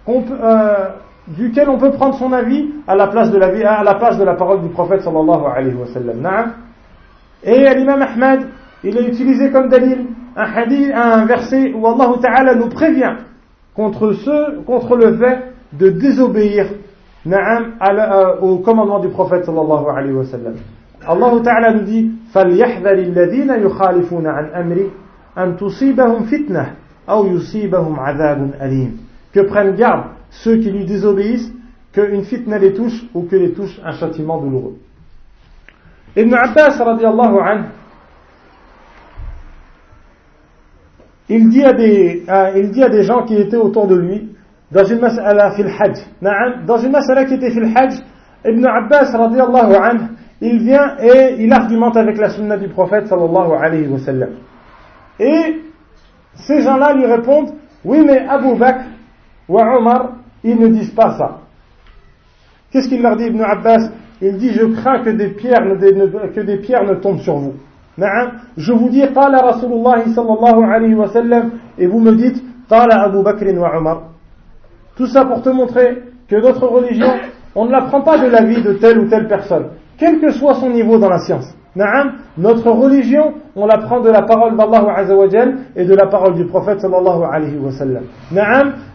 euh, 0.09 0.89
duquel 1.29 1.71
on 1.71 1.79
peut 1.79 1.93
prendre 1.93 2.15
son 2.17 2.33
avis 2.33 2.71
à 2.87 2.95
la 2.95 3.07
place 3.07 3.31
de 3.31 3.39
la, 3.39 3.47
à 3.79 3.83
la, 3.83 3.95
place 3.95 4.19
de 4.19 4.25
la 4.25 4.35
parole 4.35 4.61
du 4.61 4.69
prophète 4.69 5.01
sallallahu 5.01 5.45
alayhi 5.57 5.75
wa 5.75 5.87
sallam. 5.87 6.53
Et 7.43 7.75
l'imam 7.75 8.03
Ahmad, 8.03 8.47
il 8.84 8.98
a 8.98 9.02
utilisé 9.02 9.52
comme 9.52 9.70
dalil 9.70 10.06
un 10.36 10.44
hadith, 10.44 10.92
un 10.94 11.26
verset 11.26 11.74
où 11.74 11.86
Allah 11.88 12.12
Ta'ala 12.22 12.56
nous 12.56 12.70
prévient 12.70 13.16
contre 13.76 14.14
ce, 14.14 14.62
contre 14.62 14.96
le 14.96 15.18
fait 15.18 15.54
de 15.74 15.90
désobéir 15.90 16.68
na'am, 17.26 17.74
euh, 17.82 18.40
au 18.42 18.58
commandement 18.60 19.00
du 19.00 19.10
prophète 19.10 19.46
sallallahu 19.46 19.86
alayhi 19.96 20.14
wa 20.14 20.26
sallam. 20.26 20.56
Allah 21.06 21.32
Ta'ala 21.44 21.74
nous 21.74 21.84
dit 21.84 22.12
فَلْيَحْذَرِ 22.34 23.00
الَّذِينَ 23.00 23.52
يُخَالِفُونَ 23.64 24.28
عَنْ 24.28 24.46
أَمْرِ 24.54 24.78
أَنْ 25.38 25.58
تُصِيبَهُمْ 25.58 26.24
فِتْنَةٌ 26.26 26.66
أَوْ 27.10 27.26
يُصِيبَهُمْ 27.26 28.00
عَذَابٌ 28.00 28.52
أَلِيمٌ 28.62 28.92
Que 29.34 29.42
prennent 29.42 29.76
garde 29.76 30.06
ceux 30.30 30.58
qui 30.58 30.72
lui 30.72 30.86
désobéissent 30.86 31.52
qu'une 31.92 32.24
fitna 32.24 32.58
les 32.60 32.74
touche 32.74 33.06
ou 33.14 33.24
que 33.24 33.36
les 33.36 33.52
touche 33.52 33.80
un 33.84 33.94
châtiment 33.94 34.40
douloureux. 34.40 34.76
Ibn 36.16 36.34
Abbas 36.34 36.78
radiallahu 36.84 37.38
anhu 37.40 37.64
il 41.29 41.49
dit 41.49 41.65
à 41.65 41.73
des, 41.73 42.25
il 42.57 42.71
dit 42.71 42.83
à 42.83 42.89
des 42.89 43.03
gens 43.03 43.25
qui 43.25 43.37
étaient 43.37 43.57
autour 43.57 43.87
de 43.87 43.97
lui, 43.97 44.31
dans 44.71 44.85
une 44.85 45.01
mas'ala 45.01 45.53
fil 45.53 45.67
hajj, 45.67 45.99
dans 46.67 46.79
une 46.79 46.93
mas'ala 46.93 47.25
qui 47.25 47.35
était 47.35 47.51
fil 47.51 47.71
hajj, 47.75 47.95
Ibn 48.45 48.67
Abbas 48.67 49.17
radiallahu 49.17 49.75
anhu, 49.75 50.05
il 50.41 50.59
vient 50.59 50.97
et 51.01 51.37
il 51.39 51.53
argumente 51.53 51.97
avec 51.97 52.19
la 52.19 52.29
sunna 52.29 52.59
du 52.59 52.69
prophète 52.69 53.07
sallallahu 53.07 53.53
alayhi 53.59 53.87
wa 53.89 53.99
sallam. 53.99 54.31
Et 55.19 55.63
ces 56.35 56.61
gens-là 56.63 56.93
lui 56.95 57.07
répondent, 57.07 57.55
oui 57.85 58.03
mais 58.05 58.27
Abu 58.29 58.55
Bakr 58.59 58.85
ou 59.49 59.59
Omar, 59.59 60.17
ils 60.43 60.59
ne 60.59 60.69
disent 60.69 60.95
pas 60.95 61.17
ça. 61.17 61.41
Qu'est-ce 62.71 62.89
qu'il 62.89 63.01
leur 63.01 63.17
dit 63.17 63.27
Ibn 63.27 63.41
Abbas? 63.41 63.91
Il 64.21 64.37
dit, 64.37 64.53
je 64.53 64.65
crains 64.67 65.03
que 65.03 65.11
des 65.11 65.29
pierres 65.29 65.63
que 66.35 66.41
des 66.41 66.57
pierres 66.59 66.85
ne 66.85 66.95
tombent 66.95 67.21
sur 67.21 67.37
vous. 67.37 67.55
Je 68.58 68.72
vous 68.74 68.90
dis, 68.90 69.04
قال 69.04 69.34
رسول 69.36 69.72
الله 69.74 70.16
صلى 70.16 70.34
الله 70.34 70.66
عليه 70.66 70.96
وسلم, 70.96 71.52
et 71.78 71.88
vous 71.88 72.00
me 72.00 72.16
dites, 72.16 72.42
قال 72.70 72.92
Abu 72.92 73.24
Bakr 73.24 73.46
wa 73.58 73.78
Omar. 73.78 74.02
Tout 74.96 75.08
ça 75.08 75.26
pour 75.26 75.42
te 75.42 75.50
montrer 75.50 76.04
que 76.28 76.36
notre 76.36 76.68
religion, 76.68 77.12
on 77.56 77.66
ne 77.66 77.72
la 77.72 77.82
prend 77.84 78.02
pas 78.02 78.18
de 78.18 78.28
l'avis 78.28 78.62
de 78.62 78.74
telle 78.74 79.00
ou 79.00 79.10
telle 79.10 79.28
personne, 79.28 79.68
quel 79.98 80.20
que 80.20 80.32
soit 80.32 80.56
son 80.56 80.70
niveau 80.70 80.98
dans 80.98 81.10
la 81.10 81.20
science. 81.20 81.54
Notre 82.38 82.70
religion, 82.72 83.34
on 83.56 83.66
la 83.66 83.78
prend 83.78 84.02
de 84.02 84.10
la 84.10 84.24
parole 84.24 84.58
d'Allah 84.58 84.94
Azzawajal 84.98 85.58
et 85.76 85.86
de 85.86 85.96
la 85.96 86.08
parole 86.08 86.36
du 86.36 86.46
prophète 86.46 86.82
sallallahu 86.82 87.24
alayhi 87.32 87.58
wa 87.58 87.72
sallam. 87.72 88.04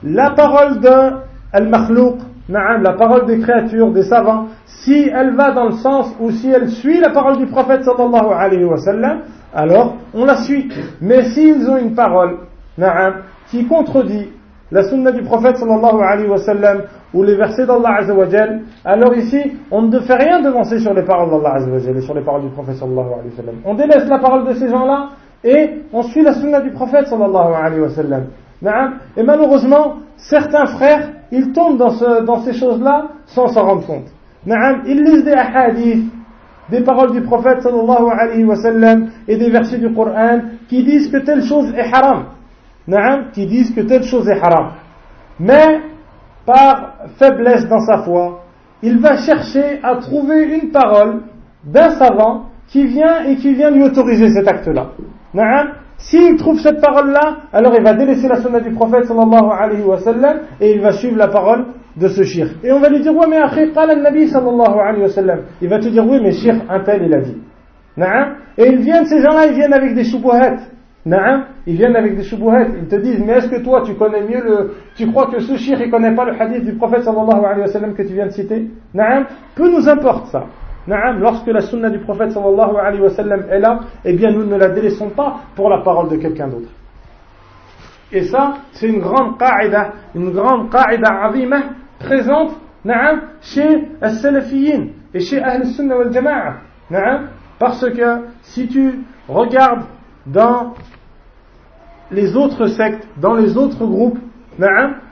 La 0.03 0.31
parole 0.31 0.81
d'un 0.81 1.21
al-makhlouq, 1.53 2.17
la 2.50 2.94
parole 2.94 3.26
des 3.26 3.40
créatures, 3.40 3.92
des 3.92 4.04
savants, 4.04 4.48
si 4.66 5.10
elle 5.14 5.36
va 5.36 5.52
dans 5.52 5.66
le 5.66 5.74
sens 5.74 6.16
ou 6.20 6.32
si 6.32 6.50
elle 6.50 6.70
suit 6.70 7.00
la 7.00 7.12
parole 7.12 7.38
du 7.38 7.46
prophète 7.46 7.84
sallallahu 7.84 8.34
alayhi 8.34 8.66
wa 8.66 8.78
sallam, 8.78 9.22
alors 9.54 9.96
on 10.14 10.26
la 10.26 10.38
suit. 10.38 10.70
Mais 11.02 11.26
s'ils 11.26 11.70
ont 11.70 11.78
une 11.78 11.94
parole 11.94 12.40
qui 13.50 13.66
contredit 13.68 14.30
la 14.72 14.84
sunna 14.84 15.12
du 15.12 15.24
prophète 15.24 15.58
sallallahu 15.58 16.02
alayhi 16.02 16.30
wa 16.30 16.38
sallam 16.38 16.82
ou 17.14 17.24
les 17.24 17.36
versets 17.36 17.66
d'Allah 17.66 17.98
azawajal, 18.00 18.62
alors 18.86 19.16
ici, 19.16 19.40
on 19.72 19.84
ne 19.84 20.00
fait 20.00 20.16
rien 20.16 20.42
devancer 20.42 20.80
sur 20.80 20.94
les 20.94 21.04
paroles 21.04 21.30
d'Allah 21.30 21.56
azawajal 21.56 21.98
et 21.98 22.02
sur 22.02 22.14
les 22.14 22.22
paroles 22.22 22.44
du 22.44 22.50
prophète 22.50 22.76
sallallahu 22.76 23.14
alayhi 23.14 23.30
wa 23.30 23.36
sallam. 23.36 23.56
On 23.66 23.74
délaisse 23.76 24.08
la 24.08 24.20
parole 24.20 24.48
de 24.48 24.54
ces 24.54 24.70
gens-là 24.70 25.10
et 25.44 25.82
on 25.94 26.04
suit 26.04 26.24
la 26.24 26.34
sunna 26.34 26.62
du 26.62 26.72
prophète 26.72 27.08
sallallahu 27.08 27.54
alayhi 27.54 27.82
wa 27.82 27.90
sallam. 27.90 28.24
Et 28.62 29.24
malheureusement, 29.24 29.98
certains 30.18 30.66
frères, 30.66 31.10
ils 31.32 31.52
tombent 31.52 31.78
dans, 31.78 31.92
ce, 31.92 32.24
dans 32.24 32.42
ces 32.42 32.54
choses-là 32.54 33.10
sans 33.28 33.48
s'en 33.48 33.66
rendre 33.66 33.86
compte. 33.86 34.08
Ils 34.46 35.04
lisent 35.04 35.24
des 35.24 35.34
hadiths, 35.34 36.12
des 36.70 36.82
paroles 36.82 37.12
du 37.12 37.22
prophète 37.22 37.62
sallallahu 37.62 39.10
et 39.28 39.38
des 39.38 39.50
versets 39.50 39.78
du 39.78 39.94
Coran 39.94 40.40
qui 40.68 40.84
disent 40.84 41.10
que 41.10 41.18
telle 41.18 41.44
chose 41.44 41.74
est 41.76 41.92
haram 41.94 42.26
qui 43.34 43.46
disent 43.46 43.74
que 43.74 43.82
telle 43.82 44.04
chose 44.04 44.28
est 44.28 44.40
haram. 44.40 44.72
Mais, 45.40 45.82
par 46.46 46.96
faiblesse 47.18 47.68
dans 47.68 47.82
sa 47.82 48.00
foi, 48.00 48.44
il 48.82 49.00
va 49.00 49.18
chercher 49.18 49.80
à 49.84 49.98
trouver 49.98 50.58
une 50.58 50.72
parole 50.72 51.22
d'un 51.64 51.92
savant 51.92 52.46
qui 52.68 52.86
vient 52.86 53.26
et 53.26 53.36
qui 53.36 53.54
vient 53.54 53.72
lui 53.72 53.84
autoriser 53.84 54.30
cet 54.30 54.48
acte-là. 54.48 54.88
S'il 56.00 56.38
trouve 56.38 56.60
cette 56.60 56.82
parole-là, 56.82 57.40
alors 57.52 57.74
il 57.78 57.84
va 57.84 57.94
délaisser 57.94 58.28
la 58.28 58.42
sunna 58.42 58.62
du 58.62 58.72
prophète 58.72 59.06
sallallahu 59.06 59.52
alayhi 59.52 59.84
wa 59.84 59.98
sallam 60.00 60.38
et 60.62 60.72
il 60.72 60.82
va 60.82 60.94
suivre 60.94 61.18
la 61.18 61.28
parole 61.28 61.66
de 61.98 62.08
ce 62.08 62.24
shir. 62.24 62.48
Et 62.64 62.72
on 62.72 62.80
va 62.80 62.90
lui 62.90 63.02
dire, 63.02 63.14
ouais, 63.16 63.28
mais 63.30 63.38
après, 63.38 63.70
qala 63.72 63.96
nabi 63.96 64.30
sallallahu 64.30 64.80
alayhi 64.80 65.02
wa 65.04 65.10
sallam. 65.10 65.40
Il 65.62 65.70
va 65.70 65.80
te 65.80 65.90
dire, 65.90 66.06
oui, 66.08 66.20
mais 66.24 66.32
shir, 66.32 66.56
un 66.70 66.80
tel, 66.80 67.04
il 67.06 67.14
a 67.14 67.20
dit. 67.22 67.38
Et 68.58 68.68
ils 68.68 68.80
viennent, 68.80 69.06
ces 69.06 69.20
gens-là, 69.20 69.48
ils 69.48 69.56
viennent 69.56 69.74
avec 69.74 69.94
des 69.94 70.06
choubouhettes. 70.06 70.72
Ils 71.06 71.76
viennent 71.76 71.96
avec 71.96 72.16
des 72.16 72.24
choubouhettes, 72.24 72.72
ils 72.78 72.88
te 72.88 72.96
disent, 72.96 73.22
mais 73.26 73.34
est-ce 73.34 73.50
que 73.50 73.62
toi 73.62 73.82
tu 73.86 73.96
connais 73.96 74.22
mieux 74.22 74.42
le, 74.44 74.76
tu 74.96 75.08
crois 75.08 75.28
que 75.28 75.40
ce 75.40 75.58
shir 75.58 75.82
il 75.82 75.90
connaît 75.90 76.14
pas 76.16 76.26
le 76.26 76.40
hadith 76.40 76.64
du 76.66 76.74
prophète 76.74 77.04
sallallahu 77.04 77.44
alayhi 77.46 77.62
wa 77.62 77.68
sallam 77.68 77.94
que 77.94 78.04
tu 78.04 78.14
viens 78.14 78.28
de 78.28 78.32
citer? 78.32 78.70
Peu 79.56 79.70
nous 79.70 79.90
importe 79.90 80.28
ça. 80.28 80.46
Lorsque 81.20 81.48
la 81.48 81.62
sunna 81.62 81.90
du 81.90 82.00
prophète 82.00 82.32
sallallahu 82.32 82.78
alayhi 82.78 83.02
wa 83.02 83.10
sallam 83.10 83.44
est 83.50 83.60
là, 83.60 83.80
eh 84.06 84.14
bien 84.14 84.32
nous 84.32 84.46
ne 84.46 84.58
la 84.58 84.70
délaissons 84.70 85.10
pas 85.10 85.42
pour 85.56 85.70
la 85.70 85.80
parole 85.80 86.10
de 86.10 86.18
quelqu'un 86.18 86.48
d'autre. 86.48 86.70
Et 88.12 88.24
ça, 88.24 88.56
c'est 88.72 88.88
une 88.88 89.00
grande 89.00 89.38
qa'ida, 89.38 89.92
une 90.16 90.32
grande 90.32 90.74
azima 90.74 91.58
présente, 92.00 92.54
chez 93.42 93.88
as-salafiyin 94.02 94.88
et 95.14 95.20
chez 95.20 95.42
Ahl 95.42 95.66
Sunna 95.68 95.98
wal 95.98 96.12
Jama'a. 96.12 96.54
Naam, 96.90 97.28
parce 97.60 97.88
que 97.88 98.22
si 98.42 98.68
tu 98.68 99.02
regardes 99.28 99.84
dans 100.26 100.74
les 102.10 102.36
autres 102.36 102.66
sectes, 102.68 103.08
dans 103.18 103.36
les 103.36 103.56
autres 103.58 103.86
groupes, 103.86 104.18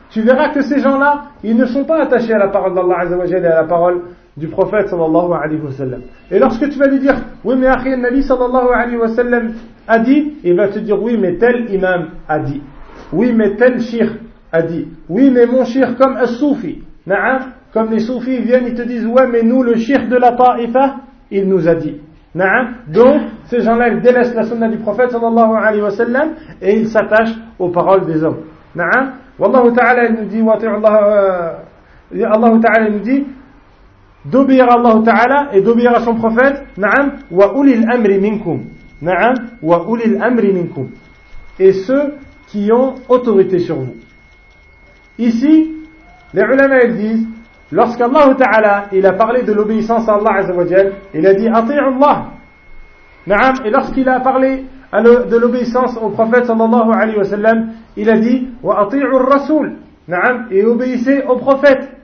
tu 0.09 0.21
verras 0.21 0.49
que 0.49 0.61
ces 0.61 0.79
gens-là, 0.79 1.25
ils 1.43 1.55
ne 1.55 1.65
sont 1.65 1.83
pas 1.83 2.01
attachés 2.01 2.33
à 2.33 2.39
la 2.39 2.47
parole 2.47 2.73
d'Allah 2.73 3.05
et 3.27 3.35
à 3.35 3.61
la 3.61 3.63
parole 3.65 4.01
du 4.37 4.47
prophète 4.47 4.87
sallallahu 4.87 5.33
alayhi 5.33 5.61
wa. 5.61 5.97
Et 6.31 6.39
lorsque 6.39 6.69
tu 6.69 6.77
vas 6.77 6.87
lui 6.87 6.99
dire, 6.99 7.15
oui 7.43 7.55
mais 7.57 7.67
Akhi 7.67 7.97
Nabi 7.97 8.21
sallallahu 8.23 8.69
alayhi 8.73 8.97
wa 8.97 9.07
sallam 9.09 9.53
a 9.87 9.99
dit, 9.99 10.33
il 10.43 10.55
va 10.55 10.67
te 10.67 10.79
dire, 10.79 11.01
oui 11.01 11.17
mais 11.19 11.37
tel 11.37 11.69
imam 11.73 12.09
a 12.27 12.39
dit, 12.39 12.61
oui 13.11 13.33
mais 13.35 13.55
tel 13.55 13.79
shir 13.81 14.17
a 14.51 14.61
dit, 14.61 14.87
oui 15.09 15.31
mais 15.33 15.45
mon 15.47 15.65
shir 15.65 15.95
comme 15.97 16.15
as-soufi, 16.17 16.83
comme 17.73 17.91
les 17.91 17.99
soufis 17.99 18.39
viennent, 18.41 18.67
ils 18.67 18.75
te 18.75 18.83
disent, 18.83 19.07
ouais 19.07 19.27
mais 19.27 19.41
nous 19.41 19.63
le 19.63 19.75
shir 19.75 20.07
de 20.07 20.15
la 20.15 20.33
ta'ifa, 20.33 20.97
il 21.31 21.47
nous 21.47 21.67
a 21.67 21.75
dit. 21.75 21.97
Donc, 22.87 23.21
ces 23.45 23.61
gens-là, 23.61 23.89
ils 23.89 24.01
délaissent 24.01 24.35
la 24.35 24.43
sunna 24.43 24.69
du 24.69 24.77
prophète 24.77 25.09
sallallahu 25.09 25.55
alayhi 25.55 25.81
wa 25.81 25.89
sallam 25.89 26.29
et 26.61 26.77
ils 26.77 26.87
s'attachent 26.87 27.35
aux 27.57 27.69
paroles 27.69 28.05
des 28.05 28.23
hommes. 28.23 28.43
Wallahu 29.39 29.73
ta'ala, 29.73 30.09
nous 30.09 30.25
dit, 30.25 30.41
euh, 30.41 31.51
Allah 32.25 32.59
ta'ala 32.61 32.89
nous 32.89 32.99
dit, 32.99 33.25
d'obéir 34.29 34.69
à 34.69 34.73
Allah 34.75 35.01
ta'ala 35.03 35.49
et 35.53 35.61
d'obéir 35.61 35.95
à 35.95 36.01
son 36.01 36.15
prophète, 36.15 36.63
na'am, 36.77 37.13
wa 37.31 37.53
ulil 37.57 37.85
amri 37.89 38.19
minkum. 38.19 38.65
Na'am, 39.01 39.35
wa 39.61 39.85
ulil 39.89 40.21
amri 40.21 40.53
minkum. 40.53 40.89
Et 41.59 41.73
ceux 41.73 42.15
qui 42.47 42.71
ont 42.71 42.95
autorité 43.09 43.59
sur 43.59 43.75
vous. 43.75 43.95
Ici, 45.17 45.73
les 46.33 46.41
ulama, 46.41 46.83
ils 46.83 46.95
disent, 46.95 47.27
Lorsqu'Allah 47.71 48.33
Ta'ala, 48.37 48.85
il 48.93 49.05
a 49.05 49.13
parlé 49.13 49.43
de 49.43 49.51
l'obéissance 49.51 50.07
à 50.07 50.13
Allah 50.15 50.39
Azzawajal, 50.39 50.93
il 51.13 51.27
a 51.27 51.33
dit 51.33 51.47
Allah. 51.47 52.27
Naam, 53.25 53.55
et 53.65 53.69
lorsqu'il 53.69 54.07
a 54.07 54.21
parlé 54.21 54.63
de 54.93 55.37
l'obéissance 55.37 55.97
au 56.01 56.09
prophète 56.09 56.45
sallallahu 56.45 56.91
alayhi 56.93 57.17
wa 57.17 57.25
sallam, 57.25 57.71
il 57.97 58.09
a 58.09 58.17
dit 58.19 58.47
wa 58.63 58.83
ati'u 58.83 59.15
rasul. 59.17 59.73
Naam, 60.07 60.47
et 60.49 60.63
obéissez 60.63 61.23
au 61.27 61.35
prophète. 61.35 61.96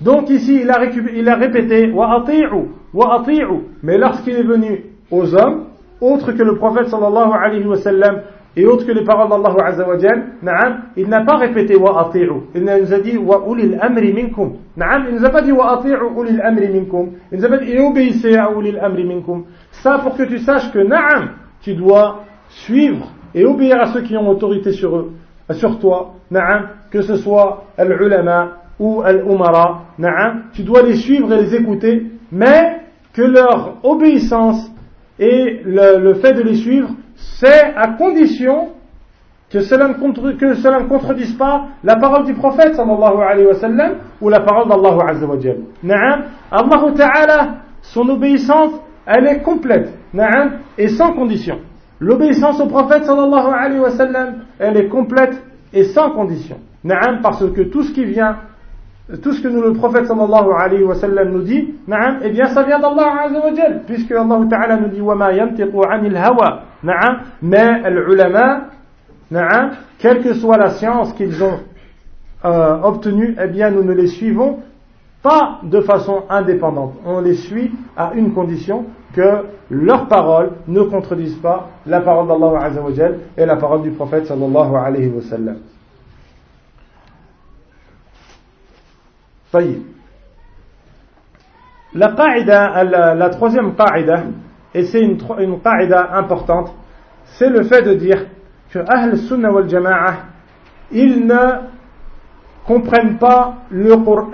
Donc 0.00 0.28
ici, 0.28 0.60
il 0.62 0.70
a, 0.70 1.34
répété 1.36 1.90
wa 1.90 2.20
ati'u, 2.20 2.68
wa. 2.92 3.24
Mais 3.82 3.96
lorsqu'il 3.98 4.36
est 4.36 4.42
venu 4.42 4.84
aux 5.10 5.34
hommes, 5.34 5.64
autres 6.00 6.32
que 6.32 6.42
le 6.42 6.56
prophète 6.56 6.88
sallallahu 6.88 7.30
alayhi 7.32 7.66
wa 7.66 7.76
sallam, 7.76 8.20
et 8.58 8.64
autre 8.64 8.86
que 8.86 8.92
les 8.92 9.04
paroles 9.04 9.28
d'Allah 9.28 9.66
Azzawajal, 9.66 10.24
il 10.96 11.08
n'a 11.08 11.24
pas 11.24 11.36
répété 11.36 11.76
wa 11.76 12.08
ati'u. 12.08 12.42
Il 12.54 12.64
nous 12.64 12.92
a 12.92 12.98
dit 13.00 13.16
wa 13.16 13.42
ulil 13.48 13.78
amri 13.80 14.12
minkum. 14.12 14.54
Il 14.76 15.14
nous 15.14 15.24
a 15.24 15.30
pas 15.30 15.42
dit 15.42 15.52
wa 15.52 15.78
ati'u 15.78 15.96
ulil 16.18 16.40
amri 16.42 16.68
minkum. 16.68 17.10
Il 17.32 17.38
nous 17.38 17.44
a 17.44 17.48
pas 17.48 17.58
dit 17.58 17.72
et 17.72 17.80
obéissez 17.80 18.36
à 18.36 18.50
ulil 18.50 18.78
amri 18.78 19.04
minkum. 19.04 19.44
Ça 19.70 19.98
pour 19.98 20.16
que 20.16 20.22
tu 20.24 20.38
saches 20.38 20.72
que 20.72 20.78
na'am, 20.78 21.30
tu 21.62 21.74
dois 21.74 22.24
suivre 22.48 23.12
et 23.34 23.44
obéir 23.44 23.80
à 23.80 23.86
ceux 23.92 24.02
qui 24.02 24.16
ont 24.16 24.28
autorité 24.28 24.72
sur 24.72 24.96
eux, 24.96 25.12
sur 25.52 25.78
toi, 25.78 26.14
na'am, 26.30 26.68
que 26.90 27.02
ce 27.02 27.16
soit 27.16 27.64
al-ulama 27.76 28.65
ou 28.78 29.02
al-umara, 29.02 29.84
tu 30.52 30.62
dois 30.62 30.82
les 30.82 30.96
suivre 30.96 31.32
et 31.32 31.42
les 31.42 31.54
écouter, 31.54 32.06
mais 32.30 32.80
que 33.14 33.22
leur 33.22 33.76
obéissance 33.82 34.70
et 35.18 35.62
le, 35.64 36.14
fait 36.14 36.34
de 36.34 36.42
les 36.42 36.56
suivre, 36.56 36.90
c'est 37.16 37.74
à 37.74 37.88
condition 37.96 38.68
que 39.50 39.60
cela, 39.60 39.88
ne 39.88 40.32
que 40.34 40.54
cela 40.54 40.80
ne 40.80 40.88
contredise 40.88 41.34
pas 41.34 41.68
la 41.84 41.96
parole 41.96 42.26
du 42.26 42.34
prophète 42.34 42.74
sallallahu 42.74 43.22
alayhi 43.26 43.46
wa 43.46 43.88
ou 44.20 44.28
la 44.28 44.40
parole 44.40 44.68
d'Allah 44.68 45.06
azza 45.08 45.26
wa 45.26 45.38
jal. 45.38 45.58
Allah 46.50 46.92
ta'ala, 46.96 47.48
son 47.80 48.08
obéissance, 48.08 48.72
elle 49.06 49.26
est 49.26 49.42
complète. 49.42 49.92
Et 50.78 50.88
sans 50.88 51.12
condition. 51.12 51.58
L'obéissance 52.00 52.60
au 52.60 52.66
prophète 52.66 53.04
sallallahu 53.04 53.52
alayhi 53.54 53.80
wa 53.80 53.90
elle 54.58 54.76
est 54.76 54.88
complète 54.88 55.42
et 55.72 55.84
sans 55.84 56.10
condition. 56.10 56.58
Na'am. 56.84 57.20
Parce 57.22 57.44
que 57.52 57.62
tout 57.62 57.82
ce 57.82 57.92
qui 57.92 58.04
vient 58.04 58.36
tout 59.22 59.32
ce 59.32 59.40
que 59.40 59.48
le 59.48 59.72
prophète 59.72 60.06
sallallahu 60.06 60.50
alayhi 60.58 60.82
wa 60.82 60.96
sallam 60.96 61.30
nous 61.30 61.42
dit, 61.42 61.74
eh 62.24 62.30
bien 62.30 62.46
ça 62.48 62.64
vient 62.64 62.80
d'Allah 62.80 63.26
azza 63.26 63.40
puisque 63.86 64.10
Allah 64.10 64.76
nous 64.80 64.88
dit 64.88 65.00
wa 65.00 65.14
ma 65.14 65.32
yantiqu 65.32 65.76
anil 65.88 66.16
hawa, 66.16 66.62
na'am, 66.82 67.18
mais 67.40 67.82
quelle 69.98 70.22
que 70.22 70.34
soit 70.34 70.56
la 70.56 70.70
science 70.70 71.12
qu'ils 71.12 71.42
ont 71.42 71.60
euh, 72.44 72.78
obtenue, 72.82 73.36
eh 73.42 73.46
bien 73.46 73.70
nous 73.70 73.84
ne 73.84 73.92
les 73.92 74.08
suivons 74.08 74.58
pas 75.22 75.60
de 75.62 75.80
façon 75.80 76.24
indépendante. 76.28 76.94
On 77.04 77.20
les 77.20 77.34
suit 77.34 77.72
à 77.96 78.12
une 78.14 78.32
condition 78.32 78.86
que 79.14 79.44
leurs 79.70 80.06
paroles 80.08 80.50
ne 80.68 80.82
contredisent 80.82 81.38
pas 81.38 81.68
la 81.86 82.00
parole 82.00 82.28
d'Allah 82.28 82.70
et 83.36 83.46
la 83.46 83.56
parole 83.56 83.82
du 83.82 83.90
prophète 83.90 84.26
sallallahu 84.26 84.74
alayhi 84.74 85.08
wasallam. 85.08 85.56
La 91.94 92.14
la 93.14 93.28
troisième 93.30 93.74
qaïda, 93.74 94.24
et 94.74 94.84
c'est 94.84 95.00
une, 95.00 95.18
une 95.38 95.60
qaïda 95.60 96.10
importante, 96.14 96.74
c'est 97.38 97.48
le 97.48 97.62
fait 97.64 97.82
de 97.82 97.94
dire 97.94 98.26
que 98.70 98.78
Ahl 98.78 99.16
Sunnah 99.18 99.50
wal 99.50 99.68
Jama'a, 99.68 100.14
ils 100.92 101.26
ne 101.26 101.76
comprennent 102.66 103.18
pas 103.18 103.54
le 103.70 103.96
Coran 103.96 104.30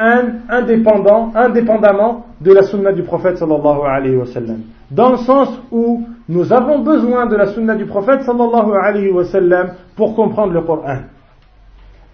indépendant, 0.49 1.33
indépendamment 1.35 2.27
de 2.41 2.53
la 2.53 2.63
Sunna 2.63 2.93
du 2.93 3.03
prophète 3.03 3.37
sallallahu 3.39 3.81
alayhi 3.85 4.17
wa 4.17 4.27
sallam. 4.27 4.61
Dans 4.91 5.11
le 5.13 5.19
sens 5.19 5.61
où 5.71 6.07
nous 6.29 6.53
avons 6.53 6.81
besoin 6.81 7.27
de 7.27 7.37
la 7.37 7.49
Sunna 7.49 7.75
du 7.75 7.87
prophète 7.87 8.23
sallallahu 8.23 8.73
alayhi 8.83 9.11
wa 9.11 9.25
sallam 9.25 9.75
pour 9.97 10.15
comprendre 10.17 10.53
le 10.53 10.63
Coran. 10.63 10.99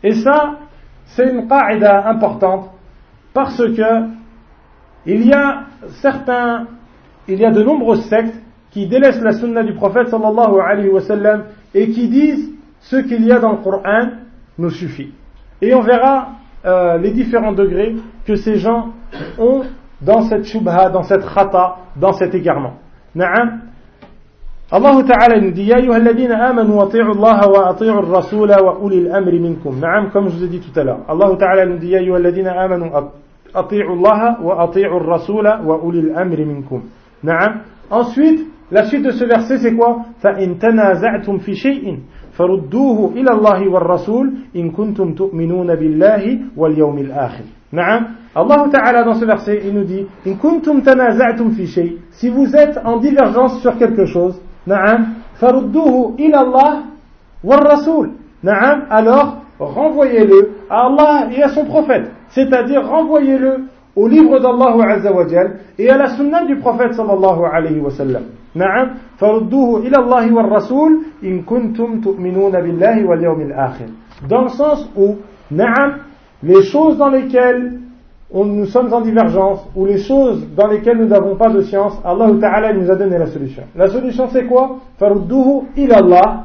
Et 0.03 0.15
ça, 0.15 0.57
c'est 1.07 1.31
une 1.31 1.49
qaïda 1.49 2.09
importante 2.09 2.71
parce 3.39 3.57
que 3.57 4.09
il 5.07 5.25
y 5.25 5.33
a 5.33 5.61
certains, 6.03 6.67
il 7.29 7.39
y 7.39 7.45
a 7.45 7.53
de 7.53 7.63
nombreuses 7.63 8.05
sectes 8.07 8.35
qui 8.73 8.89
délaissent 8.89 9.21
la 9.23 9.33
sunna 9.33 9.63
du 9.63 9.75
prophète 9.75 10.09
sallallahu 10.09 10.61
alayhi 10.61 10.89
wa 10.89 11.01
et 11.73 11.89
qui 11.91 12.09
disent 12.09 12.51
ce 12.81 12.97
qu'il 12.97 13.25
y 13.25 13.31
a 13.31 13.39
dans 13.39 13.53
le 13.53 13.59
Coran 13.59 14.09
nous 14.59 14.71
suffit. 14.71 15.13
Et 15.63 15.73
on 15.73 15.83
verra 15.83 16.31
euh, 16.67 16.99
les 16.99 17.13
différents 17.13 17.53
degrés 17.53 17.95
que 18.27 18.35
ces 18.35 18.57
gens 18.57 18.89
ont 19.39 19.63
dans 20.03 20.23
cette 20.23 20.45
shubha, 20.47 20.91
dans 20.91 21.05
cette 21.05 21.25
khata, 21.25 21.77
dans 21.95 22.15
cet 22.15 22.35
égarement. 22.35 22.75
Na'am. 23.15 23.61
Allah 24.71 25.03
Ta'ala 25.07 25.41
nous 25.41 25.53
dit 25.53 25.73
amanu 25.73 26.73
wa 26.73 26.87
ati'u 26.87 27.03
Allah 27.03 27.49
wa 27.49 27.69
ati'u 27.71 27.91
ar-rasula 27.91 28.63
wa 28.65 28.79
ulil 28.83 29.13
amri 29.15 29.39
minkum. 29.39 29.79
Na'am, 29.79 30.11
comme 30.11 30.29
je 30.29 30.39
vous 30.39 30.45
ai 30.45 30.49
dit. 30.49 30.61
Allah 30.77 31.37
Ta'ala 31.39 31.67
nous 31.67 31.79
dit 31.79 31.91
Ya 31.91 32.01
ayyuha 32.01 32.17
alladhina 32.17 32.61
amanu 32.61 32.91
أطيعوا 33.55 33.97
الله 33.97 34.43
وأطيعوا 34.43 35.01
الرسول 35.01 35.47
وأولي 35.47 36.01
الأمر 36.01 36.39
منكم. 36.45 36.81
نعم. 37.23 37.61
Ensuite 37.91 38.41
la 38.71 38.85
suite 38.85 39.03
de 39.03 39.11
ce 39.11 39.25
verset 39.25 39.59
c'est 39.59 39.75
quoi? 39.75 40.05
فإن 40.21 40.59
تنازعتم 40.59 41.39
في 41.39 41.55
شيء 41.55 41.99
فردوه 42.33 43.13
إلى 43.17 43.31
الله 43.33 43.69
والرسول 43.69 44.33
إن 44.57 44.71
كنتم 44.71 45.15
تؤمنون 45.15 45.75
بالله 45.75 46.39
واليوم 46.57 46.99
الآخر. 46.99 47.45
نعم. 47.73 48.07
Allah 48.37 48.69
Ta'ala 48.71 49.05
dans 49.05 49.15
ce 49.15 49.25
verset 49.25 49.63
il 49.65 49.75
nous 49.75 49.85
dit 49.85 50.07
إن 50.27 50.35
كنتم 50.37 50.81
تنازعتم 50.81 51.51
في 51.51 51.67
شيء 51.67 51.97
si 52.11 52.29
vous 52.29 52.55
êtes 52.55 52.79
en 52.85 52.99
divergence 52.99 53.61
sur 53.63 53.77
quelque 53.79 54.07
chose 54.07 54.37
نعم. 54.67 55.07
فردوه 55.41 56.15
إلى 56.19 56.41
الله 56.41 56.75
والرسول. 57.45 58.11
نعم. 58.43 58.83
Alors 58.91 59.39
renvoyez-le 59.59 60.58
à 60.70 60.86
Allah 60.88 61.28
et 61.36 61.42
à 61.44 61.50
son 61.50 61.66
prophète 61.66 62.12
c'est-à-dire 62.30 62.88
renvoyez-le 62.88 63.66
au 63.96 64.08
livre 64.08 64.40
d'Allah 64.40 64.76
Azzawajal 64.96 65.60
et 65.78 65.90
à 65.90 65.98
la 65.98 66.08
sunna 66.08 66.46
du 66.46 66.56
prophète 66.58 66.94
sallallahu 66.94 67.44
alayhi 67.52 67.80
wa 67.80 67.92
sallam. 67.92 68.24
نعم 68.56 68.88
فردوه 69.18 69.80
إلى 69.80 69.98
الله 69.98 70.34
والرسول 70.34 70.92
إن 71.24 71.42
كنتم 71.42 72.02
تؤمنون 72.02 72.52
بالله 72.52 73.06
واليوم 73.06 73.42
الآخر 73.42 73.86
dans 74.30 74.42
le 74.44 74.50
sens 74.50 74.90
où 74.98 75.16
نعم 75.52 75.94
les 76.44 76.62
choses 76.62 76.98
dans 76.98 77.10
lesquelles 77.10 77.80
on, 78.32 78.46
nous 78.46 78.66
sommes 78.66 78.94
en 78.94 79.02
divergence 79.02 79.68
ou 79.76 79.86
les 79.86 79.98
choses 79.98 80.48
dans 80.56 80.68
lesquelles 80.68 80.98
nous 80.98 81.08
n'avons 81.08 81.36
pas 81.36 81.50
de 81.50 81.62
science 81.62 82.00
Allah 82.06 82.30
Ta'ala 82.40 82.74
nous 82.74 82.90
a 82.92 82.96
donné 82.96 83.18
la 83.18 83.28
solution 83.28 83.64
la 83.76 83.88
solution 83.88 84.28
c'est 84.32 84.46
quoi 84.46 84.78
فردوه 85.00 85.64
إلى 85.78 85.98
الله 86.00 86.44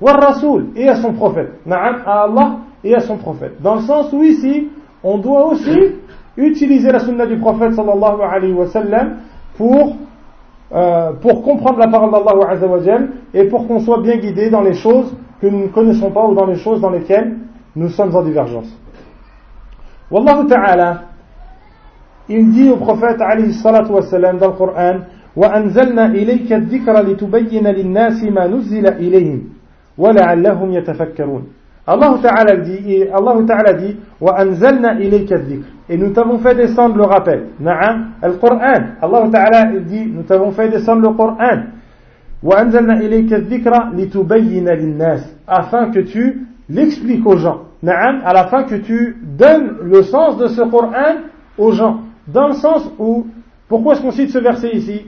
والرسول 0.00 0.66
et 0.76 0.88
à 0.88 0.96
son 0.96 1.12
prophète 1.12 1.52
نعم 1.66 1.96
à 2.06 2.22
Allah 2.22 2.50
et 2.84 2.94
à 2.94 3.00
son 3.00 3.16
prophète 3.16 3.60
dans 3.62 3.76
le 3.76 3.82
sens 3.82 4.12
où 4.12 4.22
ici 4.22 4.68
on 5.02 5.18
doit 5.18 5.46
aussi 5.46 5.78
utiliser 6.36 6.90
la 6.92 7.00
sunna 7.00 7.26
du 7.26 7.36
prophète 7.38 7.74
sallallahu 7.74 8.20
alayhi 8.22 8.52
wa 8.52 8.66
sallam 8.68 9.16
pour, 9.56 9.96
euh, 10.72 11.12
pour 11.20 11.42
comprendre 11.42 11.78
la 11.78 11.88
parole 11.88 12.10
d'Allah 12.10 12.50
azawajal 12.50 13.08
et 13.34 13.44
pour 13.44 13.66
qu'on 13.66 13.80
soit 13.80 14.00
bien 14.00 14.16
guidé 14.16 14.50
dans 14.50 14.62
les 14.62 14.74
choses 14.74 15.14
que 15.40 15.46
nous 15.46 15.64
ne 15.64 15.68
connaissons 15.68 16.10
pas 16.10 16.26
ou 16.26 16.34
dans 16.34 16.46
les 16.46 16.56
choses 16.56 16.80
dans 16.80 16.90
lesquelles 16.90 17.36
nous 17.76 17.88
sommes 17.88 18.14
en 18.14 18.22
divergence. 18.22 18.68
Wallahu 20.10 20.46
ta'ala, 20.48 21.02
il 22.28 22.50
dit 22.50 22.68
au 22.68 22.76
prophète 22.76 23.20
alayhi 23.20 23.52
salatu 23.54 23.92
wa 23.92 24.02
sallam 24.02 24.38
dans 24.38 24.48
le 24.48 24.52
Coran 24.54 24.94
وأنزلنا 25.36 26.06
إليك 26.06 26.52
الذكر 26.52 27.02
لتبين 27.02 27.66
للناس 27.66 28.24
ما 28.24 28.46
نزل 28.46 28.86
إليهم 28.86 29.40
ولعلهم 29.98 30.72
يتفكرون 30.72 31.44
Allah 31.86 32.18
Ta'ala 32.22 32.56
dit, 32.56 33.04
Allah 33.12 33.36
Ta'ala 33.46 33.72
dit, 33.72 33.96
وَأَنزَلْنَا 34.20 34.98
إِلَيْكَ 34.98 35.32
الذِّكْرِ 35.32 35.64
Et 35.88 35.96
nous 35.96 36.10
t'avons 36.10 36.38
fait 36.38 36.54
descendre 36.54 36.96
le 36.96 37.04
rappel. 37.04 37.46
Na'am, 37.58 38.10
al-Qur'an. 38.22 38.82
Allah 39.02 39.28
Ta'ala 39.32 39.66
dit, 39.80 40.06
nous 40.06 40.22
t'avons 40.22 40.52
fait 40.52 40.68
descendre 40.68 41.02
le 41.02 41.16
Qur'an. 41.16 41.62
وَأَنزَلْنَا 42.42 43.00
إِلَيْكَ 43.00 43.32
الذِّكْرَ 43.32 43.72
لِتُبَيِّنَ 43.96 44.68
لِلنَّاسِ 44.68 45.36
Afin 45.48 45.90
que 45.90 46.00
tu 46.00 46.46
l'expliques 46.68 47.26
aux 47.26 47.36
gens. 47.36 47.62
Na'am, 47.82 48.20
à 48.24 48.34
la 48.34 48.44
fin 48.44 48.64
que 48.64 48.76
tu 48.76 49.16
donnes 49.22 49.78
le 49.82 50.02
sens 50.02 50.36
de 50.36 50.46
ce 50.48 50.60
Qur'an 50.62 51.22
aux 51.58 51.72
gens. 51.72 52.02
Dans 52.28 52.48
le 52.48 52.54
sens 52.54 52.88
où, 52.98 53.26
pourquoi 53.68 53.94
est-ce 53.94 54.02
qu'on 54.02 54.12
cite 54.12 54.30
ce 54.30 54.38
verset 54.38 54.70
ici 54.76 55.06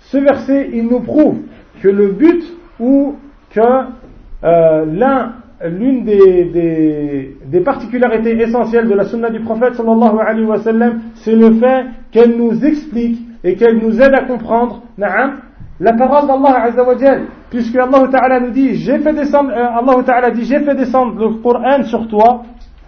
Ce 0.00 0.16
verset, 0.16 0.70
il 0.72 0.86
nous 0.88 1.00
prouve 1.00 1.40
que 1.82 1.88
le 1.88 2.08
but 2.08 2.42
ou 2.80 3.16
que 3.50 3.60
euh, 4.44 4.84
l'un 4.86 5.32
l'une 5.69 6.03
des, 6.03 7.35
des, 7.45 7.59
particularités 7.61 8.31
essentielles 8.41 8.87
de 8.87 8.93
la 8.93 9.05
sunna 9.05 9.29
du 9.29 9.41
prophète 9.41 9.73
c'est 11.15 11.35
le 11.35 11.53
fait 11.53 11.85
qu'elle 12.11 12.37
nous 12.37 12.65
explique 12.65 13.19
et 13.43 13.55
qu'elle 13.55 13.77
nous 13.77 14.01
aide 14.01 14.13
à 14.13 14.23
comprendre 14.23 14.83
la 14.97 15.93
parole 15.93 16.27
d'Allah 16.27 16.63
azza 16.63 16.83
wa 16.83 16.95
puisque 17.49 17.75
Allah 17.75 18.07
ta'ala 18.11 18.39
nous 18.39 18.51
dit 18.51 18.75
j'ai 18.75 18.99
fait 18.99 19.13
descendre 19.13 19.51
euh, 19.51 19.79
Allah 19.79 20.03
ta'ala 20.03 20.31
dit 20.31 20.43
j'ai 20.43 20.59
fait 20.59 20.75
descendre 20.75 21.15
le 21.17 21.41
Coran 21.41 21.83
sur 21.83 22.07
toi 22.07 22.43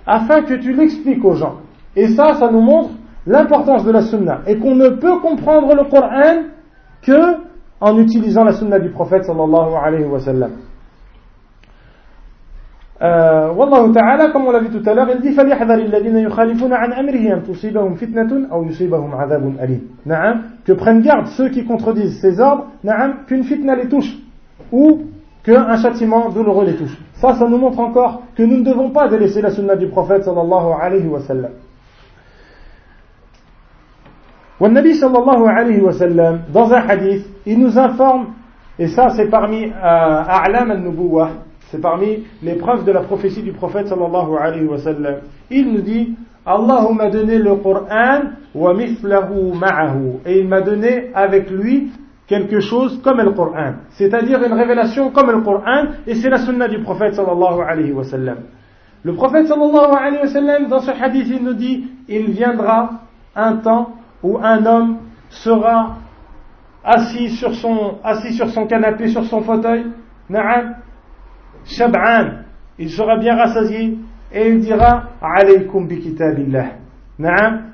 afin 0.05 0.43
que 0.43 0.53
tu 0.55 0.73
l'expliques 0.73 1.23
aux 1.25 1.33
gens. 1.33 1.55
Et 1.95 2.07
ça 2.09 2.35
ça 2.35 2.51
nous 2.51 2.61
montre 2.61 2.91
l'importance 3.25 3.83
de 3.85 3.91
la 3.91 4.01
sunna. 4.01 4.41
Et 4.47 4.57
qu'on 4.57 4.75
ne 4.75 4.89
peut 4.89 5.19
comprendre 5.19 5.73
le 5.75 5.89
Coran 5.89 6.43
que 7.01 7.37
en 7.81 7.97
utilisant 7.99 8.43
la 8.43 8.53
sunna 8.53 8.79
du 8.79 8.89
prophète 8.89 9.25
euh, 13.01 13.51
Wallahu 13.53 13.91
ta'ala, 13.91 14.29
comme 14.31 14.45
on 14.45 14.51
l'a 14.51 14.59
vu 14.59 14.69
فَلْيَحْذَرِ 14.69 15.79
الَّذِينَ 15.89 16.17
يُخَالِفُونَ 16.17 16.73
عَنْ 16.73 16.93
أَمْرِهِ 16.93 17.33
أَنْ 17.33 17.43
تُصِيبَهُمْ 17.43 17.95
فِتْنَةٌ 17.95 18.47
أَوْ 18.51 18.63
يُصِيبَهُمْ 18.63 19.15
عَذَابٌ 19.15 19.43
أَلِيمٌ 19.59 19.81
نعم 20.05 20.41
Que 20.65 20.73
prennent 20.73 21.01
garde 21.01 21.27
ceux 21.27 21.49
qui 21.49 21.65
contredisent 21.65 22.19
ses 22.21 22.39
ordres, 22.39 22.67
نعم 22.83 23.25
qu'une 23.27 23.43
fitna 23.43 23.75
les 23.75 23.89
touche, 23.89 24.15
ou 24.71 25.01
qu'un 25.43 25.75
châtiment 25.77 26.29
douloureux 26.29 26.65
les 26.65 26.75
touche. 26.75 26.97
Ça, 27.15 27.33
ça 27.33 27.47
nous 27.47 27.57
montre 27.57 27.79
encore 27.79 28.21
que 28.35 28.43
nous 28.43 28.57
ne 28.57 28.63
devons 28.63 28.91
pas 28.91 29.09
délaisser 29.09 29.41
la 29.41 29.51
sunna 29.51 29.75
du 29.75 29.87
prophète 29.87 30.23
sallallahu 30.23 30.73
alayhi 30.81 31.07
wa 31.07 31.19
sallam. 31.21 31.51
والنبي 34.59 34.93
صلى 34.93 35.17
الله 35.17 35.49
عليه 35.49 35.81
وسلم 35.81 36.39
dans 36.53 36.71
un 36.71 36.87
hadith, 36.87 37.25
il 37.45 37.59
nous 37.59 37.77
informe, 37.77 38.27
et 38.79 38.87
ça 38.87 39.09
c'est 39.09 39.29
parmi 39.29 39.65
euh, 39.65 39.73
أعلام 39.73 40.71
النبوة, 40.71 41.29
C'est 41.73 41.81
parmi 41.81 42.19
les 42.43 42.53
preuves 42.53 42.85
de 42.85 42.91
la 42.91 43.01
prophétie 43.01 43.41
du 43.41 43.51
prophète 43.51 43.87
sallallahu 43.87 44.37
alayhi 44.39 44.67
wa 44.67 44.77
sallam. 44.77 45.15
Il 45.49 45.73
nous 45.73 45.81
dit 45.81 46.13
Allah 46.45 46.87
m'a 46.93 47.09
donné 47.09 47.39
le 47.39 47.55
Coran 47.55 48.19
wa 48.53 48.75
mithlahu 48.75 49.53
ma'ahu 49.55 50.19
et 50.23 50.37
il 50.39 50.47
m'a 50.47 50.61
donné 50.61 51.09
avec 51.15 51.49
lui 51.49 51.89
quelque 52.27 52.59
chose 52.59 53.01
comme 53.03 53.21
le 53.21 53.31
Coran, 53.31 53.73
c'est-à-dire 53.89 54.43
une 54.43 54.53
révélation 54.53 55.09
comme 55.09 55.31
le 55.31 55.41
Coran, 55.41 55.85
et 56.05 56.13
c'est 56.13 56.29
la 56.29 56.37
sunna 56.37 56.67
du 56.67 56.77
prophète 56.83 57.15
sallallahu 57.15 57.61
alayhi 57.67 57.91
wa 57.91 58.03
sallam. 58.03 58.37
Le 59.03 59.15
prophète 59.15 59.47
sallallahu 59.47 59.95
alayhi 59.99 60.21
wa 60.21 60.27
sallam, 60.27 60.67
dans 60.67 60.79
ce 60.79 60.91
hadith, 60.91 61.25
il 61.27 61.43
nous 61.43 61.55
dit, 61.55 61.87
il 62.07 62.29
viendra 62.29 63.01
un 63.35 63.55
temps 63.55 63.93
où 64.21 64.37
un 64.37 64.63
homme 64.63 64.97
sera 65.31 65.95
assis 66.83 67.29
sur 67.31 67.55
son, 67.55 67.95
assis 68.03 68.33
sur 68.33 68.51
son 68.51 68.67
canapé, 68.67 69.07
sur 69.07 69.23
son 69.25 69.41
fauteuil, 69.41 69.87
na'am, 70.29 70.75
Shab'an, 71.65 72.43
il 72.77 72.89
sera 72.89 73.17
bien 73.17 73.35
rassasié 73.35 73.97
et 74.31 74.49
il 74.49 74.59
dira 74.59 75.09
Alaykum 75.21 75.87
bi 75.87 75.99
kitabillah. 75.99 76.65
Naam. 77.19 77.73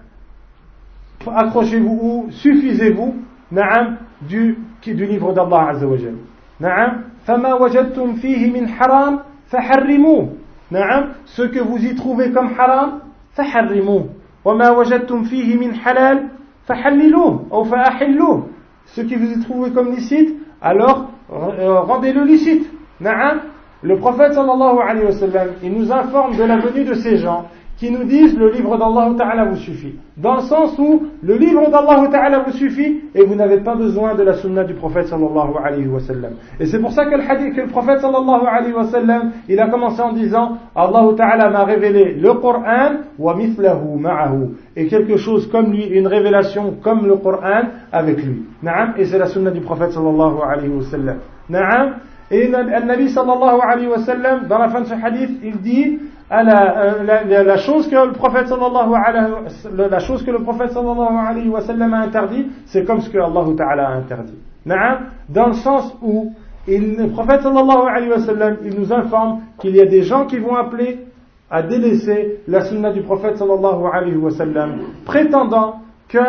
Accrochez-vous 1.25 1.99
ou 2.01 2.31
suffisez-vous, 2.31 3.15
naam, 3.51 3.97
du, 4.21 4.57
du 4.83 5.05
livre 5.05 5.33
d'Allah 5.33 5.69
Azza 5.69 5.87
wa 5.87 5.97
Jal. 5.97 6.15
Naam. 6.59 7.03
Fama 7.25 7.55
wajadtum 7.55 8.15
fihi 8.17 8.51
min 8.51 8.67
haram, 8.67 9.23
faharrimu. 9.47 10.29
Naam. 10.71 11.13
Ce 11.25 11.43
que 11.43 11.59
vous 11.59 11.77
y 11.77 11.95
trouvez 11.95 12.31
comme 12.31 12.51
haram, 12.57 13.01
faharrimu. 13.33 14.09
Wama 14.45 14.71
wajadtum 14.73 15.25
fihi 15.25 15.57
min 15.57 15.73
halal, 15.85 16.29
fahalliluh, 16.65 17.47
ou 17.51 17.63
faahilluh. 17.65 18.45
Ce 18.85 19.01
que 19.01 19.15
vous 19.15 19.31
y 19.31 19.39
trouvez 19.41 19.71
comme 19.71 19.91
licite, 19.91 20.35
alors 20.61 21.11
euh, 21.31 21.79
rendez-le 21.81 22.23
licite. 22.23 22.69
Naam 22.99 23.41
le 23.81 23.97
prophète 23.97 24.33
sallallahu 24.33 24.79
alayhi 24.87 25.05
wa 25.05 25.11
sallam 25.11 25.47
il 25.63 25.73
nous 25.73 25.91
informe 25.91 26.35
de 26.35 26.43
la 26.43 26.57
venue 26.57 26.83
de 26.83 26.93
ces 26.95 27.17
gens 27.17 27.45
qui 27.79 27.89
nous 27.89 28.03
disent 28.03 28.37
le 28.37 28.51
livre 28.51 28.77
d'Allah 28.77 29.13
Ta'ala 29.17 29.45
vous 29.45 29.55
suffit. 29.55 29.95
Dans 30.17 30.35
le 30.35 30.41
sens 30.41 30.77
où 30.77 31.03
le 31.23 31.37
livre 31.37 31.71
d'Allah 31.71 32.09
Ta'ala 32.11 32.39
vous 32.39 32.51
suffit 32.51 33.03
et 33.15 33.23
vous 33.23 33.35
n'avez 33.35 33.61
pas 33.61 33.75
besoin 33.75 34.15
de 34.15 34.23
la 34.23 34.33
sunna 34.33 34.65
du 34.65 34.73
prophète 34.73 35.07
sallallahu 35.07 35.53
alayhi 35.63 35.87
wa 35.87 36.01
sallam. 36.01 36.33
Et 36.59 36.65
c'est 36.65 36.79
pour 36.79 36.91
ça 36.91 37.05
que 37.05 37.15
le 37.15 37.23
hadith, 37.23 37.55
que 37.55 37.61
le 37.61 37.67
prophète 37.67 38.01
sallallahu 38.01 38.45
alayhi 38.45 38.73
wa 38.73 38.83
sallam, 38.83 39.31
il 39.47 39.57
a 39.61 39.69
commencé 39.69 40.01
en 40.01 40.11
disant 40.11 40.57
Allah 40.75 41.05
Ta'ala 41.15 41.49
m'a 41.49 41.63
révélé 41.63 42.15
le 42.15 42.33
Coran 42.33 42.97
wa 43.17 43.35
mithlahu 43.35 43.97
ma'ahu 43.97 44.57
et 44.75 44.87
quelque 44.87 45.15
chose 45.15 45.47
comme 45.47 45.71
lui, 45.71 45.85
une 45.85 46.07
révélation 46.07 46.75
comme 46.83 47.07
le 47.07 47.15
Coran 47.15 47.61
avec 47.93 48.21
lui. 48.21 48.43
Naam, 48.61 48.95
et 48.97 49.05
c'est 49.05 49.17
la 49.17 49.27
sunna 49.27 49.51
du 49.51 49.61
prophète 49.61 49.91
sallallahu 49.91 50.35
alayhi 50.45 50.69
wa 50.69 50.83
sallam. 50.83 51.17
Naam, 51.49 51.93
et 52.31 52.47
le 52.47 52.85
Nabi 52.85 53.09
sallallahu 53.09 53.59
alayhi 53.61 53.87
wa 53.87 53.99
sallam, 53.99 54.47
dans 54.47 54.59
la 54.59 54.69
fin 54.69 54.81
de 54.81 54.85
ce 54.85 54.93
hadith, 54.93 55.39
il 55.43 55.59
dit 55.61 55.99
la, 56.29 56.43
la, 56.43 57.43
la, 57.43 57.57
chose 57.57 57.87
que 57.87 57.95
le 57.95 58.11
prophète 58.11 58.47
sallallahu 58.47 58.93
alayhi, 58.93 59.33
la 59.75 59.99
chose 59.99 60.23
que 60.23 60.29
le 60.29 60.43
prophète 60.43 60.71
sallallahu 60.71 61.17
alayhi 61.27 61.49
wa 61.49 61.61
sallam 61.61 61.93
a 61.93 62.01
interdit, 62.01 62.47
c'est 62.65 62.85
comme 62.85 63.01
ce 63.01 63.09
que 63.09 63.17
Allah 63.17 63.45
ta'ala 63.57 63.87
a 63.89 63.91
interdit. 63.93 64.37
Dans 64.65 65.47
le 65.47 65.53
sens 65.53 65.97
où 66.03 66.33
il, 66.67 66.97
le 66.97 67.07
prophète 67.09 67.41
sallallahu 67.41 67.87
alayhi 67.87 68.11
wa 68.11 68.19
sallam, 68.19 68.57
il 68.63 68.79
nous 68.79 68.93
informe 68.93 69.39
qu'il 69.59 69.75
y 69.75 69.81
a 69.81 69.87
des 69.87 70.03
gens 70.03 70.27
qui 70.27 70.37
vont 70.37 70.55
appeler 70.55 71.05
à 71.49 71.63
délaisser 71.63 72.41
la 72.47 72.61
sunna 72.61 72.91
du 72.91 73.01
prophète 73.01 73.37
sallallahu 73.37 73.85
alayhi 73.91 74.17
wa 74.17 74.29
sallam, 74.29 74.81
prétendant 75.03 75.81
que 76.07 76.19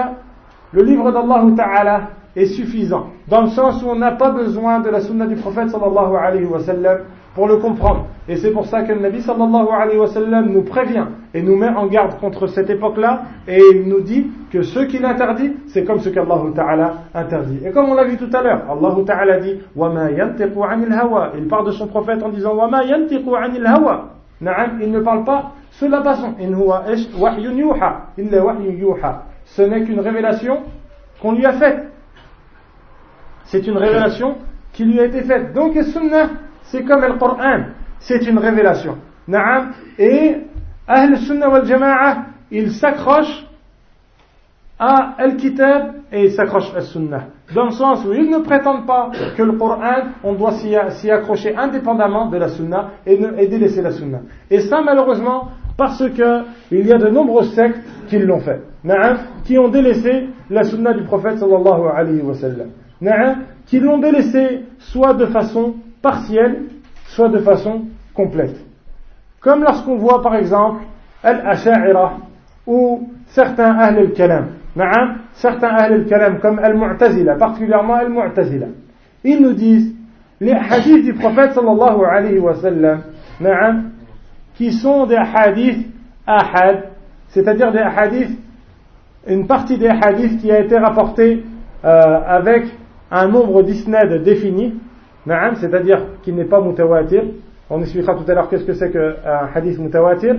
le 0.72 0.82
livre 0.82 1.12
d'Allah 1.12 1.44
ta'ala 1.54 2.00
est 2.36 2.46
suffisant, 2.46 3.08
dans 3.28 3.42
le 3.42 3.48
sens 3.48 3.82
où 3.82 3.88
on 3.88 3.96
n'a 3.96 4.12
pas 4.12 4.30
besoin 4.30 4.80
de 4.80 4.88
la 4.88 5.00
sunna 5.00 5.26
du 5.26 5.36
prophète 5.36 5.70
sallallahu 5.70 6.16
alayhi 6.16 6.46
wa 6.46 6.58
pour 7.34 7.46
le 7.46 7.56
comprendre. 7.56 8.06
Et 8.28 8.36
c'est 8.36 8.50
pour 8.50 8.66
ça 8.66 8.82
que 8.82 8.92
le 8.92 9.00
Nabi 9.00 9.20
sallallahu 9.22 9.68
alayhi 9.70 9.98
wa 9.98 10.42
nous 10.42 10.62
prévient 10.62 11.06
et 11.32 11.42
nous 11.42 11.56
met 11.56 11.68
en 11.68 11.86
garde 11.86 12.18
contre 12.18 12.48
cette 12.48 12.70
époque-là 12.70 13.22
et 13.46 13.60
il 13.72 13.88
nous 13.88 14.00
dit 14.00 14.26
que 14.50 14.62
ce 14.62 14.80
qu'il 14.80 15.04
interdit, 15.04 15.52
c'est 15.68 15.84
comme 15.84 16.00
ce 16.00 16.08
qu'Allah 16.08 16.40
ta'ala 16.54 16.94
interdit. 17.14 17.60
Et 17.64 17.70
comme 17.70 17.88
on 17.88 17.94
l'a 17.94 18.04
vu 18.04 18.16
tout 18.16 18.30
à 18.32 18.42
l'heure, 18.42 18.62
Allah 18.68 18.96
ta'ala 19.06 19.38
dit 19.38 19.60
«Wa 19.76 19.90
ma» 19.90 20.10
Il 21.38 21.48
parle 21.48 21.66
de 21.66 21.72
son 21.72 21.86
prophète 21.86 22.22
en 22.22 22.30
disant 22.30 22.54
«Wa 22.56 22.68
ma 22.68 22.78
anil 22.78 23.66
hawa» 23.66 24.08
Il 24.80 24.90
ne 24.90 25.00
parle 25.00 25.24
pas 25.24 25.52
sous 25.70 25.88
la 25.88 26.02
façon«» 26.02 26.34
Ce 29.44 29.62
n'est 29.62 29.82
qu'une 29.82 30.00
révélation 30.00 30.58
qu'on 31.20 31.32
lui 31.32 31.46
a 31.46 31.52
faite. 31.52 31.88
C'est 33.50 33.66
une 33.66 33.76
révélation 33.76 34.38
qui 34.72 34.84
lui 34.84 35.00
a 35.00 35.06
été 35.06 35.22
faite. 35.22 35.52
Donc, 35.52 35.74
sunnah 35.92 36.30
c'est 36.62 36.84
comme 36.84 37.02
le 37.02 37.18
Coran, 37.18 37.64
c'est 37.98 38.24
une 38.26 38.38
révélation. 38.38 38.96
Naam. 39.26 39.72
Et 39.98 40.36
Ahl 40.86 41.16
Sunnah 41.18 41.50
wal 41.50 41.66
Jama'a, 41.66 42.26
ils 42.50 42.70
s'accrochent 42.72 43.44
à 44.78 45.14
Al-Kitab 45.18 45.94
et 46.12 46.26
ils 46.26 46.32
s'accrochent 46.32 46.74
à 46.76 46.82
Sunnah. 46.82 47.24
Dans 47.52 47.64
le 47.64 47.72
sens 47.72 48.04
où 48.04 48.12
ils 48.12 48.30
ne 48.30 48.38
prétendent 48.38 48.86
pas 48.86 49.10
que 49.36 49.42
le 49.42 49.52
Coran, 49.52 50.04
on 50.22 50.34
doit 50.34 50.52
s'y 50.52 51.10
accrocher 51.10 51.56
indépendamment 51.56 52.26
de 52.26 52.36
la 52.38 52.48
Sunnah 52.48 52.90
et, 53.04 53.16
délaisser 53.48 53.82
la 53.82 53.90
Sunnah. 53.90 54.20
Et 54.48 54.60
ça, 54.60 54.80
malheureusement, 54.80 55.48
parce 55.76 56.08
que 56.10 56.44
il 56.70 56.86
y 56.86 56.92
a 56.92 56.98
de 56.98 57.08
nombreuses 57.08 57.52
sectes 57.54 57.80
qui 58.08 58.18
l'ont 58.18 58.40
fait. 58.40 58.62
Qui 59.44 59.58
ont 59.58 59.68
délaissé 59.68 60.28
la 60.48 60.62
Sunnah 60.62 60.94
du 60.94 61.02
prophète 61.02 61.38
sallallahu 61.38 61.88
alayhi 61.96 62.22
wa 62.22 62.34
sallam. 62.34 62.68
Qui 63.66 63.80
l'ont 63.80 63.98
délaissé 63.98 64.64
soit 64.78 65.14
de 65.14 65.26
façon 65.26 65.74
partielle, 66.02 66.64
soit 67.06 67.28
de 67.28 67.38
façon 67.38 67.82
complète. 68.14 68.56
Comme 69.40 69.62
lorsqu'on 69.62 69.96
voit 69.96 70.22
par 70.22 70.34
exemple 70.34 70.82
Al-Asha'ira 71.22 72.18
ou 72.66 73.08
certains 73.26 73.74
Ahl 73.78 73.98
al-Kalam, 73.98 74.48
certains 75.32 75.68
Ahl 75.68 75.94
al-Kalam 75.94 76.40
comme 76.40 76.58
Al-Mu'tazila, 76.58 77.36
particulièrement 77.36 77.94
Al-Mu'tazila, 77.94 78.66
ils 79.24 79.40
nous 79.40 79.52
disent 79.52 79.94
les 80.40 80.52
hadiths 80.52 81.04
du 81.04 81.14
prophète 81.14 81.52
sallallahu 81.52 82.04
alayhi 82.04 82.38
wa 82.38 82.54
sallam, 82.54 83.90
qui 84.54 84.72
sont 84.72 85.06
des 85.06 85.16
hadiths 85.16 85.86
ahad, 86.26 86.90
c'est-à-dire 87.28 87.72
des 87.72 87.78
hadiths, 87.78 88.38
une 89.26 89.46
partie 89.46 89.78
des 89.78 89.88
hadiths 89.88 90.40
qui 90.40 90.50
a 90.50 90.60
été 90.60 90.78
rapportée 90.78 91.44
euh, 91.84 92.20
avec 92.26 92.66
un 93.10 93.28
nombre 93.28 93.62
d'isnad 93.62 94.22
défini, 94.22 94.74
c'est-à-dire 95.26 96.00
qu'il 96.22 96.34
n'est 96.34 96.44
pas 96.44 96.60
mutawatir. 96.60 97.22
On 97.68 97.80
expliquera 97.80 98.14
tout 98.14 98.28
à 98.30 98.34
l'heure 98.34 98.48
qu'est-ce 98.48 98.64
que 98.64 98.72
c'est 98.72 98.90
qu'un 98.90 99.14
hadith 99.54 99.78
mutawatir. 99.78 100.36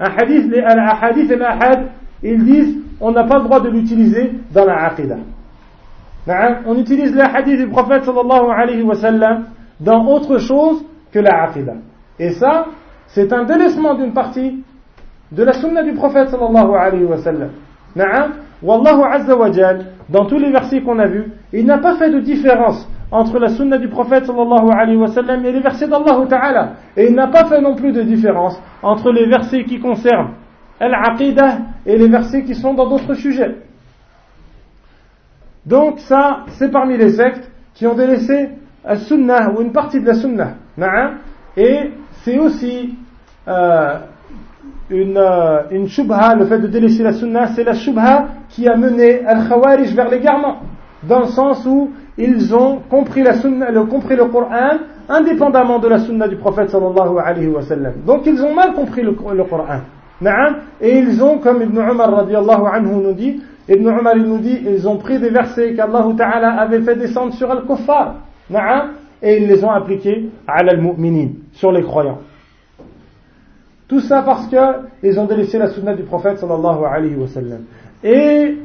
Un 0.00 0.10
hadith, 0.16 0.50
les 0.50 0.62
hadith 0.62 1.30
et 1.30 1.36
l'ahad, 1.36 1.88
ils 2.22 2.44
disent 2.44 2.76
on 3.00 3.10
n'a 3.10 3.24
pas 3.24 3.38
le 3.38 3.44
droit 3.44 3.60
de 3.60 3.68
l'utiliser 3.68 4.32
dans 4.52 4.64
la 4.64 4.86
aqidah. 4.86 5.18
On 6.66 6.78
utilise 6.78 7.14
les 7.14 7.22
hadiths 7.22 7.58
du 7.58 7.68
prophète 7.68 8.04
sallallahu 8.04 8.50
alayhi 8.56 8.82
wa 8.82 8.94
sallam 8.94 9.44
dans 9.80 10.06
autre 10.06 10.38
chose 10.38 10.84
que 11.12 11.18
la 11.18 11.44
aqidah. 11.44 11.74
Et 12.18 12.30
ça, 12.30 12.66
c'est 13.08 13.32
un 13.32 13.44
délaissement 13.44 13.94
d'une 13.94 14.12
partie 14.12 14.62
de 15.32 15.42
la 15.42 15.52
sunna 15.54 15.82
du 15.82 15.92
prophète 15.92 16.28
sallallahu 16.28 16.74
alayhi 16.74 17.04
wa 17.04 17.18
sallam. 17.18 17.50
Wallahu 18.62 19.02
azza 19.02 19.36
wa 19.36 19.50
dans 20.08 20.26
tous 20.26 20.38
les 20.38 20.52
versets 20.52 20.80
qu'on 20.80 20.98
a 21.00 21.06
vus, 21.06 21.32
il 21.52 21.66
n'a 21.66 21.78
pas 21.78 21.96
fait 21.96 22.10
de 22.10 22.20
différence 22.20 22.88
entre 23.10 23.38
la 23.38 23.48
sunna 23.48 23.76
du 23.78 23.88
prophète 23.88 24.24
et 24.24 25.52
les 25.52 25.60
versets 25.60 25.86
d'Allah 25.86 26.26
ta'ala. 26.28 26.72
Et 26.96 27.08
il 27.08 27.14
n'a 27.14 27.28
pas 27.28 27.44
fait 27.44 27.60
non 27.60 27.74
plus 27.74 27.92
de 27.92 28.02
différence 28.02 28.60
entre 28.82 29.12
les 29.12 29.26
versets 29.26 29.64
qui 29.64 29.78
concernent 29.78 30.30
al-aqidah 30.80 31.58
et 31.86 31.96
les 31.96 32.08
versets 32.08 32.42
qui 32.44 32.54
sont 32.54 32.74
dans 32.74 32.88
d'autres 32.88 33.14
sujets. 33.14 33.56
Donc 35.66 36.00
ça, 36.00 36.44
c'est 36.58 36.70
parmi 36.70 36.96
les 36.96 37.10
sectes 37.10 37.50
qui 37.74 37.86
ont 37.86 37.94
délaissé 37.94 38.50
la 38.84 38.96
sunnah 38.96 39.50
ou 39.50 39.60
une 39.60 39.72
partie 39.72 40.00
de 40.00 40.06
la 40.06 40.14
sunnah. 40.14 40.54
Et 41.56 41.90
c'est 42.24 42.38
aussi 42.38 42.94
euh, 43.46 43.98
une, 44.90 45.18
euh, 45.18 45.86
shubha, 45.86 46.34
le 46.34 46.46
fait 46.46 46.58
de 46.58 46.66
délaisser 46.66 47.02
la 47.02 47.12
sunnah, 47.12 47.48
c'est 47.48 47.64
la 47.64 47.74
shubha 47.74 48.28
qui 48.48 48.66
a 48.66 48.76
mené 48.76 49.24
al-khawarij 49.24 49.94
vers 49.94 50.08
l'égarement. 50.08 50.62
Dans 51.02 51.20
le 51.20 51.26
sens 51.26 51.66
où 51.66 51.90
ils 52.16 52.54
ont 52.54 52.80
compris, 52.88 53.22
la 53.22 53.38
sunna, 53.38 53.72
compris 53.88 54.16
le 54.16 54.26
Coran 54.26 54.78
indépendamment 55.08 55.78
de 55.78 55.88
la 55.88 55.98
sunna 56.00 56.28
du 56.28 56.36
prophète 56.36 56.70
sallallahu. 56.70 58.04
Donc 58.06 58.22
ils 58.26 58.42
ont 58.42 58.54
mal 58.54 58.74
compris 58.74 59.02
le, 59.02 59.12
Coran. 59.12 59.80
Et 60.80 60.98
ils 60.98 61.22
ont, 61.22 61.38
comme 61.38 61.62
Ibn 61.62 61.76
Umar 61.76 62.26
anhu 62.74 62.90
nous 62.90 63.12
dit, 63.12 63.42
Ibn 63.68 63.88
Umar 63.88 64.16
nous 64.16 64.38
dit, 64.38 64.60
ils 64.64 64.88
ont 64.88 64.96
pris 64.96 65.18
des 65.18 65.30
versets 65.30 65.74
qu'Allah 65.74 66.06
Ta'ala 66.16 66.60
avait 66.60 66.80
fait 66.82 66.96
descendre 66.96 67.32
sur 67.34 67.50
Al-Kuffar. 67.50 68.16
Et 69.22 69.38
ils 69.38 69.48
les 69.48 69.64
ont 69.64 69.70
appliqués 69.70 70.30
à 70.46 70.58
al-mu'minin, 70.58 71.28
sur 71.52 71.72
les 71.72 71.82
croyants. 71.82 72.18
Tout 73.88 74.00
ça 74.00 74.22
parce 74.22 74.48
qu'ils 74.48 75.20
ont 75.20 75.26
délaissé 75.26 75.58
la 75.58 75.68
sunna 75.68 75.94
du 75.94 76.02
prophète 76.02 76.38
sallallahu. 76.38 76.78
Et 78.04 78.58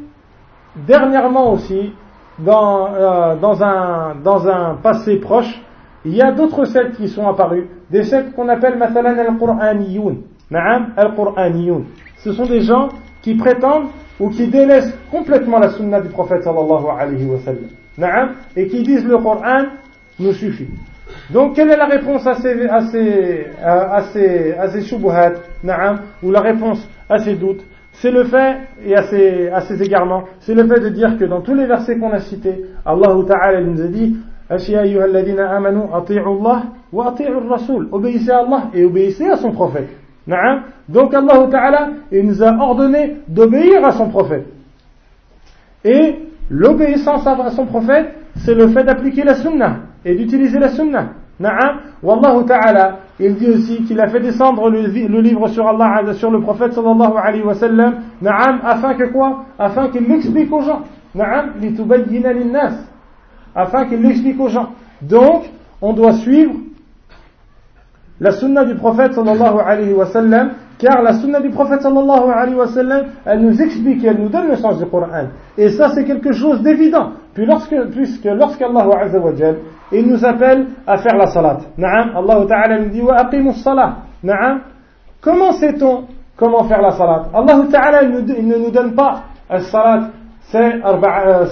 dernièrement 0.88 1.54
aussi, 1.54 1.92
dans, 2.40 2.94
euh, 2.94 3.36
dans, 3.36 3.64
un, 3.64 4.16
dans 4.24 4.48
un 4.48 4.76
passé 4.76 5.18
proche, 5.18 5.62
il 6.06 6.16
y 6.16 6.22
a 6.22 6.32
d'autres 6.32 6.66
sectes 6.66 6.96
qui 6.98 7.08
sont 7.08 7.28
apparues, 7.28 7.68
des 7.90 8.04
sectes 8.04 8.34
qu'on 8.34 8.48
appelle 8.50 8.78
mathalan 8.78 9.18
al-Qur'aniyoun. 9.18 10.22
Na'am, 10.50 10.94
al-Qur'aniyoun. 10.96 11.86
Ce 12.18 12.32
sont 12.32 12.46
des 12.46 12.62
gens 12.62 12.90
qui 13.22 13.36
prétendent 13.36 13.88
ou 14.20 14.30
qui 14.30 14.48
délaissent 14.48 14.94
complètement 15.12 15.60
la 15.60 15.70
sunna 15.70 16.02
du 16.02 16.10
prophète 16.10 16.44
sallallahu 16.44 16.86
alayhi 16.98 17.26
wa 17.26 17.40
sallam. 17.40 18.30
et 18.56 18.68
qui 18.68 18.84
disent 18.84 19.06
le 19.06 19.18
Coran 19.18 19.66
nous 20.20 20.34
suffit. 20.34 20.68
Donc, 21.32 21.56
quelle 21.56 21.70
est 21.70 21.78
la 21.78 21.86
réponse 21.86 22.26
à 22.26 22.36
ces, 22.36 22.68
à 22.68 22.82
ces, 22.88 23.48
à 23.64 24.02
ces, 24.14 24.54
à 24.54 24.68
ces 24.70 24.82
shubuhat, 24.82 25.34
ou 26.24 26.32
la 26.32 26.42
réponse 26.42 26.88
à 27.10 27.18
ces 27.20 27.36
doutes? 27.36 27.64
C'est 28.00 28.12
le 28.12 28.26
fait, 28.26 28.58
et 28.86 28.95
à 28.95 29.04
ces, 29.62 29.82
égarements, 29.82 30.24
c'est 30.41 30.54
le 30.54 30.68
fait 30.68 30.80
de 30.80 30.89
dire 30.89 31.18
que 31.18 31.26
dans 31.26 31.41
tous 31.41 31.56
les 31.56 31.66
versets 31.66 31.98
qu'on 31.98 32.12
a 32.12 32.20
cités, 32.20 32.66
Allah 32.86 33.16
Ta'ala 33.28 33.62
nous 33.62 33.82
a 33.82 33.88
dit, 33.88 34.18
amanu 34.50 35.80
Allah 35.91 36.64
wa 36.93 37.16
rasul. 37.50 37.88
Obéissez 37.91 38.30
à 38.30 38.39
Allah 38.39 38.70
et 38.76 38.86
obéissez 38.86 39.28
à 39.28 39.38
son 39.38 39.52
prophète. 39.52 39.89
Donc 40.88 41.14
Allah 41.14 41.48
Ta'ala, 41.50 41.89
nous 42.12 42.43
a 42.43 42.56
ordonné 42.60 43.18
d'obéir 43.28 43.84
à 43.84 43.91
son 43.93 44.10
prophète. 44.10 44.45
Et 45.84 46.20
l'obéissance 46.52 47.26
à 47.26 47.50
son 47.50 47.66
prophète, 47.66 48.14
c'est 48.45 48.54
le 48.54 48.68
fait 48.68 48.84
d'appliquer 48.84 49.24
la 49.24 49.36
sunnah 49.36 49.78
et 50.06 50.14
d'utiliser 50.14 50.60
la 50.60 50.70
sunnah. 50.70 51.14
Na'am. 51.40 51.82
Wallahu 52.02 52.46
ta'ala, 52.46 53.00
il 53.20 53.36
dit 53.36 53.48
aussi 53.50 53.84
qu'il 53.84 54.00
a 54.00 54.08
fait 54.08 54.20
descendre 54.20 54.70
le, 54.70 55.22
livre 55.22 55.48
sur 55.50 55.68
Allah, 55.68 56.14
sur 56.14 56.32
le 56.32 56.42
prophète 56.42 56.74
sallallahu 56.74 57.14
alayhi 57.22 57.44
wa 57.44 57.54
sallam, 57.54 57.96
na'am, 58.22 58.60
afin 58.64 58.96
que 58.96 59.12
quoi? 59.12 59.46
Afin 59.58 59.90
qu'il 59.90 60.08
l'explique 60.08 60.52
aux 60.52 60.62
gens. 60.62 60.82
Na'am, 61.14 61.54
litubayyina 61.60 62.34
linnas. 62.34 62.74
Afin 63.56 63.86
qu'il 63.86 64.02
l'explique 64.02 64.40
aux 64.40 64.50
gens. 64.50 64.70
Donc, 65.02 65.44
on 65.82 65.94
doit 65.94 66.14
suivre 66.14 66.54
la 68.20 68.32
sunna 68.32 68.66
du 68.66 68.76
prophète 68.76 69.14
sallallahu 69.14 69.60
alayhi 69.64 69.94
wa 69.94 70.08
sallam, 70.08 70.52
car 70.80 71.01
la 71.01 71.13
sunna 71.13 71.39
du 71.39 71.49
prophète 71.49 71.82
sallallahu 71.82 72.30
alayhi 72.32 72.55
wa 72.55 72.67
sallam, 72.67 73.05
elle 73.25 73.41
nous 73.41 73.61
explique 73.61 74.03
elle 74.03 74.17
nous 74.17 74.30
donne 74.30 74.47
le 74.47 74.55
sens 74.57 74.78
du 74.78 74.86
Coran. 74.86 75.07
Et 75.57 75.69
ça, 75.69 75.89
c'est 75.89 76.05
quelque 76.05 76.32
chose 76.34 76.61
d'évident. 76.61 77.11
Puis 77.34 77.45
lorsque, 77.45 77.75
puisque 77.91 78.25
lorsqu'Allah 78.25 78.88
azza 79.01 79.19
wa 79.19 79.32
il 79.91 80.07
nous 80.07 80.23
appelle 80.25 80.67
à 80.86 80.97
faire 80.97 81.15
la 81.17 81.28
salat. 81.28 81.59
Na'am, 81.78 82.11
Allah 82.15 82.45
Ta'ala 82.47 82.80
nous 82.80 82.89
dit 82.89 83.01
wa 83.01 83.15
aqimus 83.15 83.63
salat. 83.63 83.97
Na'am. 84.23 84.61
Comment 85.21 85.53
sait-on 85.53 86.03
comment 86.36 86.63
faire 86.65 86.82
la 86.82 86.91
salat? 86.91 87.28
Allah 87.34 87.63
Ta'ala 87.71 88.03
il 88.03 88.47
ne 88.47 88.57
nous 88.57 88.71
donne 88.71 88.93
pas 88.93 89.23
la 89.49 89.61
salat 89.61 90.09
c'est 90.52 90.82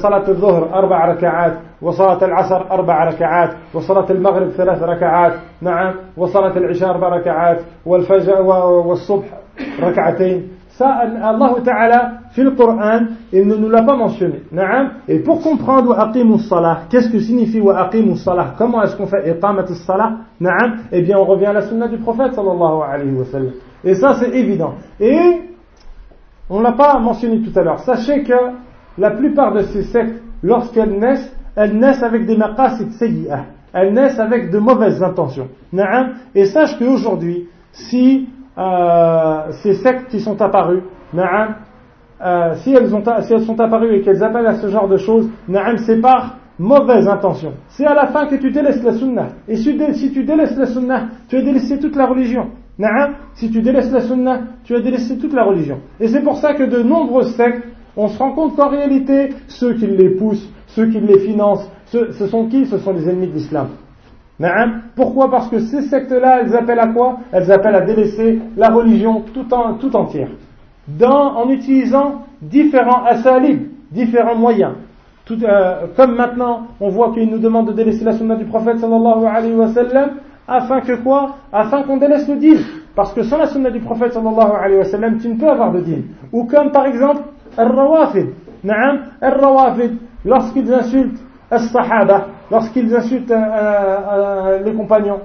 صلاة 0.02 0.28
الظهر 0.30 0.74
أربع 0.74 1.06
ركعات 1.06 1.54
وصلاة 1.82 2.26
العصر 2.26 2.72
أربع 2.72 3.04
ركعات 3.04 3.50
وصلاة 3.74 4.06
المغرب 4.10 4.50
ثلاث 4.50 4.84
ركعات 4.84 5.34
نعم 5.62 5.94
وصلاة 6.18 6.58
العشاء 6.58 6.90
أربع 6.90 7.10
ركعات 7.10 7.60
والفجر 7.86 8.42
والصبح 8.88 9.26
ركعتين 9.82 10.48
Ça, 10.78 10.90
Allah 11.24 11.56
Ta'ala, 11.64 12.12
fait 12.32 12.44
le 12.44 12.52
Coran, 12.52 13.00
il 13.32 13.48
ne 13.48 13.56
nous 13.56 13.70
l'a 13.70 13.82
pas 13.84 13.96
mentionné. 13.96 14.42
Et 15.08 15.20
pour 15.20 15.42
comprendre 15.42 15.92
wa 15.92 16.10
aqimus 16.10 16.50
salah, 16.50 16.80
qu'est-ce 16.90 17.10
que 17.10 17.20
signifie 17.22 17.62
wa 17.62 17.80
aqimus 17.80 18.18
salah 18.18 18.56
Comment 18.58 18.84
est-ce 18.84 18.98
qu'on 18.98 19.08
fait 19.08 19.26
iqamat 19.38 19.68
salah 19.88 20.18
Eh 20.92 21.02
bien, 21.02 21.18
on 21.18 21.24
revient 21.24 21.46
à 21.46 21.54
la 21.54 21.62
sunna 21.62 21.88
du 21.88 21.98
prophète 21.98 22.34
sallallahu 22.34 22.82
alayhi 22.92 23.14
wa 23.14 23.24
sallam. 23.24 23.52
Et 23.86 23.94
ça, 23.94 24.16
c'est 24.20 24.32
évident. 24.32 24.74
Et 25.00 25.18
on 26.50 26.60
ne 26.60 26.64
l'a 26.64 26.74
pas 26.74 27.00
mentionné 27.00 27.40
tout 27.40 27.58
à 27.58 27.64
l'heure. 27.64 27.80
Sachez 27.80 28.24
que 28.24 28.34
la 28.98 29.12
plupart 29.12 29.54
de 29.54 29.62
ces 29.64 29.84
sectes, 29.84 30.22
lorsqu'elles 30.44 30.98
naissent, 30.98 31.36
elles 31.56 31.78
naissent 31.78 32.04
avec 32.04 32.26
des 32.26 32.38
maqasid 32.38 32.92
sayyi'ah. 32.92 33.46
Elles 33.74 33.94
naissent 33.94 34.20
avec 34.20 34.52
de 34.52 34.60
mauvaises 34.60 35.04
intentions. 35.04 35.50
Et 36.34 36.46
sache 36.46 36.80
qu'aujourd'hui, 36.80 37.50
si 37.74 38.30
euh, 38.58 39.52
ces 39.64 39.74
sectes 39.76 40.08
qui 40.10 40.22
sont 40.22 40.42
apparues, 40.42 40.84
euh, 41.14 42.56
si, 42.56 42.72
elles 42.72 42.96
ont, 42.96 43.04
si 43.22 43.34
elles 43.34 43.44
sont 43.44 43.60
apparues 43.60 43.96
et 43.96 44.02
qu'elles 44.02 44.24
appellent 44.24 44.48
à 44.48 44.56
ce 44.56 44.68
genre 44.70 44.88
de 44.88 44.98
choses, 44.98 45.30
c'est 45.86 46.00
par 46.00 46.38
mauvaise 46.58 47.08
intention. 47.08 47.54
C'est 47.68 47.86
à 47.86 47.94
la 47.94 48.08
fin 48.08 48.28
que 48.28 48.36
tu 48.36 48.52
délaisses 48.52 48.82
la 48.82 48.94
sunnah. 48.94 49.28
Et 49.50 49.58
si, 49.58 49.78
tu 50.14 50.24
délaisses 50.24 50.56
la 50.56 50.68
sunnah, 50.68 51.08
tu 51.28 51.36
as 51.36 51.42
délaissé 51.42 51.78
toute 51.80 51.98
la 51.98 52.06
religion. 52.06 52.52
Si 53.34 53.52
tu 53.52 53.62
délaisses 53.62 53.92
la 53.92 54.02
sunnah, 54.02 54.40
tu 54.64 54.76
as 54.76 54.80
délaissé 54.80 55.18
toute 55.18 55.34
la 55.34 55.44
religion. 55.44 55.80
Et 56.00 56.08
c'est 56.08 56.22
pour 56.22 56.38
ça 56.38 56.54
que 56.54 56.64
de 56.64 56.82
nombreuses 56.82 57.36
sectes, 57.36 57.68
on 57.98 58.08
se 58.08 58.18
rend 58.18 58.32
compte 58.32 58.56
qu'en 58.56 58.70
réalité, 58.70 59.30
ceux 59.48 59.74
qui 59.74 59.88
les 59.88 60.10
poussent, 60.10 60.50
ceux 60.68 60.88
qui 60.88 61.00
les 61.00 61.20
financent, 61.20 61.70
ce, 61.86 62.28
sont 62.28 62.48
qui? 62.48 62.66
Ce 62.66 62.78
sont 62.78 62.94
les 62.94 63.08
ennemis 63.10 63.28
de 63.28 63.34
l'islam. 63.34 63.70
Pourquoi? 64.96 65.32
Parce 65.32 65.50
que 65.50 65.60
ces 65.60 65.84
sectes-là, 65.84 66.42
elles 66.42 66.56
appellent 66.56 66.80
à 66.80 66.88
quoi? 66.88 67.20
Elles 67.32 67.52
appellent 67.52 67.76
à 67.76 67.82
délaisser 67.82 68.40
la 68.58 68.70
religion 68.70 69.24
tout, 69.34 69.54
en, 69.54 69.76
tout 69.76 69.96
entière. 69.96 70.30
En 71.02 71.50
utilisant 71.50 72.24
différents 72.42 73.04
asalib, 73.06 73.68
différents 73.92 74.36
moyens. 74.36 74.74
Euh, 75.32 75.88
comme 75.96 76.16
maintenant, 76.16 76.68
on 76.80 76.90
voit 76.90 77.12
qu'ils 77.14 77.30
nous 77.30 77.40
demandent 77.40 77.68
de 77.68 77.74
délaisser 77.74 78.04
la 78.04 78.14
sunna 78.14 78.36
du 78.36 78.46
prophète 78.46 78.78
sallallahu 78.78 79.26
alayhi 79.26 79.56
wa 79.56 79.70
sallam, 79.70 80.10
afin 80.48 80.82
que 80.82 80.94
quoi? 81.02 81.38
Afin 81.52 81.82
qu'on 81.82 81.98
délaisse 81.98 82.28
le 82.28 82.36
din. 82.36 82.58
Parce 82.96 83.12
que 83.14 83.24
sans 83.24 83.38
la 83.38 83.48
sunna 83.48 83.72
du 83.72 83.80
prophète 83.80 84.14
sallallahu 84.14 84.52
alayhi 84.62 84.78
wa 84.80 84.86
sallam, 84.86 85.18
tu 85.18 85.30
ne 85.30 85.36
peux 85.36 85.50
avoir 85.50 85.72
de 85.72 85.80
din. 85.80 86.02
Ou 86.32 86.44
comme 86.44 86.72
par 86.72 86.86
exemple, 86.86 87.22
al-rawafid. 87.58 88.28
Lorsqu'ils 90.26 90.74
insultent 90.74 91.20
lorsqu'ils 92.52 92.96
insultent 92.96 93.32
euh, 93.32 93.36
euh, 93.36 94.64
les 94.64 94.74
compagnons. 94.74 95.20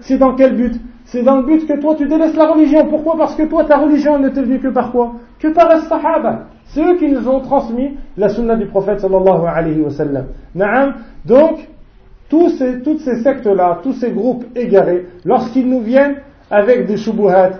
C'est 0.00 0.18
dans 0.18 0.34
quel 0.34 0.56
but 0.56 0.74
C'est 1.06 1.22
dans 1.22 1.36
le 1.38 1.42
but 1.44 1.66
que 1.66 1.80
toi 1.80 1.94
tu 1.96 2.06
délaisses 2.06 2.36
la 2.36 2.46
religion. 2.46 2.86
Pourquoi? 2.88 3.16
Parce 3.16 3.34
que 3.34 3.44
toi 3.44 3.64
ta 3.64 3.78
religion 3.78 4.18
ne 4.18 4.28
t'est 4.28 4.42
venue 4.42 4.60
que 4.60 4.68
par 4.68 4.92
quoi? 4.92 5.12
Que 5.38 5.48
par 5.48 5.74
les 5.74 5.80
sahaba. 5.82 6.44
C'est 6.66 6.82
eux 6.82 6.96
qui 6.96 7.08
nous 7.08 7.28
ont 7.28 7.40
transmis 7.40 7.96
la 8.16 8.28
sunna 8.28 8.56
du 8.56 8.66
prophète 8.66 9.00
sallallahu 9.00 9.46
alayhi 9.46 9.80
wa 9.80 9.90
sallam. 9.90 10.26
Donc, 11.24 11.68
toutes 12.28 12.98
ces 12.98 13.22
sectes-là, 13.22 13.80
tous 13.82 13.92
ces 13.92 14.10
groupes 14.10 14.44
égarés, 14.56 15.06
lorsqu'ils 15.24 15.68
nous 15.68 15.80
viennent 15.80 16.16
avec 16.50 16.86
des 16.86 16.96
shubuhat, 16.96 17.50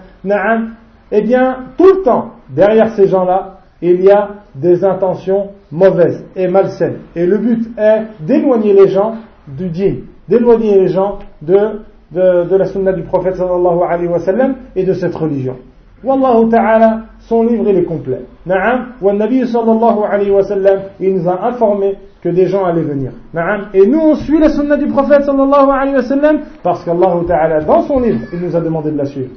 eh 1.12 1.22
bien, 1.22 1.56
tout 1.76 1.84
le 1.84 2.02
temps, 2.02 2.30
derrière 2.48 2.88
ces 2.94 3.06
gens-là, 3.06 3.53
il 3.82 4.02
y 4.02 4.10
a 4.10 4.28
des 4.54 4.84
intentions 4.84 5.48
mauvaises 5.70 6.24
et 6.36 6.48
malsaines. 6.48 6.98
Et 7.14 7.26
le 7.26 7.38
but 7.38 7.70
est 7.78 8.02
d'éloigner 8.20 8.72
les 8.72 8.88
gens 8.88 9.14
du 9.46 9.68
din, 9.68 9.96
d'éloigner 10.28 10.80
les 10.80 10.88
gens 10.88 11.18
de, 11.42 11.82
de, 12.12 12.56
la 12.56 12.64
sunna 12.66 12.92
du 12.92 13.02
prophète 13.02 13.36
sallallahu 13.36 13.80
alayhi 13.88 14.08
wa 14.08 14.20
sallam 14.20 14.54
et 14.74 14.84
de 14.84 14.92
cette 14.92 15.14
religion. 15.14 15.56
Wallahu 16.02 16.50
ta'ala, 16.50 17.00
son 17.20 17.44
livre 17.44 17.64
il 17.68 17.78
est 17.78 17.84
complet. 17.84 18.20
Na'am, 18.46 18.88
wa 19.00 19.12
nabi 19.12 19.46
sallallahu 19.46 20.04
alayhi 20.10 20.30
wa 20.30 20.42
sallam, 20.42 20.80
il 21.00 21.16
nous 21.16 21.28
a 21.28 21.46
informé 21.46 21.96
que 22.22 22.28
des 22.28 22.46
gens 22.46 22.64
allaient 22.64 22.82
venir. 22.82 23.12
Na'am, 23.32 23.68
et 23.74 23.86
nous 23.86 24.00
on 24.00 24.14
suit 24.14 24.38
la 24.38 24.50
sunna 24.50 24.76
du 24.76 24.86
prophète 24.86 25.24
sallallahu 25.24 25.70
alayhi 25.70 25.96
wa 25.96 26.02
sallam 26.02 26.40
parce 26.62 26.84
qu'Allah 26.84 27.16
ta'ala, 27.26 27.60
dans 27.62 27.82
son 27.82 28.00
livre, 28.00 28.20
il 28.32 28.40
nous 28.40 28.54
a 28.54 28.60
demandé 28.60 28.90
de 28.90 28.98
la 28.98 29.06
suivre. 29.06 29.30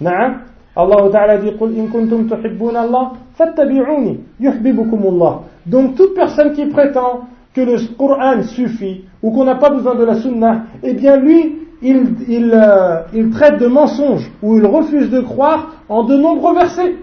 Na'am, 0.00 0.40
Allah 0.76 1.10
Ta'ala 1.10 1.38
dit 1.38 1.50
in 1.50 1.86
kuntum 1.86 2.28
Allah 2.76 3.12
fattabi'uni 3.36 4.20
yuhibbukumullah. 4.40 5.40
Donc 5.66 5.94
toute 5.94 6.14
personne 6.14 6.52
qui 6.52 6.66
prétend 6.66 7.28
que 7.54 7.60
le 7.60 7.76
Coran 7.96 8.42
suffit 8.42 9.04
ou 9.22 9.30
qu'on 9.30 9.44
n'a 9.44 9.54
pas 9.54 9.70
besoin 9.70 9.94
de 9.94 10.04
la 10.04 10.16
Sunnah, 10.16 10.62
eh 10.82 10.94
bien 10.94 11.16
lui, 11.16 11.58
il, 11.80 12.16
il, 12.28 12.52
euh, 12.52 13.30
traite 13.32 13.60
de 13.60 13.66
mensonge 13.66 14.30
ou 14.42 14.56
il 14.56 14.66
refuse 14.66 15.10
de 15.10 15.20
croire 15.20 15.74
en 15.88 16.02
de 16.02 16.16
nombreux 16.16 16.54
versets. 16.54 16.96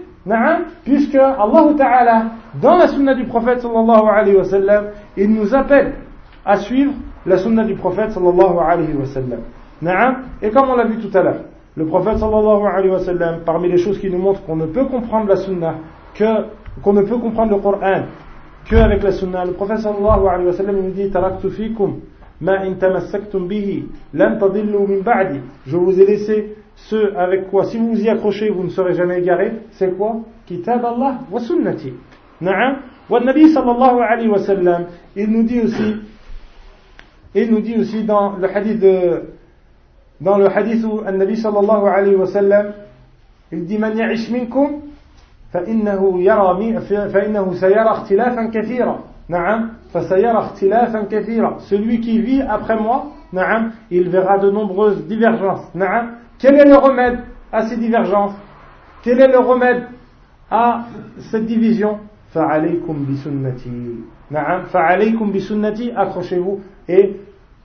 Puisque 0.84 1.16
Allah 1.16 1.64
Ta'ala, 1.76 2.24
dans 2.60 2.76
la 2.76 2.86
Sunna 2.88 3.14
du 3.14 3.24
prophète 3.24 3.60
sallallahu 3.60 4.06
alayhi 4.08 4.36
wa 4.36 4.44
sallam, 4.44 4.84
il 5.16 5.32
nous 5.34 5.52
appelle 5.52 5.94
à 6.44 6.58
suivre 6.58 6.92
la 7.26 7.38
Sunna 7.38 7.64
du 7.64 7.74
prophète 7.74 8.12
sallallahu 8.12 8.58
alayhi 8.64 8.94
wa 8.94 9.06
sallam. 9.06 9.40
Et 10.42 10.50
comme 10.50 10.68
on 10.70 10.76
l'a 10.76 10.84
vu 10.84 10.98
tout 10.98 11.16
à 11.16 11.22
l'heure, 11.22 11.40
le 11.76 11.86
prophète 11.86 12.18
sallallahu 12.18 12.66
alayhi 12.66 12.90
wa 12.90 12.98
sallam, 13.00 13.40
parmi 13.44 13.68
les 13.68 13.78
choses 13.78 13.98
qui 13.98 14.10
nous 14.10 14.18
montrent 14.18 14.44
qu'on 14.44 14.56
ne 14.56 14.66
peut 14.66 14.84
comprendre 14.84 15.28
la 15.28 15.36
sunna, 15.36 15.76
que, 16.14 16.24
qu'on 16.82 16.92
ne 16.92 17.02
peut 17.02 17.16
comprendre 17.18 17.56
le 17.56 17.62
Coran 17.62 18.02
qu'avec 18.68 19.02
la 19.02 19.12
sunna, 19.12 19.44
le 19.44 19.52
prophète 19.52 19.78
sallallahu 19.78 20.28
alayhi 20.28 20.46
wa 20.46 20.52
sallam 20.52 20.76
nous 20.76 20.90
dit 20.90 21.10
Taraktu 21.10 21.50
fikum 21.50 22.00
ma 22.40 22.60
in 22.60 22.74
tamassaktum 22.74 23.48
bihi 23.48 23.86
lan 24.12 24.38
tadillu 24.38 24.86
min 24.86 25.00
ba'di. 25.00 25.40
Je 25.66 25.76
vous 25.76 25.98
ai 25.98 26.06
laissé 26.06 26.56
ce 26.74 27.14
avec 27.16 27.48
quoi, 27.50 27.64
si 27.64 27.78
vous 27.78 27.94
vous 27.94 28.00
y 28.02 28.08
accrochez, 28.08 28.50
vous 28.50 28.64
ne 28.64 28.68
serez 28.68 28.94
jamais 28.94 29.20
égarés. 29.20 29.52
C'est 29.72 29.96
quoi? 29.96 30.16
Kitab 30.46 30.84
Allah 30.84 31.20
wa 31.30 31.40
sunnati. 31.40 31.92
Na'am. 32.40 32.78
Wa 33.08 33.20
nabi 33.20 33.48
sallallahu 33.48 34.00
alayhi 34.00 34.28
wa 34.28 34.38
sallam, 34.38 34.86
il 35.16 35.30
nous 35.30 35.42
dit 35.42 35.60
aussi, 35.60 35.96
il 37.34 37.50
nous 37.50 37.60
dit 37.60 37.78
aussi 37.78 38.04
dans 38.04 38.36
le 38.36 38.48
hadith 38.48 38.80
de 38.80 39.22
dans 40.21 40.37
le 40.37 40.47
hadith 40.47 40.83
où 40.83 41.01
Nabi 41.01 41.37
sallallahu 41.37 41.87
alayhi 41.87 42.15
wa 42.15 42.27
sallam, 42.27 42.73
il 43.51 43.65
dit 43.65 43.77
Man 43.77 43.95
ya'ish 43.97 44.29
minkum, 44.31 44.81
فإنه 45.53 46.21
يرى 46.21 46.81
فإنه 47.09 47.53
سيرى 47.53 47.89
اختلافا 47.89 48.51
كثيرا 48.53 48.99
نعم 49.29 49.69
فسيرى 49.93 50.37
اختلافا 50.37 51.01
كثيرا 51.11 51.57
celui 51.69 52.01
qui 52.01 52.19
vit 52.19 52.41
après 52.41 52.77
moi 52.77 53.13
نعم 53.33 53.71
il 53.89 54.09
verra 54.09 54.37
de 54.39 54.51
nombreuses 54.51 55.07
divergences 55.07 55.73
نعم 55.73 56.09
quel 56.37 56.55
est 56.55 56.65
le 56.65 56.75
remède 56.75 57.19
à 57.53 57.65
ces 57.67 57.77
divergences 57.77 58.35
quel 59.03 59.21
est 59.21 59.27
le 59.29 59.39
remède 59.39 59.83
à 60.51 60.81
cette 61.31 61.45
division 61.45 61.97
فعليكم 62.33 63.05
بسنتي 63.09 64.17
Na'am, 64.29 64.65
fa'alaykum 64.65 65.31
bi 65.31 65.39
sunnati, 65.39 65.91
accrochez-vous 65.95 66.59
et 66.89 67.15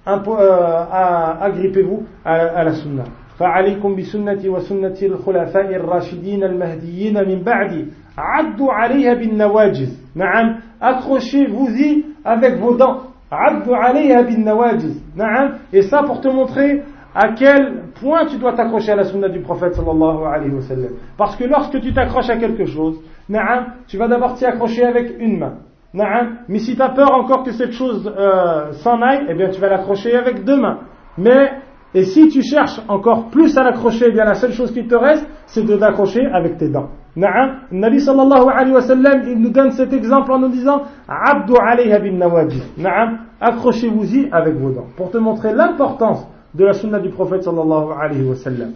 agrippez-vous 0.07 2.03
à, 2.25 2.35
à 2.35 2.65
la 2.65 2.73
sunna. 2.73 3.05
فعليكم 3.39 3.97
بسنتي 3.97 4.49
وسنة 4.49 4.99
الخلفاء 5.03 5.75
الراشدين 5.77 6.45
المهديين 6.45 7.29
من 7.29 7.43
بعدي 7.43 7.87
عدوا 8.19 8.73
عليها 8.73 9.15
بالنواجز 9.15 10.01
نعم 10.15 10.57
accrochez-vous-y 10.83 12.05
avec 12.25 12.55
vos 12.61 12.75
dents 12.77 13.01
عدوا 13.33 13.77
عليها 13.77 14.21
بالنواجز 14.21 15.03
نعم 15.17 15.53
et 15.73 15.83
ça 15.83 16.03
pour 16.03 16.21
te 16.21 16.29
montrer 16.29 16.83
à 17.15 17.29
quel 17.33 17.83
point 18.01 18.27
tu 18.27 18.37
dois 18.39 18.53
t'accrocher 18.53 18.93
à 18.93 18.97
la 18.97 19.05
sunna 19.05 19.29
du 19.29 19.41
prophète 19.41 19.75
sallallahu 19.75 20.25
alayhi 20.35 20.55
wa 20.55 20.63
sallam 20.63 20.93
parce 21.17 21.37
que 21.37 21.45
lorsque 21.45 21.81
tu 21.81 21.93
t'accroches 21.93 22.31
à 22.31 22.37
quelque 22.37 22.67
chose 22.67 23.01
نعم 23.31 23.65
tu 23.89 23.97
vas 23.97 24.09
d'abord 24.09 24.35
t'y 24.35 24.45
accrocher 24.45 24.85
avec 24.85 25.19
une 25.19 25.39
main 25.39 25.55
نعم 25.55 25.66
mais 25.94 26.60
si 26.60 26.76
tu 26.76 26.82
as 26.82 26.90
peur 26.90 27.14
encore 27.14 27.44
que 27.44 27.52
cette 27.52 27.72
chose 27.72 28.12
euh, 28.18 28.72
s'en 28.74 29.02
aille 29.02 29.26
eh 29.30 29.34
bien 29.34 29.50
tu 29.50 29.60
vas 29.60 29.70
l'accrocher 29.70 30.16
avec 30.16 30.44
deux 30.44 30.58
mains 30.58 30.80
mais 31.18 31.52
et 31.94 32.04
si 32.04 32.28
tu 32.28 32.42
cherches 32.42 32.82
encore 32.88 33.30
plus 33.30 33.58
à 33.58 33.64
l'accrocher, 33.64 34.06
eh 34.10 34.12
bien 34.12 34.26
la 34.26 34.36
seule 34.36 34.52
chose 34.52 34.72
qui 34.72 34.86
te 34.88 34.96
reste, 34.96 35.26
c'est 35.46 35.66
de 35.66 35.76
l'accrocher 35.76 36.26
avec 36.26 36.58
tes 36.58 36.70
dents. 36.70 36.90
Na'am. 37.16 37.62
Nabi 37.72 38.02
sallallahu 38.02 38.50
alayhi 38.54 38.74
wa 38.74 39.16
il 39.26 39.40
nous 39.40 39.50
donne 39.50 39.72
cet 39.72 39.94
exemple 39.94 40.32
en 40.32 40.40
nous 40.40 40.50
disant 40.50 40.84
Abdu 41.08 41.54
alayha 41.60 42.00
bin 42.00 42.18
nawajid. 42.18 42.62
Na'am. 42.78 43.20
Accrochez-vous-y 43.40 44.30
avec 44.32 44.56
vos 44.56 44.72
dents. 44.72 44.88
Pour 44.96 45.12
te 45.12 45.18
montrer 45.18 45.54
l'importance 45.54 46.28
de 46.54 46.66
la 46.66 46.74
sunna 46.74 47.00
du 47.00 47.10
prophète 47.10 47.44
sallallahu 47.44 47.92
alayhi 48.00 48.28
wa 48.28 48.36
sallam. 48.36 48.74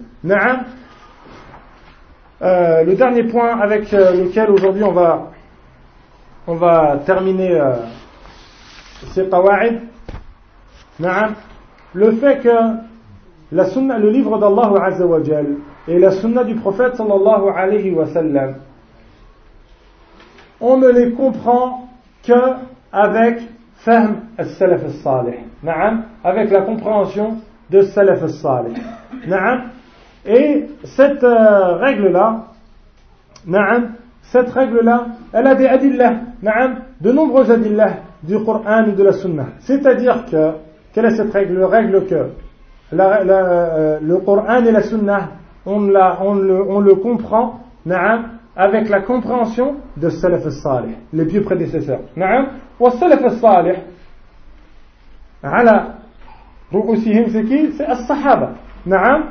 Euh, 2.42 2.84
le 2.84 2.96
dernier 2.96 3.26
point 3.26 3.60
avec 3.60 3.94
euh, 3.94 4.14
lequel 4.24 4.50
aujourd'hui 4.50 4.84
on 4.84 4.94
va, 4.94 5.28
on 6.52 6.56
va 6.56 6.98
terminer 7.06 7.54
euh, 7.54 7.76
ces 9.14 9.30
qawa'id. 9.30 9.80
Le 11.94 12.12
fait 12.18 12.40
que 12.42 12.50
la 13.54 13.66
sunna, 13.68 13.98
le 13.98 14.10
livre 14.10 14.38
d'Allah 14.38 14.90
et 15.88 15.98
la 15.98 16.12
sunna 16.12 16.44
du 16.44 16.56
prophète 16.56 16.96
sallallahu 16.96 17.50
alayhi 17.56 17.92
wa 17.92 18.06
sallam, 18.08 18.56
on 20.60 20.78
ne 20.78 20.90
les 20.90 21.14
comprend 21.14 21.90
que 22.24 22.34
avec 22.92 23.44
fahm 23.78 24.18
al-salaf 24.38 24.84
al-salih. 24.84 25.40
Avec 26.22 26.52
la 26.52 26.62
compréhension 26.64 27.38
de 27.70 27.82
salaf 27.82 28.24
al-salih. 28.24 28.74
Et 30.26 30.68
cette 30.84 31.24
euh, 31.24 31.78
règle-là, 31.78 32.48
cette 34.23 34.51
règle-là, 34.51 35.07
elle 35.33 35.47
a 35.47 35.55
des 35.55 35.67
adillah, 35.67 36.15
de 37.01 37.13
nombreux 37.13 37.51
adillah 37.51 37.99
du 38.23 38.43
Coran 38.45 38.85
et 38.87 38.93
de 38.93 39.03
la 39.03 39.13
sunna. 39.13 39.47
C'est-à-dire 39.61 40.25
que, 40.31 40.53
quelle 40.93 41.07
est 41.07 41.17
cette 41.17 41.33
règle 41.33 41.63
Règle 41.65 42.07
que 42.07 42.31
la, 42.93 43.25
la, 43.25 43.35
euh, 43.35 43.99
le 44.03 44.19
Coran 44.19 44.65
et 44.65 44.71
la 44.73 44.83
Sunna, 44.83 45.31
on, 45.65 45.89
la, 45.89 46.19
on, 46.23 46.35
le, 46.35 46.63
on 46.63 46.81
le 46.81 46.95
comprend 46.97 47.61
avec 48.57 48.89
la 48.89 49.03
compréhension 49.03 49.77
de 49.97 50.09
Salaf 50.09 50.45
al-Salih, 50.47 50.97
les 51.13 51.27
pieux 51.27 51.43
prédécesseurs. 51.43 52.01
والسلف 52.81 53.25
الصالح 53.25 53.83
على 55.45 55.95
رؤوسهم 56.73 57.25
c'est 57.33 57.45
qui 57.45 57.73
C'est 57.73 57.91
الصحابة 57.91 58.49
نعم 58.87 59.25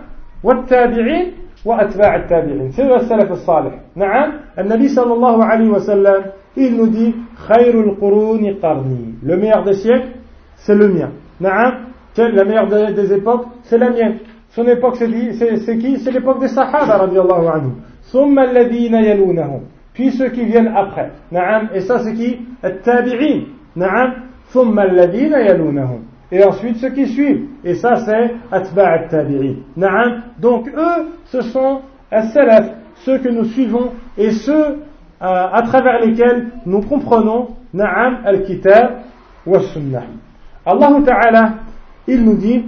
والتابعين 0.44 1.34
وأتباع 1.65 2.17
التابعين 2.17 2.73
c'est 2.73 2.85
le 2.85 2.99
salaf 3.07 3.31
al-Salih 3.31 3.73
نعم 3.97 4.33
النبي 4.59 4.89
صلى 4.89 5.13
الله 5.13 5.45
عليه 5.45 5.69
وسلم 5.69 6.25
il 6.57 6.77
nous 6.77 6.89
dit 6.89 7.15
خير 7.37 7.81
القرون 7.81 8.55
قرني 8.63 9.15
le 9.23 9.37
meilleur 9.37 9.65
des 9.65 9.75
siècles 9.75 10.17
c'est 10.57 10.75
le 10.75 10.89
mien 10.89 11.11
نعم 11.41 11.91
la 12.19 12.45
meilleure 12.45 12.69
des, 12.69 13.13
époques, 13.13 13.47
c'est 13.63 13.79
la 13.79 13.91
mienne. 13.91 14.19
Son 14.51 14.67
époque, 14.67 14.97
c'est 14.97 15.79
qui 15.79 15.99
C'est 15.99 16.11
l'époque 16.11 16.41
des 16.41 16.49
Sahaba, 16.49 16.99
radiallahu 16.99 17.47
anhu. 17.47 17.71
Summa 18.03 18.43
alladhina 18.43 19.01
yalunahum. 19.01 19.63
Puis 19.95 20.11
ceux 20.13 20.31
qui 20.31 20.45
viennent 20.45 20.73
après. 20.75 21.11
Naam. 21.31 21.69
Et 21.75 21.81
ça, 21.81 21.99
c'est 22.01 22.15
qui 22.15 22.39
At-tabi'in. 22.63 23.43
Naam. 23.77 24.15
Summa 24.49 24.83
alladhina 24.83 25.41
yalunahum. 25.43 26.03
Et 26.32 26.44
ensuite, 26.44 26.78
ceux 26.78 26.90
qui 26.90 27.08
suivent. 27.08 27.48
Et 27.64 27.76
ça, 27.76 27.96
c'est 27.98 28.36
Atba' 28.52 28.88
at-tabi'in. 28.88 29.56
Naam. 29.78 30.24
Donc, 30.40 30.68
eux, 30.68 31.08
ce 31.26 31.42
sont 31.42 31.82
as-salaf, 32.12 32.72
ceux 33.06 33.20
que 33.20 33.30
nous 33.30 33.46
suivons 33.46 33.92
et 34.18 34.32
ceux 34.32 34.54
euh, 34.54 34.78
à 35.20 35.62
travers 35.64 36.02
lesquels 36.02 36.52
nous 36.66 36.82
comprenons 36.82 37.50
Naam 37.74 38.20
al-kitab 38.26 39.02
wa 39.46 39.60
sunnah. 39.62 40.04
Allah 40.66 40.90
Ta'ala 41.06 41.54
il 42.08 42.24
nous 42.24 42.36
dit 42.36 42.64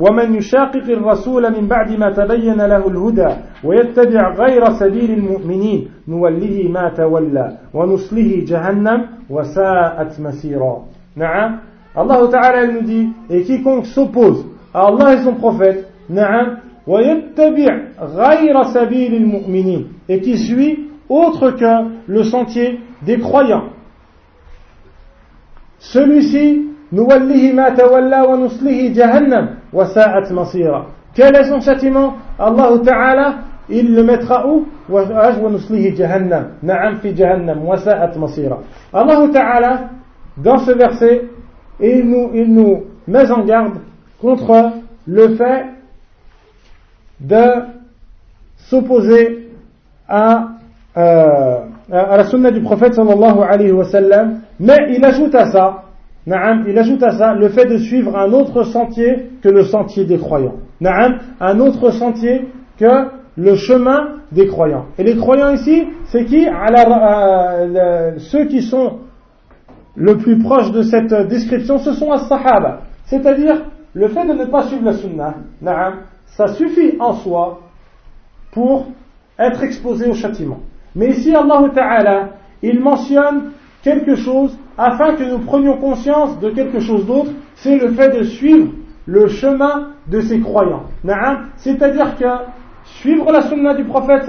ومن 0.00 0.34
يشاقق 0.34 0.84
الرسول 0.90 1.60
من 1.60 1.68
بعد 1.68 1.98
ما 1.98 2.10
تبين 2.10 2.56
له 2.56 2.88
الهدى 2.88 3.28
ويتبع 3.64 4.34
غير 4.34 4.70
سبيل 4.70 5.10
المؤمنين 5.10 5.88
نوله 6.08 6.68
ما 6.70 6.88
تولى 6.96 7.58
ونصله 7.74 8.44
جهنم 8.46 9.06
وساءت 9.30 10.20
مسيرا 10.20 10.84
نعم 11.16 11.58
تعالى 11.95 12.63
il 12.63 12.73
nous 12.75 12.81
dit 12.81 13.09
et 13.29 13.43
quiconque 13.43 13.85
s'oppose 13.85 14.45
à 14.73 14.87
Allah 14.87 15.13
et 15.13 15.23
son 15.23 15.33
prophète 15.33 15.87
نعم 16.09 16.57
ويتبع 16.87 17.77
غير 17.99 18.63
سبيل 18.63 19.13
المؤمنين 19.15 19.87
et 20.09 20.21
qui 20.21 20.37
suit 20.37 20.89
autre 21.09 21.51
que 21.51 21.87
le 22.07 22.23
sentier 22.23 22.79
des 23.01 23.19
croyants 23.19 23.69
celui-ci 25.79 26.61
نوله 26.93 27.51
ما 27.53 27.69
تولى 27.69 28.21
ونصله 28.21 28.93
جهنم 28.95 29.49
وساءت 29.73 30.31
مصيرا 30.31 30.85
quel 31.15 31.35
est 31.35 31.45
son 31.45 31.61
châtiment 31.61 32.13
Allah 32.39 32.71
Ta'ala 32.83 33.35
il 33.69 33.95
le 33.95 34.03
mettra 34.03 34.47
où 34.47 34.65
ونصله 34.89 35.89
جهنم 35.97 36.47
نعم 36.63 36.95
في 36.95 37.11
جهنم 37.11 37.65
وساءت 37.65 38.17
مصيرا 38.17 38.59
Allah 38.93 39.27
Ta'ala 39.33 39.79
dans 40.37 40.57
ce 40.57 40.71
verset 40.71 41.23
il 41.79 42.05
nous, 42.09 42.31
il 42.33 42.53
nous 42.53 42.83
met 43.07 43.29
en 43.31 43.43
garde 43.43 43.77
contre 44.21 44.71
le 45.07 45.35
fait 45.35 45.65
de 47.19 47.43
s'opposer 48.69 49.49
à, 50.07 50.49
euh, 50.97 51.59
à 51.91 52.17
la 52.17 52.25
sunna 52.25 52.51
du 52.51 52.61
prophète 52.61 52.93
sallallahu 52.93 53.39
alayhi 53.47 53.71
wa 53.71 53.85
sallam 53.85 54.41
mais 54.59 54.77
il 54.89 55.03
ajoute 55.03 55.35
à 55.35 55.51
ça 55.51 55.81
Naam, 56.27 56.65
il 56.67 56.77
ajoute 56.77 57.03
à 57.03 57.11
ça 57.11 57.33
le 57.35 57.49
fait 57.49 57.65
de 57.65 57.77
suivre 57.77 58.17
un 58.17 58.33
autre 58.33 58.63
sentier 58.63 59.29
que 59.43 59.49
le 59.49 59.63
sentier 59.63 60.05
des 60.05 60.17
croyants. 60.17 60.55
Naam, 60.81 61.19
un 61.39 61.59
autre 61.59 61.91
sentier 61.91 62.47
que 62.79 63.09
le 63.37 63.55
chemin 63.55 64.15
des 64.31 64.47
croyants. 64.47 64.85
Et 64.97 65.03
les 65.03 65.15
croyants 65.17 65.51
ici, 65.51 65.85
c'est 66.05 66.25
qui? 66.25 66.47
Euh, 66.47 68.13
Ceux 68.17 68.45
qui 68.45 68.63
sont 68.63 68.93
le 69.95 70.17
plus 70.17 70.37
proches 70.39 70.71
de 70.71 70.81
cette 70.81 71.13
description, 71.27 71.77
ce 71.77 71.93
sont 71.93 72.11
as-sahaba. 72.11 72.81
C'est-à-dire, 73.05 73.61
le 73.93 74.07
fait 74.09 74.25
de 74.25 74.33
ne 74.33 74.45
pas 74.45 74.63
suivre 74.63 74.85
la 74.85 74.93
sunnah, 74.93 75.35
ça 76.25 76.47
suffit 76.47 76.95
en 76.99 77.13
soi 77.13 77.61
pour 78.51 78.87
être 79.39 79.63
exposé 79.63 80.07
au 80.07 80.13
châtiment. 80.13 80.59
Mais 80.95 81.09
ici, 81.09 81.33
Allah 81.35 81.69
Ta'ala, 81.73 82.29
il 82.61 82.79
mentionne 82.79 83.51
quelque 83.83 84.15
chose 84.15 84.57
afin 84.77 85.15
que 85.15 85.23
nous 85.23 85.39
prenions 85.39 85.77
conscience 85.77 86.39
de 86.39 86.49
quelque 86.49 86.79
chose 86.79 87.05
d'autre, 87.05 87.31
c'est 87.55 87.77
le 87.77 87.91
fait 87.91 88.17
de 88.17 88.23
suivre 88.23 88.71
le 89.05 89.27
chemin 89.27 89.89
de 90.07 90.19
ces 90.21 90.39
croyants. 90.39 90.83
C'est-à-dire 91.57 92.17
que 92.17 92.25
suivre 92.85 93.31
la 93.31 93.43
sunna 93.43 93.73
du 93.75 93.85
prophète 93.85 94.23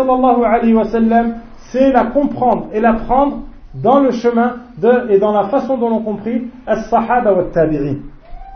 c'est 1.71 1.93
la 1.93 2.05
comprendre 2.07 2.69
et 2.73 2.81
la 2.81 2.93
prendre 2.93 3.43
dans 3.83 4.01
le 4.01 4.11
chemin 4.11 4.57
de, 4.79 5.11
et 5.11 5.19
dans 5.19 5.33
la 5.33 5.49
façon 5.49 5.77
dont 5.77 5.91
l'on 5.91 6.03
compris 6.03 6.51
as-sahaba 6.67 7.33
wa 7.33 7.45
tabi'in. 7.53 7.97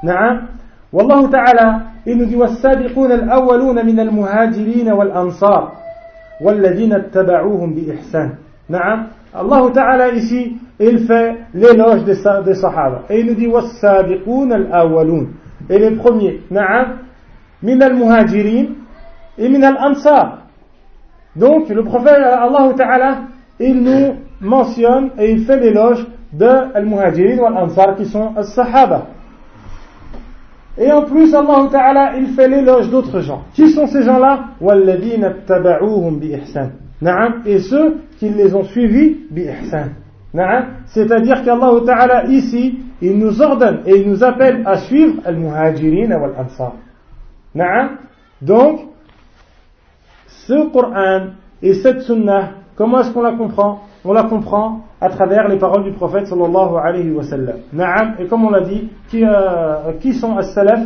Na'am. 0.02 0.48
Wallahu 0.92 1.30
ta'ala, 1.30 1.82
il 2.06 2.16
nous 2.16 2.26
dit 2.26 2.36
والسابقون 2.36 3.12
الأولون 3.12 3.86
من 3.86 4.00
المهاجرين 4.00 4.92
والأنصار 4.92 5.72
والذين 6.40 6.92
اتبعوهم 6.92 7.74
بإحسان. 7.74 8.30
نعم. 8.70 9.06
Allah 9.32 9.70
Ta'ala 9.72 10.08
ici 10.10 10.56
il 10.80 11.06
fait 11.06 11.36
l'éloge 11.54 12.04
des, 12.04 12.16
des 12.44 12.54
Sahaba. 12.54 13.02
Et 13.10 13.20
il 13.20 13.26
nous 13.26 13.34
dit 13.34 13.46
Was-sabiqun 13.46 14.50
al-awwalun. 14.50 15.26
Et 15.68 15.78
les 15.78 15.92
premiers, 15.92 16.40
na'am, 16.50 16.98
min 17.62 17.80
al-muhajirin 17.80 18.66
et 19.38 19.48
min 19.48 19.62
al-ansar. 19.62 20.38
Donc, 21.36 21.68
le 21.68 21.84
prophète 21.84 22.18
Allah 22.18 22.72
Ta'ala, 22.76 23.18
il 23.60 23.82
nous 23.82 24.16
mentionne 24.40 25.10
et 25.18 25.32
il 25.32 25.44
fait 25.44 25.58
l'éloge 25.58 26.06
de 26.32 26.46
Al-Muhajirin 26.46 27.38
ou 27.38 27.46
Al-Ansar 27.46 27.96
qui 27.96 28.06
sont 28.06 28.32
As-Sahaba. 28.36 29.06
Et 30.78 30.90
en 30.90 31.02
plus, 31.02 31.34
Allah 31.34 31.68
Ta'ala, 31.70 32.16
il 32.16 32.28
fait 32.28 32.48
l'éloge 32.48 32.88
d'autres 32.88 33.20
gens. 33.20 33.42
Qui 33.52 33.70
sont 33.70 33.86
ces 33.86 34.02
gens-là? 34.02 34.44
Et 37.44 37.58
ceux 37.58 37.96
qui 38.18 38.28
les 38.28 38.54
ont 38.54 38.64
suivis 38.64 39.16
C'est-à-dire 40.86 41.42
qu'Allah 41.44 41.72
Ta'ala, 41.84 42.24
ici, 42.26 42.78
il 43.02 43.18
nous 43.18 43.42
ordonne 43.42 43.80
et 43.84 43.96
il 43.96 44.08
nous 44.08 44.22
appelle 44.22 44.62
à 44.64 44.78
suivre 44.78 45.20
Al-Muhajirin 45.24 46.18
ou 46.18 46.24
Al-Ansar. 46.24 46.74
Donc, 48.40 48.80
ce 50.26 50.70
Coran 50.72 51.30
et 51.62 51.74
cette 51.74 52.02
Sunnah 52.02 52.59
comment 52.80 53.00
est-ce 53.00 53.12
qu'on 53.12 53.20
la 53.20 53.32
comprend? 53.32 53.80
On 54.06 54.14
la 54.14 54.22
comprend 54.22 54.80
à 55.02 55.10
travers 55.10 55.48
les 55.48 55.58
paroles 55.58 55.84
du 55.84 55.92
prophète 55.92 56.26
sallallahu 56.26 56.76
alayhi 56.82 57.10
wa 57.10 57.22
sallam. 57.22 57.56
Et 58.18 58.24
comme 58.24 58.46
on 58.46 58.50
l'a 58.50 58.62
dit, 58.62 58.88
qui, 59.10 59.22
euh, 59.22 59.92
qui 60.00 60.14
sont 60.14 60.38
as-salaf 60.38 60.80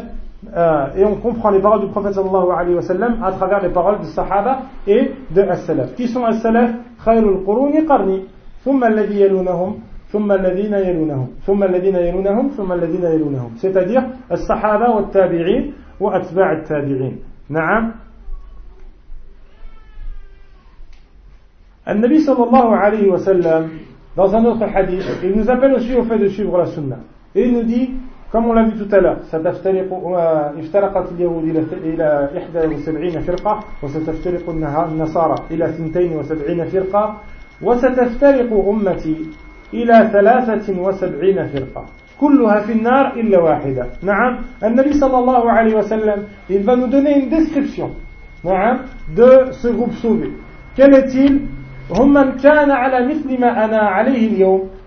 euh, 0.56 0.86
et 0.96 1.04
on 1.04 1.14
comprend 1.14 1.50
les 1.50 1.60
paroles 1.60 1.82
du 1.82 1.86
prophète 1.86 2.14
sallallahu 2.14 2.50
alayhi 2.50 2.74
wa 2.74 2.82
sallam 2.82 3.22
à 3.22 3.30
travers 3.30 3.62
les 3.62 3.68
paroles 3.68 4.00
du 4.00 4.06
sahaba 4.06 4.62
et 4.88 5.12
de 5.30 5.40
as-salaf. 5.42 5.94
Qui 5.94 6.08
sont 6.08 6.24
as-salaf? 6.24 6.70
Khairul 7.04 7.44
quruni 7.44 7.86
qarni, 7.86 8.24
thumma 8.64 8.86
alladhi 8.86 9.18
yalunahum, 9.18 9.76
thumma 10.10 10.34
alladhina 10.34 10.80
yalunahum, 10.80 11.28
thumma 11.46 11.66
alladhina 11.66 12.00
yalunahum, 12.00 12.50
thumma 12.56 12.74
alladhina 12.74 13.10
yalunahum. 13.10 13.52
C'est-à-dire 13.58 14.02
as-sahaba 14.28 14.96
wa 14.96 15.02
tabi'in 15.12 15.66
wa 16.00 16.16
atba' 16.16 16.44
at-tabi'in. 16.44 17.12
Na'am. 17.50 17.92
Nabi 21.86 22.20
sallallahu 22.20 22.72
alayhi 22.72 23.08
wa 23.08 23.18
sallam, 23.18 23.70
dans 24.16 24.34
un 24.34 24.44
autre 24.44 24.64
hadith, 24.74 25.04
il 25.22 25.32
nous 25.32 25.50
appelle 25.50 25.74
aussi 25.74 25.94
au 25.94 26.04
fait 26.04 26.18
de 26.18 26.28
suivre 26.28 26.56
la 26.58 26.66
sunna. 26.66 26.96
Et 27.34 27.46
il 27.46 27.52
nous 27.52 27.62
dit 27.64 27.90
comme 28.34 28.46
on 28.46 28.52
l'a 28.52 28.64
vu 28.64 28.76
tout 28.76 28.92
à 28.92 28.98
l'heure 28.98 29.18
افترقت 30.58 31.12
اليهود 31.12 31.44
إلى 31.84 32.28
71 32.34 33.20
فرقة 33.20 33.60
وستفترق 33.82 34.50
النصارى 34.50 35.34
إلى 35.50 35.64
72 35.64 36.64
فرقة 36.64 37.20
وستفترق 37.62 38.68
أمتي 38.68 39.16
إلى 39.74 40.10
73 40.12 41.46
فرقة 41.46 41.84
كلها 42.20 42.60
في 42.60 42.72
النار 42.72 43.12
إلا 43.16 43.38
واحدة 43.38 43.86
نعم 44.02 44.38
النبي 44.64 44.92
صلى 44.92 45.18
الله 45.18 45.50
عليه 45.50 45.74
وسلم 45.74 46.24
il 46.50 46.62
va 46.64 46.76
nous 46.76 46.88
donner 46.88 47.18
une 47.18 47.28
description 47.28 47.90
نعم 48.44 48.78
de 49.16 49.52
ce 49.52 49.68
groupe 49.68 49.94
sauvé 50.02 50.30
quel 50.74 50.94
est-il 50.94 51.40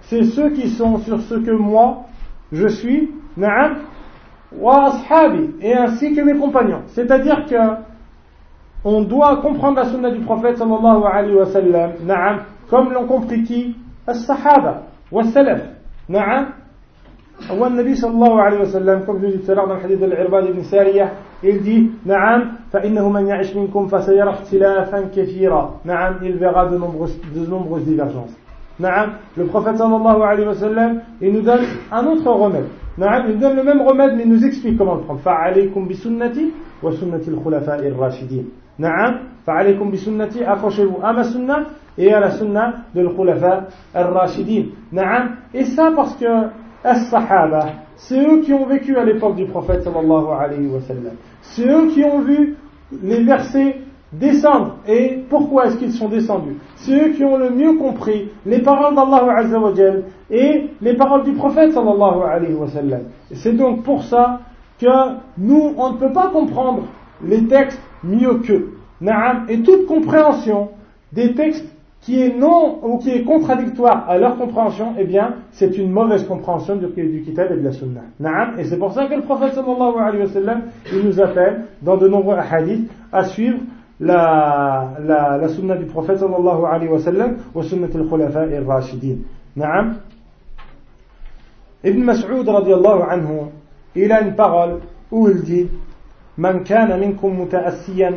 C'est 0.02 0.24
ceux 0.24 0.50
qui 0.52 0.70
sont 0.70 0.98
sur 1.00 1.22
ce 1.22 1.36
que 1.36 1.52
moi, 1.52 2.06
je 2.52 2.68
suis, 2.68 3.12
et 5.62 5.74
ainsi 5.76 6.16
que 6.16 6.22
mes 6.22 6.38
compagnons. 6.38 6.82
C'est-à-dire 6.88 7.46
que 7.46 7.56
on 8.84 9.02
doit 9.02 9.38
comprendre 9.38 9.78
la 9.78 9.86
sunna 9.86 10.12
du 10.12 10.22
prophète 10.22 10.58
sallallahu 10.58 11.04
alayhi 11.12 11.36
wa 11.36 11.46
sallam, 11.46 12.40
comme 12.70 12.94
l'ont 12.94 13.06
compris 13.06 13.44
qui? 13.44 13.76
As-sahaba, 14.08 14.84
wa 15.12 15.24
salaf, 15.26 15.62
na'am, 16.08 16.54
wa 17.60 17.70
nabi 17.70 17.96
sallallahu 17.96 18.40
alayhi 18.40 18.60
wa 18.60 18.70
sallam, 18.70 19.06
comme 19.06 19.20
je 19.22 19.28
l'ai 19.28 19.40
tout 19.40 19.52
à 19.52 19.56
l'heure 19.56 19.68
dans 19.68 19.76
le 19.76 19.84
hadith 19.84 20.00
de 20.00 20.06
l'Irbad 20.06 20.46
ibn 20.46 20.64
Sariyah, 20.64 21.12
il 21.44 21.62
dit 21.62 21.92
نعم 22.06 22.52
كثيرا 25.16 25.80
نعم 25.86 26.14
il 26.22 26.38
verra 26.38 26.66
de 26.66 26.78
nombreuses, 26.78 27.20
de 27.36 27.46
nombreuses 27.46 27.86
divergences 27.86 28.36
نعم 28.80 29.10
le 29.38 29.46
prophète 29.46 29.78
sallallahu 29.78 30.22
alayhi 30.22 30.48
wa 30.48 30.56
sallam 30.56 31.02
il 31.22 31.34
nous 31.34 31.42
donne 31.42 31.62
un 31.92 32.06
autre 32.06 32.32
remède 32.32 32.68
il 33.00 33.34
nous 33.34 33.40
donne 33.40 33.56
le 33.56 33.64
même 33.64 33.82
remède, 33.82 34.14
mais 34.16 34.24
il 34.24 34.30
nous 34.30 34.44
explique 34.44 34.76
comment 34.76 34.96
le 34.96 35.02
prendre. 35.02 35.20
فَعَلَيْكُمْ 35.20 35.88
بِسُنَّتِي 35.88 36.52
وَسُنَّةِ 36.82 37.28
الْخُلَفَاءِ 37.28 37.88
الرَّاشِدِينَ 37.88 38.46
نعم 38.80 39.20
فعليكم 39.46 39.92
بسنتي 39.92 40.46
accrochez-vous 40.46 41.00
à 41.04 41.14
ma 41.14 41.24
sunna 41.24 41.66
et 41.98 42.14
à 42.14 42.20
la 42.20 42.32
sunna 42.32 42.74
de 42.94 43.02
l'khulafa 43.02 43.68
al-rashidin 43.94 44.66
نعم 44.92 45.30
et 45.54 45.66
ça 45.66 45.92
parce 45.96 46.16
que 46.16 46.26
as-sahaba 46.84 47.87
c'est 47.98 48.20
eux 48.20 48.42
qui 48.42 48.54
ont 48.54 48.66
vécu 48.66 48.96
à 48.96 49.04
l'époque 49.04 49.36
du 49.36 49.46
prophète 49.46 49.84
sallallahu 49.84 50.26
alayhi 50.40 50.68
wa 50.68 50.80
sallam 50.82 51.16
c'est 51.42 51.68
eux 51.68 51.88
qui 51.88 52.04
ont 52.04 52.22
vu 52.22 52.56
les 53.04 53.24
versets 53.24 53.82
descendre. 54.12 54.78
Et 54.88 55.24
pourquoi 55.30 55.68
est-ce 55.68 55.78
qu'ils 55.78 55.92
sont 55.94 56.10
descendus? 56.10 56.58
Ceux 56.78 57.10
qui 57.10 57.24
ont 57.24 57.38
le 57.38 57.50
mieux 57.50 57.74
compris 57.74 58.30
les 58.46 58.60
paroles 58.60 58.96
d'Allah 58.96 59.38
Azzawajal 59.38 60.04
et 60.30 60.70
les 60.82 60.94
paroles 60.96 61.24
du 61.24 61.34
prophète 61.34 61.74
sallallahu 61.74 62.22
alayhi 62.30 62.54
wa 62.54 62.68
sallam. 62.68 63.04
C'est 63.34 63.56
donc 63.56 63.84
pour 63.84 64.04
ça 64.04 64.42
que 64.80 64.88
nous, 65.38 65.74
on 65.78 65.94
ne 65.94 65.98
peut 65.98 66.14
pas 66.14 66.28
comprendre 66.28 66.84
les 67.24 67.46
textes 67.48 67.82
mieux 68.04 68.36
qu'eux. 68.36 68.74
Et 69.50 69.62
toute 69.62 69.86
compréhension 69.86 70.70
des 71.12 71.34
textes 71.34 71.66
qui 72.08 72.22
est 72.22 72.34
non 72.34 72.80
ou 72.84 73.00
qui 73.00 73.10
est 73.10 73.24
contradictoire 73.26 74.10
à 74.10 74.18
leur 74.18 74.38
compréhension, 74.38 74.94
eh 74.98 75.04
bien, 75.04 75.34
c'est 75.52 75.78
une 75.78 75.92
mauvaise 75.92 76.26
compréhension 76.26 76.78
du, 76.78 76.88
du 76.88 77.22
kitab 77.22 77.52
et 77.52 77.58
de 77.58 77.62
la 77.62 77.74
sunna. 77.74 78.04
Et 78.58 78.64
c'est 78.64 78.78
pour 78.78 78.94
ça 78.94 79.08
que 79.08 79.14
le 79.14 79.24
prophète 79.24 79.56
sallallahu 79.56 79.98
alayhi 80.00 80.22
wa 80.24 80.30
sallam, 80.30 80.62
il 80.90 81.06
nous 81.06 81.20
appelle 81.20 81.66
dans 81.82 81.98
de 81.98 82.08
nombreux 82.08 82.38
hadiths 82.38 82.90
à 83.12 83.26
suivre 83.26 83.58
la, 84.00 84.94
la, 85.04 85.38
la 85.38 85.48
sunna 85.50 85.76
du 85.76 85.86
prophète 85.86 86.20
sallallahu 86.20 86.64
alayhi 86.64 86.90
wa 86.90 87.00
sallam, 87.00 87.38
wa 87.54 87.64
sunnat 87.64 87.90
al-khulafa 87.94 88.40
al-rashidin. 88.40 89.18
Naam. 89.58 89.98
Ibn 91.84 92.04
Mas'ud 92.04 92.48
radiallahu 92.48 93.02
anhu, 93.02 93.52
il 93.98 94.10
a 94.14 94.22
une 94.22 94.34
parole 94.34 94.80
où 95.12 95.28
il 95.28 95.42
dit, 95.42 95.68
man 96.38 96.64
kana 96.64 96.96
minkum 96.96 97.36
muta'assiyan 97.36 98.14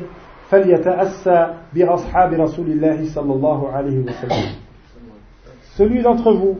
فليتأسى 0.50 1.46
بأصحاب 1.74 2.32
رسول 2.32 2.66
الله 2.66 3.04
صلى 3.14 3.32
الله 3.32 3.68
عليه 3.72 3.98
وسلم. 4.04 4.46
Celui 5.76 6.02
d'entre 6.02 6.32
vous 6.32 6.58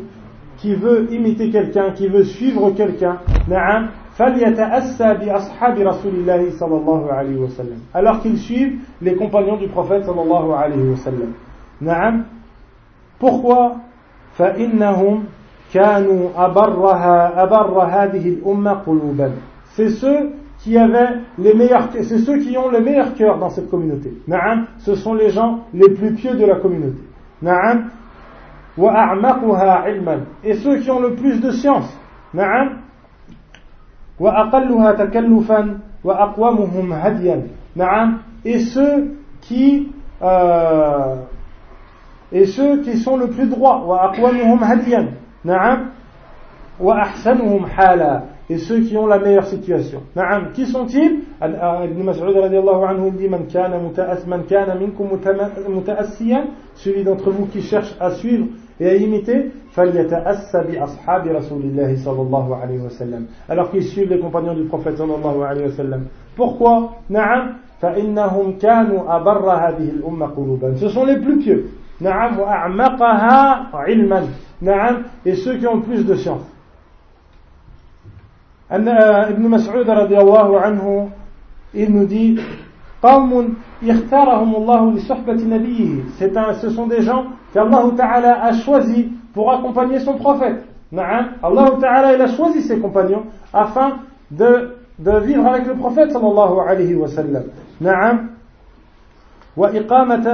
qui 0.58 0.74
veut 0.74 1.08
imiter 1.10 1.50
quelqu'un, 1.50 1.90
qui 1.90 2.06
veut 2.08 2.24
suivre 2.24 2.70
quelqu'un, 2.70 3.18
نعم 3.48 3.88
فليتأسى 4.14 5.14
بأصحاب 5.14 5.78
رسول 5.78 6.14
الله 6.14 6.50
صلى 6.58 6.76
الله 6.76 7.12
عليه 7.12 7.36
وسلم. 7.36 7.78
Alors 7.94 8.20
qu'ils 8.20 8.38
suivent 8.38 8.78
les 9.02 9.14
compagnons 9.16 9.56
du 9.56 9.68
prophète 9.68 10.04
صلى 10.04 10.22
الله 10.22 10.56
عليه 10.56 10.92
وسلم. 10.92 11.32
نعم 11.80 12.24
pourquoi? 13.18 13.76
فإنهم 14.38 15.24
كانوا 15.74 16.30
أبرها 16.36 17.42
أبر 17.42 17.82
هذه 17.82 18.28
الأمة 18.28 18.72
قلوبا. 18.86 19.32
C'est 19.76 19.90
ceux 19.90 20.30
qui 20.62 20.76
avaient 20.76 21.20
les 21.38 21.54
meilleurs 21.54 21.88
c'est 21.92 22.18
ceux 22.18 22.38
qui 22.38 22.56
ont 22.58 22.68
le 22.70 22.80
meilleur 22.80 23.14
cœur 23.14 23.38
dans 23.38 23.48
cette 23.48 23.70
communauté. 23.70 24.12
Ce 24.78 24.94
sont 24.94 25.14
les 25.14 25.30
gens 25.30 25.60
les 25.72 25.88
plus 25.90 26.12
pieux 26.14 26.34
de 26.34 26.44
la 26.44 26.56
communauté. 26.56 27.00
Et 30.44 30.54
ceux 30.54 30.78
qui 30.78 30.90
ont 30.90 31.00
le 31.00 31.14
plus 31.14 31.40
de 31.40 31.50
science. 31.50 31.98
Na'am. 32.34 32.80
Euh, 40.22 41.16
et 42.32 42.46
ceux 42.46 42.82
qui 42.82 42.98
sont 42.98 43.16
le 43.16 43.28
plus 43.28 43.46
droits. 43.48 43.84
Wa 43.86 44.12
Wa 46.78 47.10
et 48.49 48.57
ceux 48.57 48.81
qui 48.81 48.95
ont 48.97 49.07
la 49.07 49.19
meilleure 49.19 49.47
situation 49.47 50.01
نعم 50.15 50.53
qui 50.53 50.65
sont-ils 50.65 51.19
ابن 51.41 52.05
مسعود 52.05 52.37
رضي 52.37 52.59
الله 52.59 52.87
عنه 52.87 53.11
dit 53.17 53.29
من 53.29 53.45
كان 53.53 53.83
متأس 53.85 54.27
من 54.27 54.43
كان 54.49 54.77
منكم 54.81 55.07
متأسيا 55.69 56.45
celui 56.75 57.03
d'entre 57.03 57.29
vous 57.31 57.45
qui 57.47 57.61
cherche 57.61 57.95
à 57.99 58.11
suivre 58.11 58.47
et 58.79 58.89
à 58.89 58.95
imiter 58.95 59.51
فليتأسى 59.71 60.63
بأصحاب 60.71 61.27
رسول 61.27 61.61
الله 61.61 61.95
صلى 62.05 62.21
الله 62.21 62.55
عليه 62.55 62.79
وسلم 62.79 63.25
alors 63.49 63.71
qu'ils 63.71 63.83
suivent 63.83 64.09
les 64.09 64.19
compagnons 64.19 64.53
du 64.53 64.63
prophète 64.63 64.97
صلى 64.97 65.15
الله 65.15 65.45
عليه 65.45 65.65
وسلم 65.67 66.01
pourquoi 66.37 66.89
نعم 67.09 67.53
فإنهم 67.81 68.57
كانوا 68.61 69.15
أبر 69.15 69.49
هذه 69.51 69.89
الأمة 69.89 70.25
قلوبا 70.25 70.75
ce 70.75 70.89
sont 70.89 71.05
les 71.05 71.17
plus 71.17 71.39
pieux 71.39 71.65
نعم 72.01 72.39
وأعمقها 72.39 73.67
علما 73.73 74.23
نعم 74.61 75.03
et 75.25 75.35
ceux 75.35 75.57
qui 75.57 75.67
ont 75.67 75.81
plus 75.81 76.03
de 76.05 76.15
science 76.15 76.43
ابن 78.70 79.48
مسعود 79.48 79.90
رضي 79.90 80.18
الله 80.18 80.60
عنه 80.60 81.08
il 81.74 82.06
dit 82.06 82.40
قوم 83.02 83.54
يختارهم 83.82 84.56
الله 84.56 84.92
لصحبة 84.92 85.32
نبيه 85.32 86.04
ce 86.60 86.70
sont 86.70 86.86
des 86.86 87.02
gens 87.02 87.24
qu'Allah 87.52 87.84
Ta'ala 87.96 88.44
a 88.44 88.52
choisi 88.52 89.08
pour 89.32 89.52
accompagner 89.52 90.00
son 90.00 90.14
prophète. 90.14 90.64
Allah 90.92 91.70
Ta'ala 91.80 92.14
il 92.14 92.20
a 92.20 92.28
choisi 92.28 92.62
ses 92.62 92.78
compagnons 92.78 93.24
afin 93.52 93.98
de, 94.30 94.76
de 94.98 95.18
vivre 95.20 95.46
avec 95.46 95.66
le 95.66 95.74
prophète 95.74 96.12
sallallahu 96.12 96.60
alayhi 96.68 96.94
wa 96.94 97.08
sallam. 97.08 97.44
نعم 97.80 98.30
وإقامة 99.56 100.26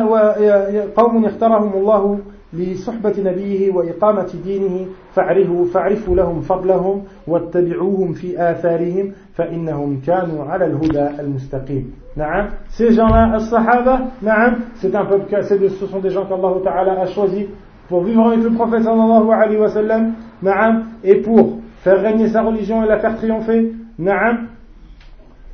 قوم 0.97 1.25
اختارهم 1.25 1.73
الله 1.73 2.19
لصحبة 2.57 3.15
نبيه 3.19 3.71
وإقامة 3.71 4.29
دينه 4.45 4.87
فاعرفوا 5.15 5.65
فاعرفوا 5.65 6.17
لهم 6.17 6.41
فضلهم 6.41 7.03
واتبعوهم 7.27 8.13
في 8.13 8.51
آثارهم 8.51 9.13
فإنهم 9.35 10.01
كانوا 10.07 10.45
على 10.45 10.67
الهدى 10.67 11.21
المستقيم 11.21 11.93
نعم 12.17 12.49
ces 12.71 12.91
gens-là 12.93 13.35
الصحابة 13.35 14.01
نعم 14.23 14.55
c'est 14.83 14.95
un 14.95 15.05
peuple 15.05 15.43
ce 15.81 15.87
sont 15.87 16.01
des 16.01 16.11
gens 16.11 16.25
qu'Allah 16.27 16.55
Ta'ala 16.65 17.01
a 17.03 17.07
choisi 17.07 17.47
pour 17.89 18.03
vivre 18.03 18.27
avec 18.29 18.43
le 18.43 18.51
prophète 18.51 18.83
sallallahu 18.83 19.31
alayhi 19.31 19.61
wa 19.61 19.69
sallam, 19.69 20.15
na'am, 20.43 20.85
et 21.05 21.17
pour 21.17 21.59
faire 21.83 22.03
régner 22.03 22.29
sa 22.29 22.43
religion 22.43 22.85
et 22.85 22.89
la 22.89 22.99
faire 22.99 23.17
triompher, 23.17 23.73
na'am, 23.99 24.49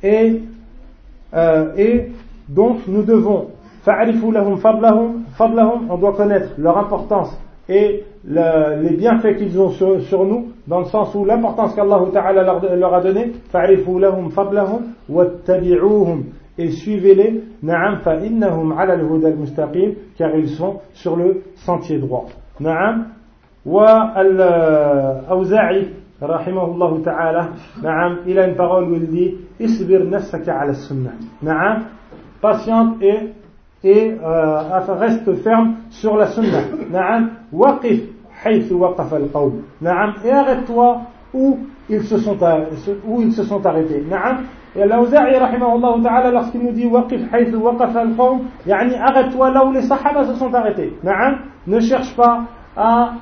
et, 0.01 0.41
euh, 1.33 1.75
et 1.77 2.11
donc 2.49 2.79
nous 2.87 3.03
devons, 3.03 3.49
on 5.89 5.97
doit 5.97 6.13
connaître 6.13 6.49
leur 6.57 6.77
importance 6.77 7.37
et 7.69 8.03
le, 8.25 8.81
les 8.81 8.95
bienfaits 8.97 9.37
qu'ils 9.37 9.59
ont 9.59 9.69
sur, 9.69 10.25
nous, 10.25 10.51
dans 10.67 10.79
le 10.79 10.85
sens 10.85 11.13
où 11.15 11.25
l'importance 11.25 11.73
qu'Allah 11.75 12.01
Ta'ala 12.11 12.43
leur, 12.43 12.75
leur, 12.75 12.93
a 12.93 13.01
donné, 13.01 13.31
fa'arifu 13.51 13.99
lahum 13.99 14.31
fadlahum, 14.31 14.93
wattabi'uhum, 15.09 16.23
et 16.57 16.69
suivez-les, 16.71 17.43
car 20.17 20.35
ils 20.35 20.49
sont 20.49 20.81
sur 20.93 21.15
le 21.15 21.41
sentier 21.55 21.97
droit. 21.99 22.25
Na'am, 22.59 23.07
wa 23.65 24.11
al-awza'i, 24.15 25.87
ta'ala, 26.19 27.49
na'am, 27.81 28.17
il 28.27 28.39
a 28.39 28.47
une 28.47 28.55
parole 28.55 28.91
où 28.91 28.95
il 28.95 29.07
dit, 29.07 29.35
isbir 29.59 30.01
patiente 32.41 33.01
et 33.01 33.19
et 33.83 34.15
euh, 34.23 34.79
reste 34.99 35.33
ferme 35.43 35.75
sur 35.89 36.15
la 36.15 36.27
sunna. 36.27 36.59
Na'am, 36.89 37.29
waqif 37.51 38.01
haythu 38.45 38.73
waqaf 38.75 39.11
al-qawm. 39.13 39.61
Na'am, 39.81 40.13
et 40.23 40.31
arrête-toi 40.31 41.01
où 41.33 41.59
ils 41.89 42.03
se 42.03 42.17
sont 42.17 42.37
où 43.05 43.21
ils 43.21 43.33
se 43.33 43.43
sont 43.43 43.65
arrêtés. 43.65 44.03
Na'am, 44.09 44.43
et 44.75 44.85
l'Auza'i 44.85 45.37
rahimahullah 45.37 45.95
ta'ala 46.01 46.31
lorsqu'il 46.31 46.61
nous 46.61 46.71
dit 46.71 46.87
waqif 46.87 47.21
haythu 47.33 47.55
waqaf 47.57 47.95
al-qawm, 47.95 48.41
yani 48.65 48.95
arrête-toi 48.95 49.51
là 49.51 49.65
où 49.65 49.71
les 49.71 49.81
sahaba 49.81 50.25
se 50.25 50.35
sont 50.35 50.53
arrêtés. 50.53 50.93
Na'am, 51.03 51.39
ne 51.67 51.79
cherche 51.79 52.15
pas 52.15 52.43
à 52.77 53.13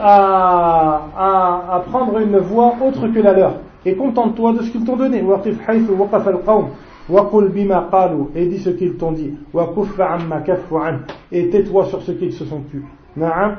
à, 0.00 1.00
à, 1.16 1.76
à 1.76 1.80
prendre 1.80 2.18
une 2.18 2.38
voie 2.38 2.74
autre 2.84 3.06
que 3.08 3.20
la 3.20 3.32
leur 3.32 3.54
et 3.86 3.94
contente-toi 3.94 4.54
de 4.54 4.62
ce 4.62 4.70
qu'ils 4.70 4.84
t'ont 4.84 4.96
donné. 4.96 5.22
Waqif 5.22 5.58
haythu 5.68 5.92
waqaf 5.92 6.26
al-qawm. 6.26 6.66
وقل 7.09 7.47
بما 7.47 7.79
قالوا 7.79 8.27
et 8.35 8.45
dis 8.45 8.59
ce 8.59 8.69
qu'ils 8.69 8.97
t'ont 8.97 9.11
dit 9.11 9.33
وكف 9.53 10.01
عما 10.01 10.39
كفوا 10.39 10.79
عنه 10.79 10.99
et 11.31 11.49
tais-toi 11.49 11.85
sur 11.85 12.01
ce 12.01 12.11
qu'ils 12.11 12.33
se 12.33 12.45
sont 12.45 12.61
tus 12.71 12.83
نعم 13.17 13.55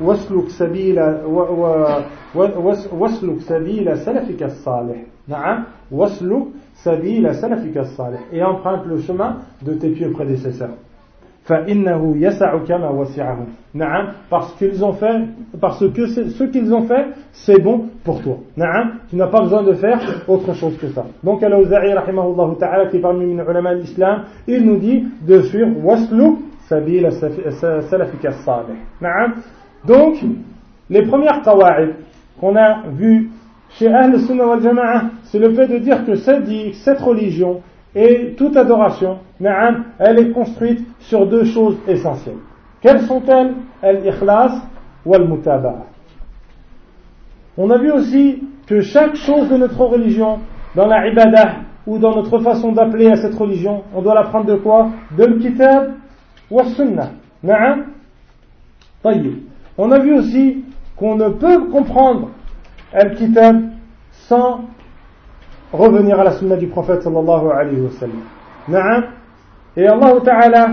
واسلك 0.00 0.48
سبيل 0.48 0.98
واسلك 2.92 3.40
سبيل 3.40 3.98
سلفك 3.98 4.42
الصالح 4.42 4.96
نعم 5.28 5.64
واسلك 5.90 6.42
سبيل 6.74 7.34
سلفك 7.34 7.78
الصالح 7.78 8.20
et 8.32 8.42
emprunte 8.42 8.86
le 8.86 9.00
chemin 9.00 9.36
de 9.62 9.74
tes 9.74 9.90
pieux 9.90 10.10
prédécesseurs 10.12 10.76
فإنه 11.46 12.14
يسعك 12.16 12.70
ما 12.70 12.90
وسعهم 12.90 13.46
نعم 13.74 14.08
parce 14.30 14.54
qu'ils 14.58 14.84
ont 14.84 14.92
fait 14.92 15.22
parce 15.60 15.84
que 15.90 16.06
ce 16.06 16.44
qu'ils 16.44 16.72
ont 16.72 16.82
fait 16.82 17.06
c'est 17.32 17.60
bon 17.60 17.86
pour 18.04 18.22
toi 18.22 18.36
نعم 18.56 19.00
tu 19.10 19.16
n'as 19.16 19.26
pas 19.26 19.40
besoin 19.40 19.62
de 19.64 19.72
faire 19.72 20.00
autre 20.28 20.54
chose 20.54 20.76
que 20.78 20.88
ça 20.88 21.04
donc 21.24 21.42
Al-Awza'i 21.42 21.92
rahimahullah 21.94 22.54
ta'ala 22.60 22.86
qui 22.86 22.98
est 22.98 23.00
parmi 23.00 23.26
les 23.34 23.42
ulama 23.42 23.74
de 23.74 23.80
l'islam 23.80 24.24
il 24.46 24.64
nous 24.64 24.76
dit 24.76 25.04
de 25.26 25.40
suivre 25.42 25.84
wasluk 25.84 26.38
sabila 26.68 27.10
salafika 27.10 28.30
salih 28.44 28.78
نعم 29.00 29.34
donc 29.84 30.14
les 30.90 31.02
premières 31.02 31.42
qawa'id 31.42 31.94
qu'on 32.40 32.54
a 32.54 32.82
vues 32.88 33.30
chez 33.70 33.88
Ahl 33.88 34.16
Sunnah 34.20 34.46
wal 34.46 34.62
Jama'a 34.62 35.02
c'est 35.24 35.40
le 35.40 35.52
fait 35.54 35.66
de 35.66 35.78
dire 35.78 36.04
que 36.04 36.14
cette, 36.14 36.48
cette 36.84 37.00
religion 37.00 37.62
et 37.95 38.35
toute 38.37 38.55
adoration, 38.55 39.19
elle 39.39 40.19
est 40.19 40.31
construite 40.31 40.85
sur 40.99 41.25
deux 41.27 41.45
choses 41.45 41.77
essentielles. 41.87 42.37
Quelles 42.81 43.01
sont-elles? 43.01 43.55
Al-ikhlas 43.81 44.61
ou 45.05 45.13
al-mutaba'a. 45.13 45.85
On 47.57 47.69
a 47.71 47.77
vu 47.77 47.91
aussi 47.91 48.43
que 48.67 48.81
chaque 48.81 49.15
chose 49.15 49.49
de 49.49 49.57
notre 49.57 49.81
religion, 49.83 50.39
dans 50.75 50.87
la 50.87 51.07
ibadah 51.07 51.55
ou 51.87 51.97
dans 51.97 52.13
notre 52.15 52.39
façon 52.39 52.71
d'appeler 52.71 53.07
à 53.07 53.15
cette 53.15 53.35
religion, 53.35 53.83
on 53.95 54.01
doit 54.01 54.13
la 54.13 54.23
prendre 54.23 54.45
de 54.45 54.55
quoi? 54.55 54.89
De 55.17 55.25
l'kitab 55.25 55.93
ou 56.51 56.61
sunnah. 56.63 57.11
On 59.77 59.91
a 59.91 59.99
vu 59.99 60.13
aussi 60.13 60.65
qu'on 60.95 61.15
ne 61.15 61.29
peut 61.29 61.69
comprendre 61.69 62.31
al-kitab 62.93 63.69
sans 64.11 64.61
revenir 65.71 66.19
à 66.19 66.23
la 66.23 66.31
sunna 66.31 66.55
du 66.55 66.67
prophète 66.67 67.01
sallallahu 67.01 67.49
alayhi 67.51 67.81
wa 67.81 67.89
sallam. 67.91 69.03
Et 69.75 69.87
Allah 69.87 70.13
Ta'ala, 70.23 70.67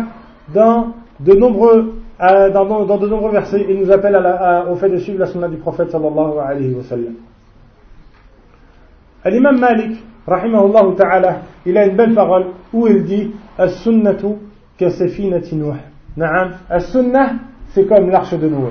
dans 0.53 0.95
de 1.21 1.35
nombreux, 1.35 1.95
euh, 2.21 2.51
dans, 2.51 2.99
de 2.99 3.09
nombreux 3.09 3.33
versets, 3.33 3.67
il 3.69 3.81
nous 3.81 3.91
appelle 3.91 4.17
à 4.17 4.21
la, 4.21 4.71
au 4.71 4.77
fait 4.77 4.89
de 4.89 4.99
suivre 4.99 5.21
la 5.21 5.27
sunna 5.27 5.49
du 5.49 5.57
prophète 5.57 5.91
sallallahu 5.91 6.39
alayhi 6.39 6.75
wa 6.75 6.83
sallam. 6.83 7.15
L'imam 9.27 9.59
Malik, 9.59 10.03
rahimahullah 10.27 10.83
ta'ala, 10.97 11.37
il 11.65 11.77
a 11.79 11.87
une 11.87 11.97
belle 11.97 12.15
parole 12.15 12.47
où 12.73 12.87
il 12.87 13.05
dit 13.05 13.33
As-sunnatu 13.59 14.37
kasafinati 14.79 15.57
Nuh. 15.57 15.77
Na'am. 16.17 16.53
As-sunnah, 16.69 17.33
c'est 17.71 17.87
comme 17.87 18.11
l'arche 18.11 18.35
de 18.35 18.49
Noé. 18.49 18.71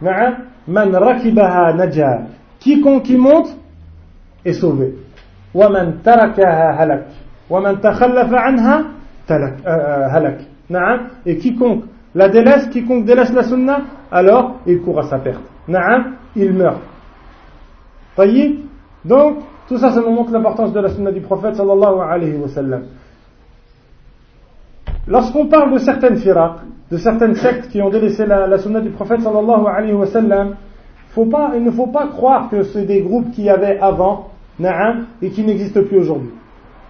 Na'am. 0.00 0.36
Man 0.66 0.94
rakibaha. 0.94 1.74
Quiconque 2.60 3.10
y 3.10 3.16
monte 3.16 3.56
est 4.44 4.54
sauvé. 4.54 4.94
ومن 5.53 6.03
تركها 6.03 6.83
هلك 6.83 7.05
ومن 7.49 7.81
تخلف 7.81 8.33
عنها 8.33 8.83
تلك 9.27 9.55
هلك 10.11 10.37
نعم 10.69 10.99
et 11.25 11.37
quiconque 11.37 11.83
la 12.15 12.29
délaisse 12.29 12.69
quiconque 12.69 13.05
délaisse 13.05 13.33
la 13.33 13.43
sunna 13.43 13.81
alors 14.11 14.55
il 14.67 14.81
court 14.81 14.99
à 14.99 15.03
sa 15.03 15.17
perte 15.19 15.41
نعم 15.67 16.13
il 16.35 16.53
meurt 16.53 16.81
طيب 18.17 18.55
donc 19.05 19.37
tout 19.67 19.77
ça 19.77 19.91
ça 19.91 20.01
nous 20.01 20.11
montre 20.11 20.31
l'importance 20.31 20.73
de 20.73 20.79
la 20.79 20.89
sunna 20.89 21.11
du 21.11 21.21
prophète 21.21 21.55
sallallahu 21.55 21.99
alayhi 22.01 22.35
wa 22.37 22.47
sallam 22.47 22.83
lorsqu'on 25.07 25.47
parle 25.47 25.73
de 25.73 25.79
certaines 25.79 26.17
firaq 26.17 26.57
de 26.91 26.97
certaines 26.97 27.35
sectes 27.35 27.69
qui 27.69 27.81
ont 27.81 27.89
délaissé 27.89 28.25
la, 28.25 28.45
la 28.47 28.57
sunna 28.59 28.81
du 28.81 28.89
prophète 28.91 29.21
sallallahu 29.21 29.65
alayhi 29.67 29.93
wa 29.93 30.05
sallam 30.07 30.55
faut 31.11 31.25
pas, 31.25 31.53
il 31.55 31.63
ne 31.63 31.71
faut 31.71 31.87
pas 31.87 32.05
croire 32.07 32.49
que 32.51 32.61
c'est 32.61 32.85
des 32.85 33.01
groupes 33.01 33.31
qui 33.31 33.49
avaient 33.49 33.79
avant 33.79 34.27
Na'am, 34.27 34.32
et 35.22 35.30
qui 35.30 35.42
n'existe 35.42 35.80
plus 35.82 35.98
aujourd'hui. 35.98 36.30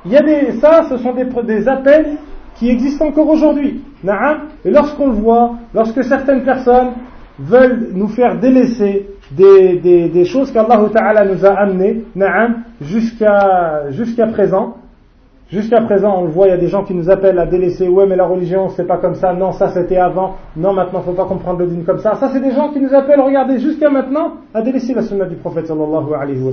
Il 0.05 0.13
y 0.13 0.17
a 0.17 0.23
des, 0.23 0.53
ça, 0.61 0.83
ce 0.89 0.99
sont 0.99 1.15
des, 1.15 1.69
appels 1.69 2.19
qui 2.57 2.69
existent 2.69 3.07
encore 3.07 3.29
aujourd'hui. 3.29 3.83
Et 4.65 4.71
lorsqu'on 4.71 5.09
le 5.09 5.15
voit, 5.15 5.55
lorsque 5.73 6.05
certaines 6.05 6.45
personnes 6.45 6.91
veulent 7.39 7.89
nous 7.95 8.09
faire 8.09 8.39
délaisser 8.39 9.09
des, 9.33 10.25
choses 10.25 10.53
qu'Allah 10.53 11.25
nous 11.25 11.45
a 11.45 11.53
amenées, 11.53 12.05
jusqu'à 12.83 14.27
présent, 14.33 14.77
Jusqu'à 15.55 15.83
présent, 15.83 16.17
on 16.19 16.25
le 16.25 16.31
voit, 16.31 16.49
il 16.49 16.51
y 16.51 16.53
a 16.53 16.57
des 16.57 16.67
gens 16.67 16.83
qui 16.83 16.95
nous 16.95 17.09
appellent 17.09 17.39
à 17.39 17.47
délaisser, 17.47 17.87
ouais, 17.87 18.07
mais 18.09 18.17
la 18.17 18.27
religion, 18.27 18.71
c'est 18.71 18.89
pas 18.89 18.97
comme 18.97 19.15
ça, 19.15 19.33
non, 19.33 19.53
ça 19.53 19.69
c'était 19.69 19.99
avant, 19.99 20.35
non, 20.57 20.73
maintenant, 20.73 21.01
faut 21.03 21.13
pas 21.13 21.27
comprendre 21.27 21.61
le 21.61 21.69
dîme 21.69 21.85
comme 21.85 22.01
ça. 22.01 22.17
Ça, 22.17 22.29
c'est 22.33 22.41
des 22.41 22.51
gens 22.51 22.71
qui 22.71 22.81
nous 22.81 22.93
appellent, 22.93 23.21
regardez, 23.21 23.61
jusqu'à 23.61 23.89
maintenant, 23.89 24.33
à 24.53 24.63
délaisser 24.63 24.95
la 24.95 25.03
sunna 25.03 25.27
du 25.27 25.37
prophète 25.37 25.69
sallallahu 25.69 26.13
alayhi 26.13 26.43
wa. 26.43 26.51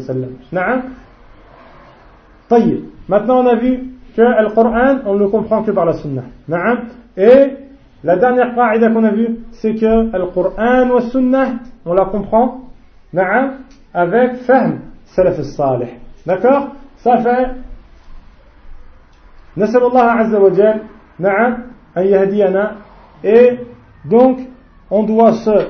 Maintenant, 3.09 3.43
on 3.43 3.47
a 3.47 3.55
vu 3.55 3.79
que 4.15 4.21
le 4.21 4.53
Coran, 4.53 4.99
on 5.07 5.15
ne 5.15 5.19
le 5.19 5.29
comprend 5.29 5.63
que 5.63 5.71
par 5.71 5.85
la 5.85 5.93
sunna. 5.93 6.21
Na'am. 6.47 6.81
Et 7.17 7.55
la 8.03 8.17
dernière 8.17 8.53
qaïda 8.53 8.91
qu'on 8.91 9.03
a 9.03 9.11
vue, 9.11 9.39
c'est 9.53 9.73
que 9.73 10.15
le 10.15 10.31
Coran 10.31 10.91
ou 10.91 10.99
sunna, 10.99 11.53
on 11.87 11.93
la 11.95 12.05
comprend, 12.05 12.65
na'am, 13.13 13.53
avec 13.95 14.35
fahm 14.45 14.81
salaf 15.05 15.41
salih. 15.41 15.89
D'accord? 16.23 16.67
Ça 16.97 17.17
fait 17.17 17.47
نسأل 19.60 19.82
الله 19.82 20.02
عز 20.02 20.34
وجل 20.34 20.80
نعم 21.18 21.58
أن 21.96 22.02
يهدينا 22.02 22.72
et 23.24 23.58
donc 24.04 24.38
on 24.90 25.02
doit 25.02 25.32
se 25.32 25.68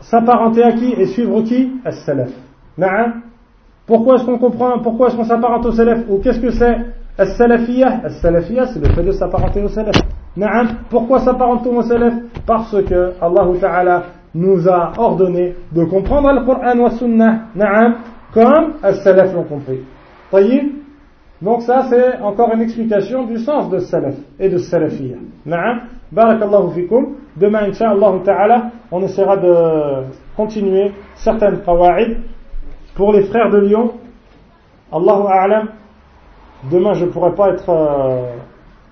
s'apparenter 0.00 0.62
à 0.62 0.72
qui 0.72 0.92
et 0.92 1.06
suivre 1.06 1.42
qui 1.42 1.72
As-Salaf. 1.84 2.30
Na'am. 2.78 3.22
Pourquoi 3.86 4.16
est-ce 4.16 4.24
qu'on 4.24 4.38
comprend 4.38 4.78
Pourquoi 4.80 5.08
est-ce 5.08 5.16
qu'on 5.16 5.24
s'apparente 5.24 5.66
au 5.66 5.72
Salaf 5.72 6.04
Ou 6.08 6.18
qu'est-ce 6.18 6.40
que 6.40 6.50
c'est 6.50 6.76
As-Salafiyah 7.18 8.00
As-Salafiyah, 8.04 8.66
c'est 8.68 8.80
le 8.80 8.94
fait 8.94 9.02
de 9.02 9.12
s'apparenter 9.12 9.62
au 9.62 9.68
Salaf. 9.68 9.96
Na'am. 10.36 10.68
Pourquoi 10.88 11.20
s'apparenter 11.20 11.68
au 11.68 11.82
Salaf 11.82 12.14
Parce 12.46 12.82
que 12.84 13.12
Allah 13.20 13.46
Ta'ala 13.60 14.02
nous 14.34 14.68
a 14.68 14.92
ordonné 14.96 15.54
de 15.72 15.84
comprendre 15.84 16.32
le 16.32 16.44
Coran 16.44 16.78
wa 16.78 16.90
Sunnah. 16.90 17.48
Na'am. 17.54 17.94
Comme 18.32 18.74
As-Salaf 18.82 19.34
l'ont 19.34 19.44
compris. 19.44 19.80
Taïb 20.30 20.72
donc 21.41 21.61
ça 21.61 21.85
c'est 21.89 22.19
encore 22.21 22.53
une 22.53 22.61
explication 22.61 23.25
du 23.25 23.37
sens 23.39 23.69
de 23.69 23.79
salaf 23.79 24.15
et 24.39 24.49
de 24.49 24.57
salafiyya. 24.57 25.17
Na'am. 25.45 25.81
Barakallahu 26.11 26.71
fikum. 26.73 27.15
Demain, 27.35 27.69
ta'ala, 27.71 28.71
on 28.91 29.03
essaiera 29.03 29.37
de 29.37 30.05
continuer 30.35 30.91
certaines 31.15 31.61
qawa'id. 31.63 32.17
Pour 32.95 33.13
les 33.13 33.23
frères 33.23 33.51
de 33.51 33.59
Lyon, 33.59 33.91
Allahu 34.91 35.27
a'lam, 35.29 35.67
demain 36.71 36.93
je 36.93 37.05
ne 37.05 37.11
pourrai 37.11 37.35
pas 37.35 37.49
être 37.49 37.69
euh, 37.69 38.31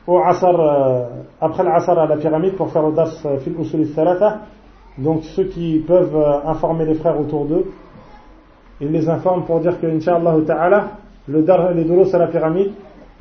au 0.05 0.19
asar, 0.19 0.59
euh, 0.59 1.05
après 1.41 1.63
l'asar 1.63 1.97
à 1.97 2.05
la 2.05 2.17
pyramide 2.17 2.55
pour 2.55 2.69
faire 2.71 2.83
le 2.83 2.93
das 2.93 3.25
thalatha. 3.95 4.41
Donc 4.97 5.23
ceux 5.23 5.45
qui 5.45 5.83
peuvent 5.87 6.15
euh, 6.15 6.47
informer 6.47 6.85
les 6.85 6.95
frères 6.95 7.19
autour 7.19 7.45
d'eux, 7.45 7.71
ils 8.79 8.91
les 8.91 9.09
informent 9.09 9.45
pour 9.45 9.59
dire 9.61 9.79
que, 9.79 9.87
Inch'Allah 9.87 10.35
Ta'ala, 10.45 10.87
le 11.27 11.41
dar, 11.41 11.71
les 11.73 11.83
doulos 11.83 12.13
à 12.13 12.19
la 12.19 12.27
pyramide, 12.27 12.71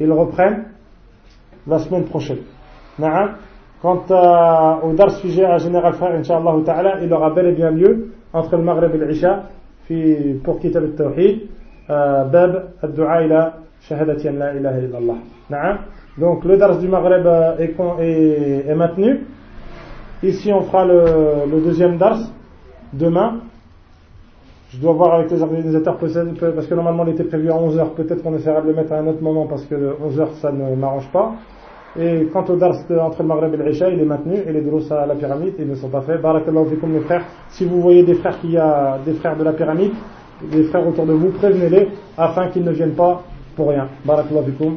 ils 0.01 0.13
reprennent 0.13 0.65
la 1.67 1.79
semaine 1.79 2.05
prochaine. 2.05 2.39
Quant 3.81 4.05
au 4.83 4.93
dar 4.95 5.11
sujet 5.21 5.45
à 5.45 5.59
Général 5.59 5.95
Frère, 5.95 6.15
Inch'Allah 6.15 6.55
Ta'ala, 6.65 7.01
il 7.03 7.13
aura 7.13 7.31
bel 7.31 7.47
et 7.47 7.53
bien 7.53 7.71
lieu 7.71 8.13
entre 8.33 8.57
le 8.57 8.63
Maghreb 8.63 8.95
et 8.95 9.07
l'Isha 9.07 9.43
pour 10.43 10.59
Kitab 10.61 10.85
al-Tawhid, 10.85 11.43
euh, 11.91 12.25
Bab 12.25 12.71
al-Du'a 12.83 13.25
ila 13.25 13.55
Shahadati 13.83 14.31
la 14.31 14.55
ilaha 14.55 14.79
illallah. 14.79 15.79
Donc 16.17 16.45
le 16.45 16.57
dars 16.57 16.79
du 16.79 16.89
Maghreb 16.89 17.27
euh, 17.27 17.59
est, 17.59 18.69
est 18.69 18.75
maintenu. 18.75 19.27
Ici, 20.23 20.51
on 20.53 20.63
fera 20.63 20.87
le, 20.87 21.51
le 21.51 21.61
deuxième 21.61 21.99
dars 21.99 22.21
demain. 22.95 23.41
Je 24.75 24.81
dois 24.81 24.93
voir 24.93 25.15
avec 25.15 25.31
les 25.31 25.41
organisateurs 25.41 25.97
parce 25.99 26.67
que 26.67 26.75
normalement 26.75 27.05
il 27.07 27.13
était 27.13 27.25
prévu 27.25 27.49
à 27.49 27.55
11h. 27.55 27.91
Peut-être 27.95 28.23
qu'on 28.23 28.35
essaiera 28.35 28.61
de 28.61 28.69
le 28.69 28.75
mettre 28.75 28.93
à 28.93 28.97
un 28.97 29.07
autre 29.07 29.23
moment 29.23 29.47
parce 29.47 29.65
que 29.67 29.75
11h 29.75 30.41
ça 30.41 30.51
ne 30.51 30.75
m'arrange 30.75 31.09
pas. 31.13 31.33
Et 31.97 32.27
quant 32.33 32.45
au 32.49 32.57
dars 32.57 32.75
entre 33.01 33.23
le 33.23 33.29
Maghreb 33.29 33.55
et 33.55 33.69
l'Isha, 33.69 33.89
il 33.89 34.01
est 34.01 34.05
maintenu 34.05 34.35
et 34.35 34.53
les 34.53 34.63
drous 34.63 34.83
à 34.93 35.07
la 35.07 35.15
pyramide, 35.15 35.55
ils 35.61 35.69
ne 35.69 35.77
sont 35.77 35.89
pas 35.89 36.01
faits. 36.01 36.21
Barakallahu 36.21 36.71
fikum 36.71 36.91
mes 36.91 37.01
frères. 37.01 37.23
Si 37.51 37.65
vous 37.65 37.81
voyez 37.81 38.03
des 38.03 38.15
frères 38.15 38.41
qui 38.41 38.57
a 38.57 38.99
des 39.05 39.13
frères 39.13 39.37
de 39.37 39.45
la 39.45 39.53
pyramide, 39.53 39.93
des 40.51 40.65
frères 40.65 40.87
autour 40.89 41.07
de 41.07 41.13
vous, 41.13 41.29
prévenez-les 41.31 41.89
afin 42.19 42.49
qu'ils 42.49 42.65
ne 42.65 42.73
viennent 42.73 42.97
pas 42.97 43.23
pour 43.55 43.69
rien. 43.69 43.87
Barakallahu 44.05 44.51
fikum. 44.51 44.77